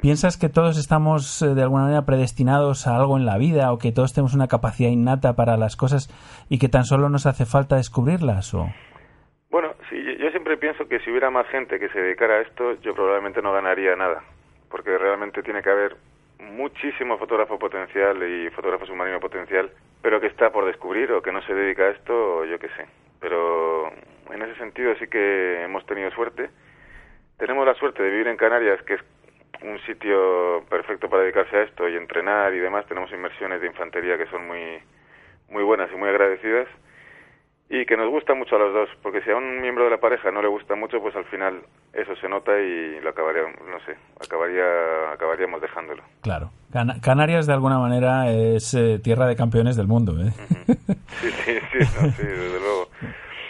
¿Piensas 0.00 0.36
que 0.36 0.48
todos 0.48 0.78
estamos 0.78 1.40
eh, 1.42 1.54
de 1.54 1.62
alguna 1.62 1.84
manera 1.84 2.04
predestinados 2.04 2.86
a 2.86 2.96
algo 2.96 3.16
en 3.16 3.24
la 3.24 3.38
vida 3.38 3.72
o 3.72 3.78
que 3.78 3.92
todos 3.92 4.12
tenemos 4.12 4.34
una 4.34 4.46
capacidad 4.46 4.90
innata 4.90 5.34
para 5.34 5.56
las 5.56 5.74
cosas 5.74 6.08
y 6.50 6.58
que 6.58 6.68
tan 6.68 6.84
solo 6.84 7.08
nos 7.08 7.26
hace 7.26 7.46
falta 7.46 7.76
descubrirlas? 7.76 8.52
O... 8.54 8.68
Bueno, 9.50 9.70
sí, 9.88 9.96
yo 10.20 10.30
siempre 10.30 10.58
pienso 10.58 10.86
que 10.86 11.00
si 11.00 11.10
hubiera 11.10 11.30
más 11.30 11.46
gente 11.48 11.80
que 11.80 11.88
se 11.88 11.98
dedicara 11.98 12.34
a 12.34 12.40
esto, 12.42 12.74
yo 12.82 12.94
probablemente 12.94 13.40
no 13.40 13.52
ganaría 13.52 13.96
nada 13.96 14.22
porque 14.70 14.96
realmente 14.98 15.42
tiene 15.42 15.62
que 15.62 15.70
haber 15.70 15.96
muchísimo 16.38 17.18
fotógrafo 17.18 17.58
potencial 17.58 18.22
y 18.22 18.50
fotógrafo 18.50 18.86
submarino 18.86 19.20
potencial, 19.20 19.70
pero 20.02 20.20
que 20.20 20.26
está 20.26 20.50
por 20.50 20.64
descubrir 20.66 21.12
o 21.12 21.22
que 21.22 21.32
no 21.32 21.42
se 21.42 21.54
dedica 21.54 21.84
a 21.84 21.90
esto, 21.90 22.44
yo 22.44 22.58
qué 22.58 22.68
sé. 22.68 22.86
Pero 23.20 23.88
en 24.30 24.42
ese 24.42 24.54
sentido 24.56 24.94
sí 24.96 25.06
que 25.08 25.62
hemos 25.62 25.84
tenido 25.86 26.10
suerte. 26.10 26.50
Tenemos 27.38 27.66
la 27.66 27.74
suerte 27.74 28.02
de 28.02 28.10
vivir 28.10 28.28
en 28.28 28.36
Canarias, 28.36 28.80
que 28.82 28.94
es 28.94 29.00
un 29.62 29.78
sitio 29.80 30.64
perfecto 30.68 31.08
para 31.08 31.22
dedicarse 31.22 31.56
a 31.56 31.62
esto 31.62 31.88
y 31.88 31.96
entrenar 31.96 32.52
y 32.54 32.58
demás. 32.58 32.86
Tenemos 32.86 33.10
inmersiones 33.12 33.60
de 33.60 33.66
infantería 33.66 34.18
que 34.18 34.26
son 34.26 34.46
muy, 34.46 34.78
muy 35.48 35.62
buenas 35.62 35.90
y 35.92 35.96
muy 35.96 36.08
agradecidas 36.08 36.68
y 37.68 37.84
que 37.84 37.96
nos 37.96 38.08
gusta 38.10 38.34
mucho 38.34 38.56
a 38.56 38.58
los 38.60 38.72
dos, 38.72 38.88
porque 39.02 39.20
si 39.22 39.30
a 39.30 39.36
un 39.36 39.60
miembro 39.60 39.84
de 39.84 39.90
la 39.90 39.98
pareja 39.98 40.30
no 40.30 40.40
le 40.40 40.48
gusta 40.48 40.76
mucho, 40.76 41.00
pues 41.00 41.16
al 41.16 41.24
final 41.24 41.62
eso 41.92 42.14
se 42.16 42.28
nota 42.28 42.52
y 42.60 43.00
lo 43.00 43.10
acabaría, 43.10 43.42
no 43.42 43.80
sé, 43.84 43.96
acabaría, 44.24 45.12
acabaríamos 45.12 45.60
dejándolo. 45.60 46.02
Claro. 46.22 46.50
Canarias 47.02 47.46
de 47.46 47.52
alguna 47.52 47.78
manera 47.78 48.30
es 48.30 48.72
eh, 48.74 49.00
tierra 49.02 49.26
de 49.26 49.34
campeones 49.34 49.76
del 49.76 49.88
mundo, 49.88 50.14
¿eh? 50.20 50.30
Sí, 51.20 51.30
sí, 51.30 51.58
sí, 51.72 51.84
sí, 51.84 52.22
desde 52.22 52.60
luego. 52.60 52.88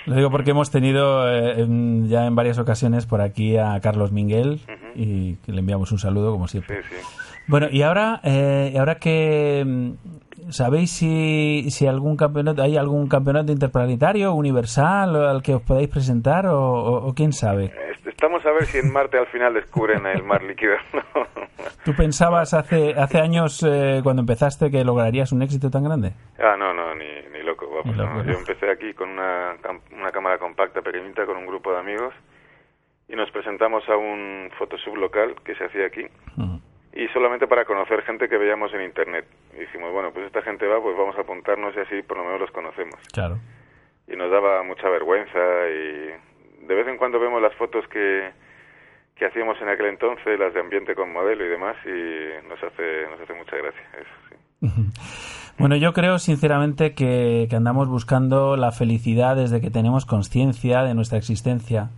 Lo 0.06 0.14
digo 0.14 0.30
porque 0.30 0.52
hemos 0.52 0.70
tenido 0.70 1.28
eh, 1.28 1.66
ya 2.04 2.26
en 2.26 2.36
varias 2.36 2.58
ocasiones 2.58 3.06
por 3.06 3.20
aquí 3.20 3.56
a 3.56 3.80
Carlos 3.80 4.12
Minguel 4.12 4.60
y 4.94 5.36
le 5.46 5.58
enviamos 5.58 5.90
un 5.90 5.98
saludo 5.98 6.30
como 6.30 6.46
siempre. 6.46 6.82
Sí, 6.82 6.88
sí. 6.90 7.25
Bueno, 7.48 7.68
y 7.70 7.82
ahora, 7.82 8.20
eh, 8.24 8.74
ahora 8.76 8.96
que 8.96 9.62
mm, 9.64 10.50
sabéis 10.50 10.90
si, 10.90 11.70
si 11.70 11.86
algún 11.86 12.16
campeonato 12.16 12.62
hay 12.62 12.76
algún 12.76 13.08
campeonato 13.08 13.52
interplanetario 13.52 14.34
universal 14.34 15.14
al 15.14 15.42
que 15.42 15.54
os 15.54 15.62
podáis 15.62 15.88
presentar 15.88 16.46
o, 16.48 17.12
quién 17.14 17.32
sabe. 17.32 17.72
Estamos 18.04 18.44
a 18.46 18.50
ver 18.50 18.64
si 18.64 18.78
en 18.78 18.92
Marte 18.92 19.18
al 19.18 19.26
final 19.26 19.54
descubren 19.54 20.06
el 20.06 20.24
mar 20.24 20.42
líquido. 20.42 20.74
¿Tú 21.84 21.94
pensabas 21.94 22.52
hace 22.54 22.94
hace 22.94 23.18
años 23.18 23.62
eh, 23.62 24.00
cuando 24.02 24.22
empezaste 24.22 24.70
que 24.70 24.84
lograrías 24.84 25.30
un 25.32 25.42
éxito 25.42 25.70
tan 25.70 25.84
grande? 25.84 26.12
Ah, 26.38 26.56
no, 26.58 26.74
no, 26.74 26.94
ni, 26.94 27.06
ni 27.32 27.44
loco. 27.44 27.66
Yo 27.84 28.38
empecé 28.38 28.70
aquí 28.70 28.92
con 28.94 29.10
una, 29.10 29.54
una 29.92 30.10
cámara 30.10 30.38
compacta 30.38 30.82
pequeñita 30.82 31.26
con 31.26 31.36
un 31.36 31.46
grupo 31.46 31.72
de 31.72 31.78
amigos 31.78 32.14
y 33.08 33.14
nos 33.14 33.30
presentamos 33.30 33.88
a 33.88 33.96
un 33.96 34.50
photosub 34.58 34.96
local 34.96 35.36
que 35.44 35.54
se 35.54 35.64
hacía 35.64 35.86
aquí 35.86 36.06
y 36.96 37.08
solamente 37.08 37.46
para 37.46 37.66
conocer 37.66 38.02
gente 38.02 38.26
que 38.26 38.38
veíamos 38.38 38.72
en 38.72 38.82
internet. 38.82 39.26
Y 39.54 39.60
dijimos, 39.60 39.92
bueno, 39.92 40.12
pues 40.12 40.26
esta 40.26 40.40
gente 40.40 40.66
va, 40.66 40.80
pues 40.80 40.96
vamos 40.96 41.14
a 41.18 41.20
apuntarnos 41.20 41.76
y 41.76 41.80
así 41.80 42.02
por 42.02 42.16
lo 42.16 42.24
menos 42.24 42.40
los 42.40 42.50
conocemos. 42.50 42.98
Claro. 43.12 43.38
Y 44.08 44.16
nos 44.16 44.30
daba 44.30 44.62
mucha 44.62 44.88
vergüenza 44.88 45.38
y 45.68 46.66
de 46.66 46.74
vez 46.74 46.88
en 46.88 46.96
cuando 46.96 47.20
vemos 47.20 47.42
las 47.42 47.54
fotos 47.56 47.86
que, 47.88 48.30
que 49.14 49.26
hacíamos 49.26 49.60
en 49.60 49.68
aquel 49.68 49.86
entonces, 49.86 50.38
las 50.38 50.54
de 50.54 50.60
ambiente 50.60 50.94
con 50.94 51.12
modelo 51.12 51.44
y 51.44 51.48
demás, 51.48 51.76
y 51.84 52.48
nos 52.48 52.62
hace, 52.62 53.06
nos 53.10 53.20
hace 53.20 53.34
mucha 53.34 53.56
gracia 53.56 53.82
Bueno, 55.58 55.76
yo 55.76 55.92
creo 55.92 56.18
sinceramente 56.18 56.94
que, 56.94 57.46
que 57.48 57.56
andamos 57.56 57.88
buscando 57.88 58.56
la 58.56 58.72
felicidad 58.72 59.36
desde 59.36 59.60
que 59.60 59.70
tenemos 59.70 60.04
conciencia 60.04 60.82
de 60.82 60.94
nuestra 60.94 61.18
existencia 61.18 61.90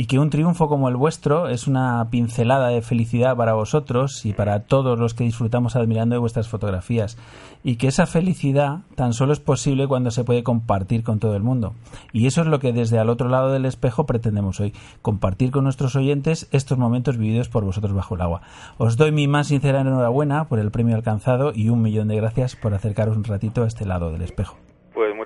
y 0.00 0.06
que 0.06 0.18
un 0.18 0.30
triunfo 0.30 0.66
como 0.66 0.88
el 0.88 0.96
vuestro 0.96 1.50
es 1.50 1.66
una 1.66 2.08
pincelada 2.08 2.68
de 2.68 2.80
felicidad 2.80 3.36
para 3.36 3.52
vosotros 3.52 4.24
y 4.24 4.32
para 4.32 4.60
todos 4.60 4.98
los 4.98 5.12
que 5.12 5.24
disfrutamos 5.24 5.76
admirando 5.76 6.14
de 6.14 6.20
vuestras 6.20 6.48
fotografías 6.48 7.18
y 7.62 7.76
que 7.76 7.88
esa 7.88 8.06
felicidad 8.06 8.78
tan 8.94 9.12
solo 9.12 9.34
es 9.34 9.40
posible 9.40 9.86
cuando 9.86 10.10
se 10.10 10.24
puede 10.24 10.42
compartir 10.42 11.02
con 11.02 11.18
todo 11.18 11.36
el 11.36 11.42
mundo. 11.42 11.74
Y 12.14 12.26
eso 12.26 12.40
es 12.40 12.46
lo 12.46 12.60
que 12.60 12.72
desde 12.72 12.98
al 12.98 13.10
otro 13.10 13.28
lado 13.28 13.52
del 13.52 13.66
espejo 13.66 14.06
pretendemos 14.06 14.58
hoy, 14.58 14.72
compartir 15.02 15.50
con 15.50 15.64
nuestros 15.64 15.94
oyentes 15.96 16.48
estos 16.50 16.78
momentos 16.78 17.18
vividos 17.18 17.50
por 17.50 17.66
vosotros 17.66 17.92
bajo 17.92 18.14
el 18.14 18.22
agua. 18.22 18.40
Os 18.78 18.96
doy 18.96 19.12
mi 19.12 19.28
más 19.28 19.48
sincera 19.48 19.82
enhorabuena 19.82 20.48
por 20.48 20.60
el 20.60 20.70
premio 20.70 20.96
alcanzado 20.96 21.52
y 21.54 21.68
un 21.68 21.82
millón 21.82 22.08
de 22.08 22.16
gracias 22.16 22.56
por 22.56 22.72
acercaros 22.72 23.18
un 23.18 23.24
ratito 23.24 23.64
a 23.64 23.66
este 23.66 23.84
lado 23.84 24.10
del 24.10 24.22
espejo. 24.22 24.56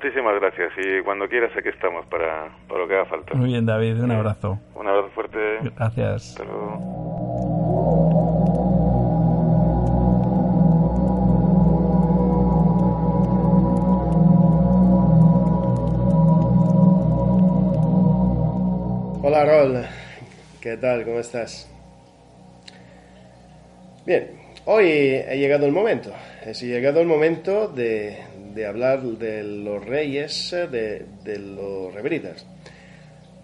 Muchísimas 0.05 0.39
gracias 0.39 0.71
y 0.77 1.03
cuando 1.03 1.27
quieras 1.27 1.51
aquí 1.57 1.71
estamos 1.71 2.05
para, 2.05 2.55
para 2.69 2.81
lo 2.81 2.87
que 2.87 2.95
haga 2.95 3.07
falta. 3.07 3.35
Muy 3.37 3.49
bien, 3.49 3.65
David, 3.65 4.03
un 4.03 4.11
abrazo. 4.11 4.59
Un 4.75 4.87
abrazo 4.87 5.09
fuerte. 5.15 5.39
Gracias. 5.75 6.29
Hasta 6.29 6.45
luego. 6.45 6.79
Hola 19.23 19.45
Rol, 19.47 19.87
¿qué 20.61 20.77
tal? 20.77 21.05
¿Cómo 21.05 21.21
estás? 21.21 21.67
Bien, 24.05 24.33
hoy 24.67 24.85
he 24.85 25.39
llegado 25.39 25.65
el 25.65 25.73
momento, 25.73 26.13
he 26.45 26.53
llegado 26.53 27.01
el 27.01 27.07
momento 27.07 27.69
de, 27.69 28.34
de 28.55 28.67
hablar 28.67 29.03
de 29.03 29.43
los 29.43 29.85
reyes 29.85 30.51
de, 30.51 31.07
de 31.25 31.39
los 31.39 31.93
rebreeders. 31.93 32.47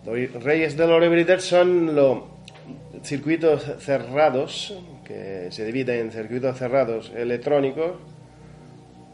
Los 0.04 0.42
reyes 0.42 0.76
de 0.76 0.86
los 0.86 0.98
rebreeders 1.00 1.44
son 1.44 1.94
los 1.94 2.22
circuitos 3.02 3.62
cerrados, 3.78 4.74
que 5.04 5.48
se 5.50 5.64
dividen 5.64 6.00
en 6.00 6.12
circuitos 6.12 6.58
cerrados 6.58 7.12
electrónicos 7.14 7.96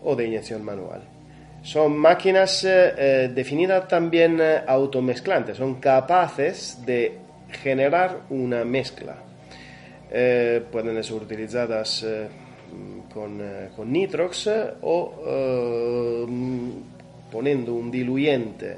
o 0.03 0.15
de 0.15 0.27
inyección 0.27 0.65
manual. 0.65 1.03
Son 1.63 1.97
máquinas 1.97 2.63
eh, 2.63 2.95
eh, 2.97 3.31
definidas 3.35 3.89
también 3.89 4.39
eh, 4.41 4.63
automezclantes, 4.67 5.57
son 5.57 5.81
capaces 5.81 6.79
de 6.87 7.19
generar 7.51 8.21
una 8.31 8.65
mezcla. 8.65 9.17
pueden 10.71 11.03
ser 11.03 11.17
utilizadas 11.17 12.07
con, 13.13 13.41
eh, 13.41 13.71
con 13.75 13.91
nitrox 13.91 14.51
o 14.83 15.15
eh, 15.27 16.27
poniendo 17.31 17.75
un 17.75 17.91
diluyente 17.91 18.77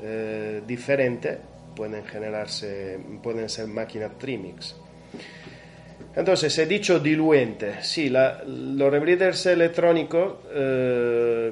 eh, 0.00 0.62
diferente 0.66 1.38
pueden 1.74 2.04
generarse, 2.04 2.98
pueden 3.20 3.48
ser 3.48 3.66
máquinas 3.66 4.16
trimix. 4.16 4.76
Entonces, 6.14 6.56
he 6.58 6.66
dicho 6.66 7.00
diluente. 7.00 7.82
Sí, 7.82 8.08
los 8.08 8.92
rebreeders 8.92 9.46
electrónicos, 9.46 10.34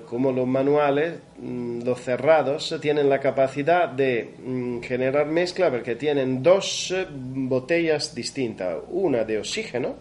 como 0.07 0.31
los 0.31 0.47
manuales, 0.47 1.15
mm, 1.39 1.83
los 1.83 2.01
cerrados, 2.01 2.79
tienen 2.81 3.09
la 3.09 3.19
capacidad 3.19 3.89
de 3.89 4.35
mm, 4.39 4.81
generar 4.83 5.27
mezcla 5.27 5.69
porque 5.69 5.97
tienen 5.97 6.45
dos 6.45 6.95
botellas 7.11 8.15
distintas. 8.15 8.77
Una 8.91 9.25
de 9.25 9.39
oxígeno, 9.39 9.97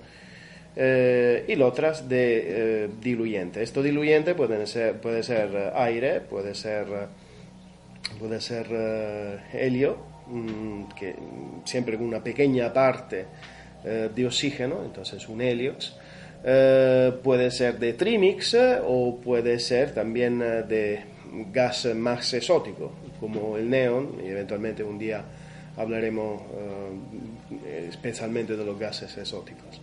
eh, 0.75 1.43
y 1.47 1.61
otras 1.61 2.07
de 2.07 2.83
eh, 2.85 2.89
diluyente. 3.01 3.61
Esto 3.61 3.83
diluyente 3.83 4.35
puede 4.35 4.65
ser, 4.67 5.01
puede 5.01 5.21
ser 5.21 5.49
eh, 5.53 5.71
aire, 5.75 6.21
puede 6.21 6.55
ser, 6.55 6.85
puede 8.17 8.39
ser 8.39 8.67
helio, 9.51 9.97
mm, 10.27 10.83
que 10.97 11.15
siempre 11.65 11.97
con 11.97 12.07
una 12.07 12.23
pequeña 12.23 12.71
parte 12.73 13.25
de 13.83 14.27
oxígeno, 14.27 14.83
entonces 14.85 15.27
un 15.27 15.41
heliox. 15.41 15.97
puede 17.23 17.49
ser 17.49 17.79
de 17.79 17.93
trimix 17.93 18.55
o 18.85 19.19
puede 19.19 19.57
ser 19.57 19.91
también 19.93 20.37
de 20.39 21.01
gas 21.51 21.85
más 21.95 22.31
exótico, 22.35 22.91
como 23.19 23.57
el 23.57 23.67
neón, 23.67 24.21
y 24.23 24.27
eventualmente 24.27 24.83
un 24.83 24.99
día 24.99 25.23
hablaremos 25.77 26.43
especialmente 27.89 28.55
de 28.55 28.63
los 28.63 28.77
gases 28.77 29.17
exóticos. 29.17 29.80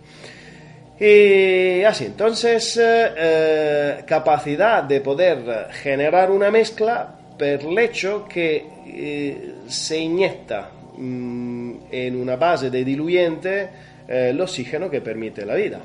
Y 1.00 1.84
así, 1.84 2.06
entonces, 2.06 2.76
eh, 2.76 3.12
eh, 3.16 4.04
capacidad 4.04 4.82
de 4.82 5.00
poder 5.00 5.68
generar 5.70 6.30
una 6.30 6.50
mezcla 6.50 7.14
por 7.38 7.46
el 7.46 7.78
hecho 7.78 8.26
que 8.28 8.66
eh, 8.86 9.54
se 9.68 9.96
inyecta 9.96 10.70
mm, 10.96 11.72
en 11.92 12.16
una 12.16 12.34
base 12.34 12.68
de 12.68 12.84
diluyente 12.84 13.68
el 14.08 14.40
oxígeno 14.40 14.90
que 14.90 15.00
permite 15.00 15.46
la 15.46 15.54
vida. 15.54 15.80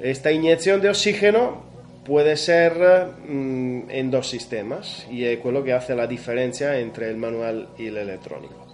Esta 0.00 0.30
inyección 0.30 0.80
de 0.80 0.90
oxígeno 0.90 1.64
puede 2.04 2.36
ser 2.36 2.74
mm, 3.26 3.90
en 3.90 4.10
dos 4.10 4.28
sistemas 4.28 5.04
y 5.10 5.24
es 5.24 5.44
lo 5.44 5.64
que 5.64 5.72
hace 5.72 5.96
la 5.96 6.06
diferencia 6.06 6.78
entre 6.78 7.10
el 7.10 7.16
manual 7.16 7.70
y 7.76 7.86
el 7.86 7.96
electrónico. 7.96 8.66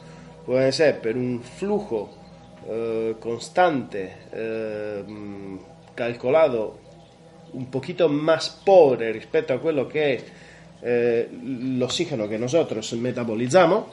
Puede 0.44 0.72
ser 0.72 1.00
por 1.00 1.16
un 1.16 1.42
flujo 1.42 2.17
eh, 2.68 3.16
constante, 3.18 4.16
eh, 4.30 5.04
calcolado 5.94 6.78
un 7.52 7.70
poquito 7.70 8.08
más 8.08 8.60
pobre 8.62 9.10
respecto 9.10 9.54
a 9.54 9.58
quello 9.58 9.86
che 9.86 10.14
è 10.14 10.24
eh, 10.80 11.28
l'ossigeno 11.76 12.28
che 12.28 12.36
nosotros 12.36 12.92
metabolizamos, 12.92 13.84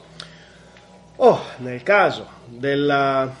o 1.16 1.40
nel 1.58 1.82
caso 1.82 2.28
della, 2.44 3.34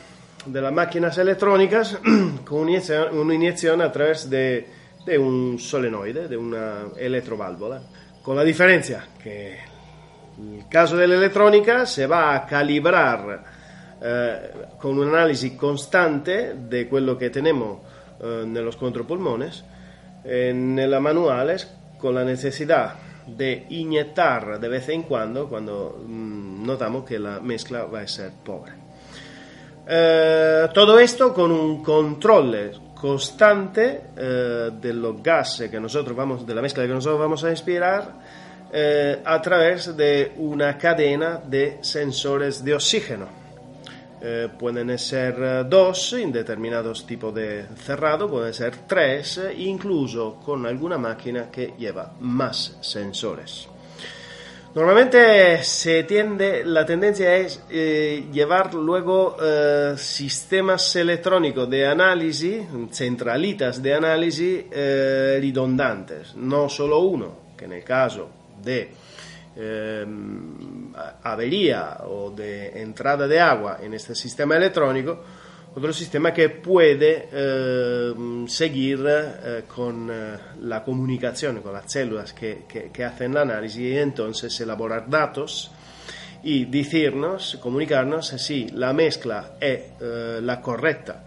della 0.44 0.70
máquinas 0.70 1.18
electrónicas 1.18 2.00
con 2.42 2.66
un'iniezione 2.66 3.84
a 3.84 3.90
través 3.90 4.28
de, 4.28 4.66
de 5.04 5.16
un 5.18 5.58
solenoide, 5.58 6.28
de 6.28 6.36
una 6.36 6.90
eletroválvola, 6.96 7.82
con 8.22 8.34
la 8.34 8.42
differenza 8.42 9.04
che 9.22 9.58
nel 10.36 10.64
caso 10.66 10.96
dell'elettronica 10.96 11.84
se 11.84 12.06
va 12.06 12.30
a 12.30 12.44
calibrar 12.44 13.55
eh, 13.98 14.50
con 14.78 14.98
un'analisi 14.98 15.56
costante 15.56 16.56
di 16.66 16.86
quello 16.86 17.16
che 17.16 17.30
tenemos 17.30 17.78
eh, 18.18 18.44
nello 18.44 18.72
contropulmones, 18.76 19.64
eh, 20.22 20.52
nella 20.52 21.00
manuale 21.00 21.58
con 21.96 22.14
la 22.14 22.22
necessità 22.22 22.98
di 23.26 23.64
inyectar 23.80 24.58
de 24.58 24.68
vez 24.68 24.88
en 24.88 25.02
cuando 25.02 25.48
cuando 25.48 25.98
mmm, 26.06 26.64
notamos 26.64 27.04
que 27.04 27.18
la 27.18 27.40
mezcla 27.40 27.84
va 27.84 28.00
a 28.00 28.06
ser 28.06 28.32
pobre. 28.44 28.72
Eh, 29.88 30.68
todo 30.72 30.98
esto 30.98 31.32
con 31.32 31.50
un 31.50 31.82
control 31.82 32.72
constante 32.94 34.10
eh, 34.16 34.70
de 34.72 34.92
los 34.92 35.22
gases 35.22 35.70
que 35.70 35.80
nosotros 35.80 36.16
vamos, 36.16 36.46
de 36.46 36.54
la 36.54 36.62
mezcla 36.62 36.84
que 36.84 36.92
nosotros 36.92 37.20
vamos 37.20 37.44
a 37.44 37.50
inspirar 37.50 38.46
a 39.24 39.40
través 39.40 39.96
de 39.96 40.32
una 40.36 40.76
cadena 40.76 41.40
de 41.42 41.78
sensores 41.80 42.62
de 42.62 42.74
oxígeno. 42.74 43.45
Eh, 44.28 44.48
pueden 44.58 44.98
ser 44.98 45.36
eh, 45.40 45.64
dos 45.68 46.14
en 46.14 46.32
determinados 46.32 47.06
tipos 47.06 47.32
de 47.32 47.64
cerrado, 47.76 48.28
pueden 48.28 48.52
ser 48.52 48.78
tres, 48.84 49.40
incluso 49.56 50.40
con 50.44 50.66
alguna 50.66 50.98
máquina 50.98 51.48
que 51.48 51.74
lleva 51.78 52.12
más 52.18 52.76
sensores. 52.80 53.68
Normalmente 54.76 55.62
se 55.62 56.02
tiende, 56.02 56.62
la 56.62 56.84
tendencia 56.84 57.34
es 57.36 57.62
eh, 57.70 58.26
llevar 58.30 58.74
luego 58.74 59.36
eh, 59.40 59.94
sistemas 59.96 60.94
electrónicos 60.96 61.70
de 61.70 61.86
análisis, 61.86 62.62
centralitas 62.90 63.80
de 63.80 63.94
análisis 63.94 64.64
eh, 64.70 65.52
no 66.34 66.68
solo 66.68 66.98
uno, 66.98 67.38
que 67.56 67.64
en 67.64 67.72
el 67.72 67.84
caso 67.84 68.28
de 68.62 69.05
avería 71.22 71.98
o 72.06 72.30
de 72.30 72.82
entrada 72.82 73.26
de 73.26 73.40
agua 73.40 73.78
en 73.82 73.94
este 73.94 74.14
sistema 74.14 74.56
electrónico, 74.56 75.22
otro 75.76 75.92
sistema 75.92 76.32
que 76.32 76.48
puede 76.48 77.28
eh, 77.30 78.14
seguir 78.48 79.04
eh, 79.06 79.64
con 79.68 80.08
eh, 80.10 80.38
la 80.62 80.82
comunicación 80.82 81.60
con 81.60 81.74
las 81.74 81.92
células 81.92 82.32
que, 82.32 82.64
que, 82.66 83.04
hacen 83.04 83.32
el 83.32 83.36
análisis 83.36 83.82
y 83.82 83.98
entonces 83.98 84.58
elaborar 84.58 85.10
datos 85.10 85.70
y 86.42 86.64
decirnos, 86.64 87.58
comunicarnos 87.60 88.28
si 88.28 88.68
la 88.70 88.94
mezcla 88.94 89.56
es 89.60 90.00
la 90.00 90.60
correcta, 90.62 91.24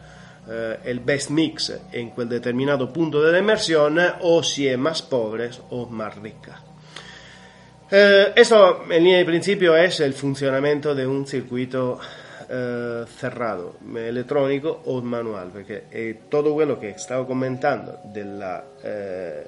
el 0.83 1.01
best 1.01 1.31
mix 1.31 1.73
en 1.91 2.11
quel 2.11 2.29
determinado 2.29 2.91
punto 2.93 3.21
de 3.21 3.33
la 3.33 3.39
inmersión 3.39 3.99
o 4.21 4.41
si 4.41 4.67
es 4.67 4.77
más 4.77 5.01
pobre 5.01 5.49
o 5.71 5.87
más 5.87 6.15
rica. 6.15 6.68
Esto 7.91 8.83
en 8.89 9.03
línea 9.03 9.17
de 9.17 9.25
principio 9.25 9.75
es 9.75 9.99
el 9.99 10.13
funcionamiento 10.13 10.93
de 10.93 11.07
un 11.07 11.25
circuito 11.25 11.99
eh, 12.51 13.05
cerrado, 13.19 13.75
electrónico 13.95 14.81
o 14.85 15.03
manual, 15.03 15.51
porque 15.53 15.83
eh, 15.91 16.21
todo 16.31 16.65
lo 16.65 16.79
que 16.79 16.89
estaba 16.89 17.27
comentando 17.27 17.99
eh, 18.15 19.43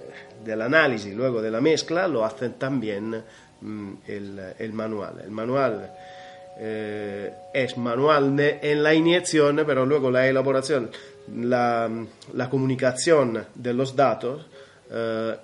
del 0.45 0.61
análisis 0.61 1.11
luego 1.15 1.41
de 1.41 1.49
la 1.49 1.59
mezcla 1.59 2.07
lo 2.07 2.23
hacen 2.23 2.59
también 2.59 3.23
mm, 3.61 3.93
el, 4.05 4.73
manual. 4.73 5.19
El 5.23 5.31
manual 5.31 5.91
es 6.59 7.75
manual 7.75 8.39
en 8.39 8.83
la 8.83 8.93
inyección, 8.93 9.63
pero 9.65 9.83
luego 9.83 10.11
la 10.11 10.27
elaboración, 10.27 10.91
la, 11.33 11.89
la 12.33 12.49
comunicación 12.51 13.47
de 13.55 13.73
los 13.73 13.95
datos 13.95 14.45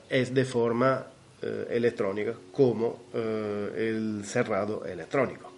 es 0.08 0.32
de 0.32 0.45
forma 0.45 1.08
electrónica, 1.41 2.33
como 2.51 3.05
el 3.13 4.23
cerrado 4.25 4.85
electrónico. 4.85 5.57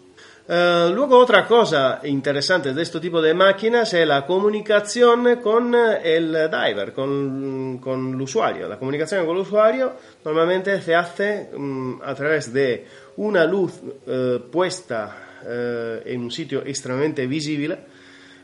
Eh, 0.51 0.89
luego 0.91 1.19
otra 1.19 1.45
cosa 1.45 2.01
interesante 2.05 2.73
de 2.73 2.81
este 2.81 2.99
tipo 2.99 3.21
de 3.21 3.35
máquinas 3.35 3.93
es 3.93 4.07
la 4.07 4.25
comunicación 4.25 5.35
con 5.43 5.75
el 5.75 6.49
diver, 6.49 6.91
con, 6.91 7.77
con 7.77 8.15
el 8.15 8.19
usuario. 8.19 8.67
La 8.67 8.79
comunicación 8.79 9.27
con 9.27 9.35
el 9.35 9.43
usuario 9.43 9.93
normalmente 10.25 10.81
se 10.81 10.95
hace 10.95 11.51
mm, 11.55 12.01
a 12.03 12.15
través 12.15 12.51
de 12.51 12.83
una 13.17 13.45
luz 13.45 13.73
eh, 14.07 14.39
puesta 14.51 15.39
eh, 15.45 16.01
en 16.07 16.21
un 16.21 16.31
sitio 16.31 16.63
extremadamente 16.65 17.27
visible 17.27 17.77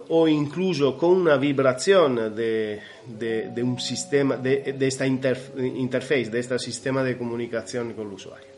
o 0.10 0.28
incluso 0.28 0.97
con 0.97 1.12
una 1.12 1.38
vibración 1.38 2.36
de, 2.36 2.80
de, 3.08 3.64
un 3.64 3.80
sistema, 3.80 4.38
de, 4.38 4.76
esta 4.80 5.06
interface, 5.06 6.30
de 6.30 6.39
este 6.39 6.60
sistema 6.60 7.03
de 7.03 7.18
comunicación 7.18 7.93
con 7.93 8.08
el 8.08 8.14
usuario. 8.14 8.56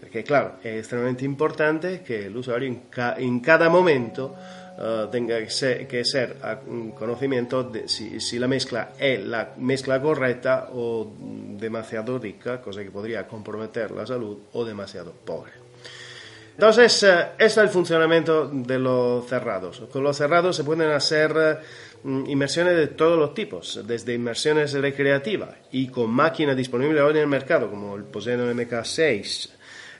Porque 0.00 0.24
claro, 0.24 0.56
es 0.64 0.78
extremadamente 0.78 1.24
importante 1.24 2.00
que 2.00 2.26
el 2.26 2.36
usuario 2.36 2.74
en, 3.18 3.40
cada 3.40 3.68
momento 3.68 4.34
uh, 4.78 5.10
tenga 5.10 5.38
que 5.38 5.50
ser, 5.50 5.86
que 5.86 6.04
ser 6.04 6.38
a 6.42 6.58
conocimiento 6.98 7.64
de 7.64 7.86
si, 7.86 8.38
la 8.38 8.48
mezcla 8.48 8.92
es 8.98 9.22
la 9.22 9.52
mezcla 9.58 10.00
correcta 10.00 10.70
o 10.72 11.12
demasiado 11.58 12.18
rica, 12.18 12.62
cosa 12.62 12.82
que 12.82 12.90
podría 12.90 13.28
comprometer 13.28 13.90
la 13.90 14.06
salud, 14.06 14.38
o 14.54 14.64
demasiado 14.64 15.12
pobre. 15.12 15.59
Entonces, 16.60 17.02
uh, 17.04 17.42
es 17.42 17.56
el 17.56 17.70
funcionamiento 17.70 18.46
de 18.46 18.78
los 18.78 19.26
cerrados. 19.26 19.82
Con 19.90 20.04
los 20.04 20.14
cerrados 20.14 20.54
se 20.54 20.62
pueden 20.62 20.90
hacer 20.90 21.32
uh, 22.04 22.08
inmersiones 22.26 22.76
de 22.76 22.88
todos 22.88 23.18
los 23.18 23.32
tipos, 23.32 23.80
desde 23.86 24.12
inmersiones 24.12 24.74
recreativas 24.74 25.54
y 25.72 25.88
con 25.88 26.10
máquinas 26.10 26.54
disponibles 26.54 27.00
hoy 27.00 27.12
en 27.12 27.16
el 27.16 27.28
mercado, 27.28 27.70
como 27.70 27.96
el 27.96 28.04
Poseno 28.04 28.44
MK6, 28.52 29.48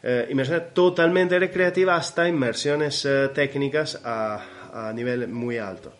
eh, 0.02 0.70
totalmente 0.74 1.38
recreativas 1.38 2.08
hasta 2.08 2.28
inmersiones 2.28 3.06
eh, 3.06 3.30
técnicas 3.34 3.98
a, 4.04 4.92
nivel 4.94 5.28
muy 5.28 5.56
alto. 5.56 5.94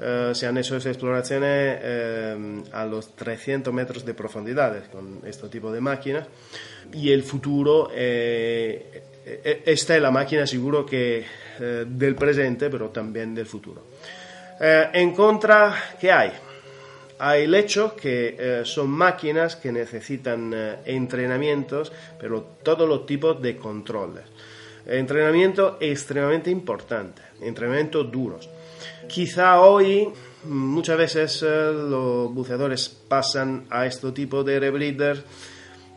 Eh, 0.00 0.30
se 0.34 0.46
han 0.46 0.56
hecho 0.58 0.76
exploraciones 0.76 2.68
a 2.72 2.84
los 2.84 3.16
300 3.16 3.74
metros 3.74 4.04
de 4.04 4.14
profundidad 4.14 4.84
con 4.90 5.20
este 5.26 5.48
tipo 5.48 5.72
de 5.72 5.80
máquinas 5.80 6.26
y 6.92 7.10
el 7.10 7.22
futuro 7.22 7.90
esta 7.92 9.96
es 9.96 10.02
la 10.02 10.10
máquina 10.10 10.46
seguro 10.46 10.86
que 10.86 11.24
del 11.58 12.14
presente 12.14 12.70
pero 12.70 12.90
también 12.90 13.34
del 13.34 13.46
futuro. 13.46 13.82
en 14.60 15.12
contra, 15.12 15.74
¿qué 16.00 16.12
hay? 16.12 16.32
hay 17.18 17.44
el 17.44 17.54
hecho 17.54 17.96
que 17.96 18.36
eh, 18.38 18.60
son 18.64 18.90
máquinas 18.90 19.56
que 19.56 19.72
necesitan 19.72 20.52
eh, 20.54 20.76
entrenamientos, 20.84 21.92
pero 22.18 22.42
todos 22.62 22.88
los 22.88 23.06
tipos 23.06 23.40
de 23.42 23.56
controles. 23.56 24.24
Entrenamiento 24.86 25.76
extremadamente 25.80 26.50
importante, 26.50 27.20
entrenamiento 27.40 28.04
duros. 28.04 28.48
Quizá 29.08 29.60
hoy 29.62 30.08
muchas 30.44 30.98
veces 30.98 31.42
eh, 31.42 31.46
los 31.46 32.32
buceadores 32.32 32.88
pasan 32.88 33.64
a 33.70 33.86
este 33.86 34.12
tipo 34.12 34.44
de 34.44 34.60
rebreeders 34.60 35.24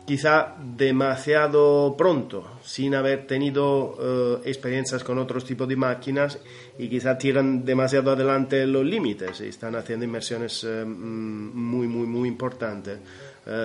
quizá 0.06 0.56
demasiado 0.58 1.94
pronto, 1.96 2.58
sin 2.64 2.94
haber 2.94 3.26
tenido 3.26 3.96
eh, 4.00 4.48
experiencias 4.48 5.04
con 5.04 5.18
otros 5.18 5.44
tipos 5.44 5.68
de 5.68 5.76
máquinas 5.76 6.38
y 6.76 6.88
quizá 6.88 7.16
tiran 7.16 7.64
demasiado 7.64 8.10
adelante 8.10 8.66
los 8.66 8.84
límites 8.84 9.40
y 9.42 9.46
están 9.46 9.76
haciendo 9.76 10.04
inversiones 10.04 10.64
eh, 10.64 10.84
mm, 10.84 11.54
muy, 11.54 11.86
muy, 11.86 12.06
muy 12.06 12.28
importantes 12.28 12.98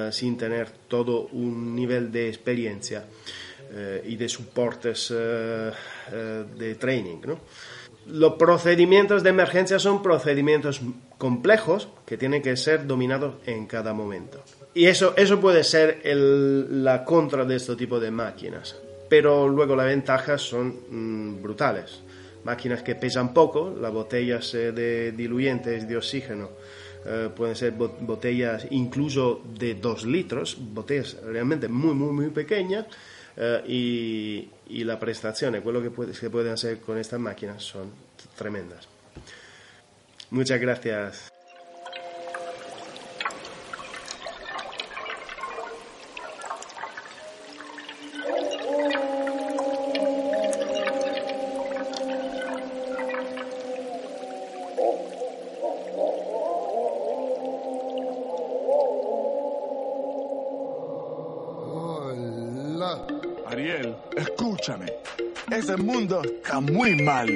sin 0.09 0.35
tener 0.39 0.71
todo 0.87 1.27
un 1.33 1.75
nivel 1.75 2.11
de 2.11 2.29
experiencia 2.29 3.05
y 4.07 4.15
de 4.15 4.27
soportes 4.27 5.09
de 5.09 6.75
training. 6.79 7.19
Los 8.07 8.33
procedimientos 8.33 9.23
de 9.23 9.29
emergencia 9.29 9.79
son 9.79 10.01
procedimientos 10.01 10.81
complejos 11.17 11.89
que 12.05 12.17
tienen 12.17 12.41
que 12.41 12.55
ser 12.55 12.87
dominados 12.87 13.35
en 13.45 13.65
cada 13.65 13.93
momento. 13.93 14.41
Y 14.73 14.85
eso, 14.85 15.13
eso 15.17 15.39
puede 15.39 15.63
ser 15.63 16.01
la 16.05 17.03
contra 17.03 17.43
de 17.45 17.55
este 17.55 17.75
tipo 17.75 17.99
de 17.99 18.11
máquinas. 18.11 18.75
Pero 19.09 19.47
luego 19.47 19.75
las 19.75 19.87
ventajas 19.87 20.41
son 20.41 20.75
mm, 20.89 21.41
brutales. 21.41 22.01
Máquinas 22.43 22.83
que 22.83 22.95
pesan 22.95 23.33
poco, 23.33 23.75
las 23.79 23.91
botellas 23.91 24.53
eh, 24.53 24.71
de 24.71 25.11
diluyentes 25.11 25.87
de 25.87 25.97
oxígeno 25.97 26.49
eh, 27.05 27.29
pueden 27.35 27.55
ser 27.55 27.73
botellas 27.73 28.67
incluso 28.69 29.41
de 29.57 29.75
2 29.75 30.05
litros, 30.05 30.57
botellas 30.59 31.17
realmente 31.23 31.67
muy, 31.67 31.93
muy, 31.93 32.11
muy 32.11 32.29
pequeñas. 32.29 32.85
Eh, 33.38 33.63
y, 33.67 34.49
y 34.69 34.83
las 34.83 34.97
prestaciones, 34.97 35.63
lo 35.63 35.81
que 35.81 35.91
puede, 35.91 36.13
se 36.13 36.29
pueden 36.29 36.53
hacer 36.53 36.79
con 36.79 36.97
estas 36.97 37.19
máquinas 37.19 37.63
son 37.63 37.91
tremendas. 38.35 38.88
Muchas 40.31 40.59
gracias. 40.59 41.36
Ese 65.51 65.77
mundo 65.77 66.21
está 66.23 66.59
muy 66.59 67.01
mal. 67.03 67.29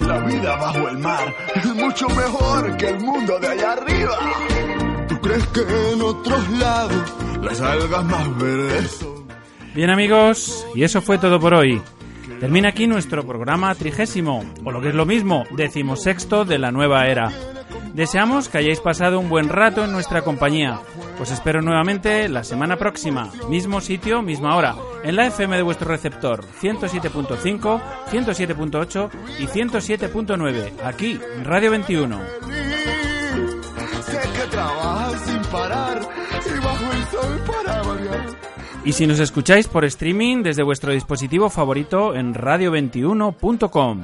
La 0.00 0.18
vida 0.20 0.56
bajo 0.56 0.88
el 0.88 0.98
mar 0.98 1.34
es 1.54 1.66
mucho 1.74 2.08
mejor 2.08 2.76
que 2.76 2.88
el 2.88 3.00
mundo 3.00 3.38
de 3.38 3.48
allá 3.48 3.72
arriba. 3.72 4.18
¿Tú 5.08 5.20
crees 5.20 5.46
que 5.48 5.60
en 5.92 6.00
otros 6.00 6.48
lados 6.58 7.14
las 7.42 7.60
algas 7.60 8.04
más 8.04 8.38
verdes 8.38 9.06
Bien 9.74 9.90
amigos, 9.90 10.66
y 10.74 10.84
eso 10.84 11.02
fue 11.02 11.18
todo 11.18 11.38
por 11.40 11.54
hoy. 11.54 11.80
Termina 12.38 12.70
aquí 12.70 12.86
nuestro 12.86 13.26
programa 13.26 13.74
trigésimo, 13.74 14.44
o 14.64 14.70
lo 14.70 14.80
que 14.80 14.88
es 14.88 14.94
lo 14.94 15.06
mismo, 15.06 15.44
decimosexto 15.50 16.44
de 16.44 16.58
la 16.58 16.70
nueva 16.70 17.06
era. 17.06 17.30
Deseamos 17.94 18.48
que 18.48 18.58
hayáis 18.58 18.80
pasado 18.80 19.18
un 19.18 19.28
buen 19.28 19.48
rato 19.48 19.84
en 19.84 19.92
nuestra 19.92 20.22
compañía. 20.22 20.80
Os 21.20 21.30
espero 21.30 21.60
nuevamente 21.60 22.28
la 22.28 22.44
semana 22.44 22.76
próxima, 22.76 23.30
mismo 23.48 23.80
sitio, 23.80 24.22
misma 24.22 24.56
hora, 24.56 24.74
en 25.02 25.16
la 25.16 25.26
FM 25.26 25.56
de 25.56 25.62
vuestro 25.62 25.88
receptor, 25.88 26.44
107.5, 26.60 27.80
107.8 28.10 29.10
y 29.38 29.46
107.9, 29.46 30.72
aquí, 30.84 31.20
en 31.36 31.44
Radio 31.44 31.70
21. 31.70 32.20
Sé 34.04 34.18
que 34.18 34.50
trabajas 34.50 35.20
sin 35.22 35.42
parar 35.50 36.00
y 36.00 36.64
bajo 36.64 36.92
el 36.92 37.04
sol 37.06 37.40
para 37.46 37.82
variar 37.82 38.26
Y 38.84 38.92
si 38.92 39.06
nos 39.06 39.20
escucháis 39.20 39.68
por 39.68 39.84
streaming 39.84 40.42
desde 40.42 40.62
vuestro 40.62 40.92
dispositivo 40.92 41.48
favorito 41.50 42.14
en 42.14 42.34
radio21.com. 42.34 44.02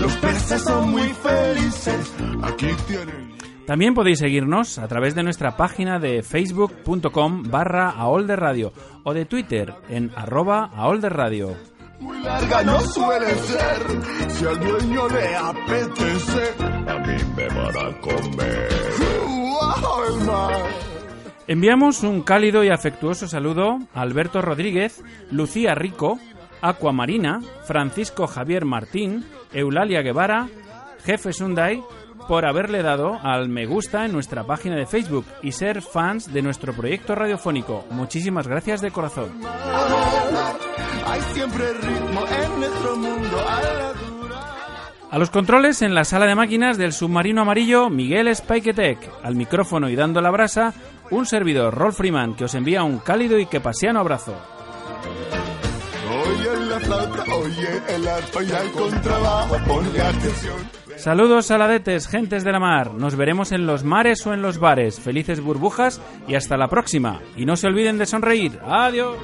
Los 0.00 0.16
peces 0.16 0.62
son 0.62 0.90
muy 0.90 1.08
felices. 1.08 2.12
Aquí 2.42 2.68
tienen. 2.86 3.23
También 3.66 3.94
podéis 3.94 4.18
seguirnos 4.18 4.78
a 4.78 4.88
través 4.88 5.14
de 5.14 5.22
nuestra 5.22 5.56
página 5.56 5.98
de 5.98 6.22
facebook.com 6.22 7.44
barra 7.44 7.94
radio 8.36 8.72
o 9.04 9.14
de 9.14 9.24
Twitter 9.24 9.74
en 9.88 10.10
arroba 10.14 10.70
radio. 11.00 11.56
Muy 12.00 12.22
larga 12.22 12.62
no 12.62 12.80
suele 12.80 13.30
ser, 13.34 14.30
si 14.30 14.44
al 14.44 14.60
dueño 14.60 15.08
le 15.08 15.36
apetece, 15.36 16.54
a 16.86 16.98
mí 16.98 17.16
me 17.36 17.48
van 17.48 17.76
a 17.76 18.00
comer. 18.00 18.68
Enviamos 21.46 22.02
un 22.02 22.22
cálido 22.22 22.64
y 22.64 22.70
afectuoso 22.70 23.28
saludo 23.28 23.78
a 23.94 24.00
Alberto 24.00 24.42
Rodríguez, 24.42 25.02
Lucía 25.30 25.74
Rico, 25.74 26.18
Aquamarina, 26.62 27.40
Francisco 27.66 28.26
Javier 28.26 28.64
Martín, 28.64 29.24
Eulalia 29.52 30.00
Guevara, 30.00 30.48
Jefe 31.04 31.34
Sunday, 31.34 31.82
por 32.28 32.46
haberle 32.46 32.82
dado 32.82 33.18
al 33.22 33.48
me 33.48 33.66
gusta 33.66 34.04
en 34.04 34.12
nuestra 34.12 34.44
página 34.44 34.76
de 34.76 34.86
Facebook 34.86 35.26
y 35.42 35.52
ser 35.52 35.82
fans 35.82 36.32
de 36.32 36.42
nuestro 36.42 36.72
proyecto 36.72 37.14
radiofónico. 37.14 37.84
Muchísimas 37.90 38.46
gracias 38.48 38.80
de 38.80 38.90
corazón. 38.90 39.32
A 45.10 45.18
los 45.18 45.30
controles 45.30 45.80
en 45.82 45.94
la 45.94 46.04
sala 46.04 46.26
de 46.26 46.34
máquinas 46.34 46.76
del 46.76 46.92
submarino 46.92 47.42
amarillo, 47.42 47.88
Miguel 47.88 48.34
Spiketek. 48.34 48.98
Al 49.22 49.36
micrófono 49.36 49.88
y 49.88 49.94
dando 49.94 50.20
la 50.20 50.30
brasa, 50.30 50.74
un 51.10 51.26
servidor, 51.26 51.72
Rolf 51.72 51.98
Freeman, 51.98 52.34
que 52.34 52.44
os 52.44 52.54
envía 52.54 52.82
un 52.82 52.98
cálido 52.98 53.38
y 53.38 53.46
que 53.46 53.60
paseano 53.60 54.00
abrazo. 54.00 54.34
Saludos 60.96 61.46
saladetes, 61.46 62.08
gentes 62.08 62.44
de 62.44 62.52
la 62.52 62.60
mar. 62.60 62.94
Nos 62.94 63.16
veremos 63.16 63.52
en 63.52 63.66
los 63.66 63.84
mares 63.84 64.26
o 64.26 64.32
en 64.32 64.42
los 64.42 64.58
bares. 64.58 65.00
Felices 65.00 65.40
burbujas 65.40 66.00
y 66.28 66.34
hasta 66.34 66.56
la 66.56 66.68
próxima. 66.68 67.20
Y 67.36 67.44
no 67.44 67.56
se 67.56 67.66
olviden 67.66 67.98
de 67.98 68.06
sonreír. 68.06 68.58
Adiós. 68.64 69.16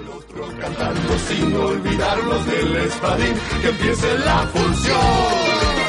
sin 1.29 1.57
olvidarlos 1.57 2.47
del 2.47 2.73
que 3.63 3.69
empiece 3.69 4.19
la 4.19 4.47
función. 4.49 5.80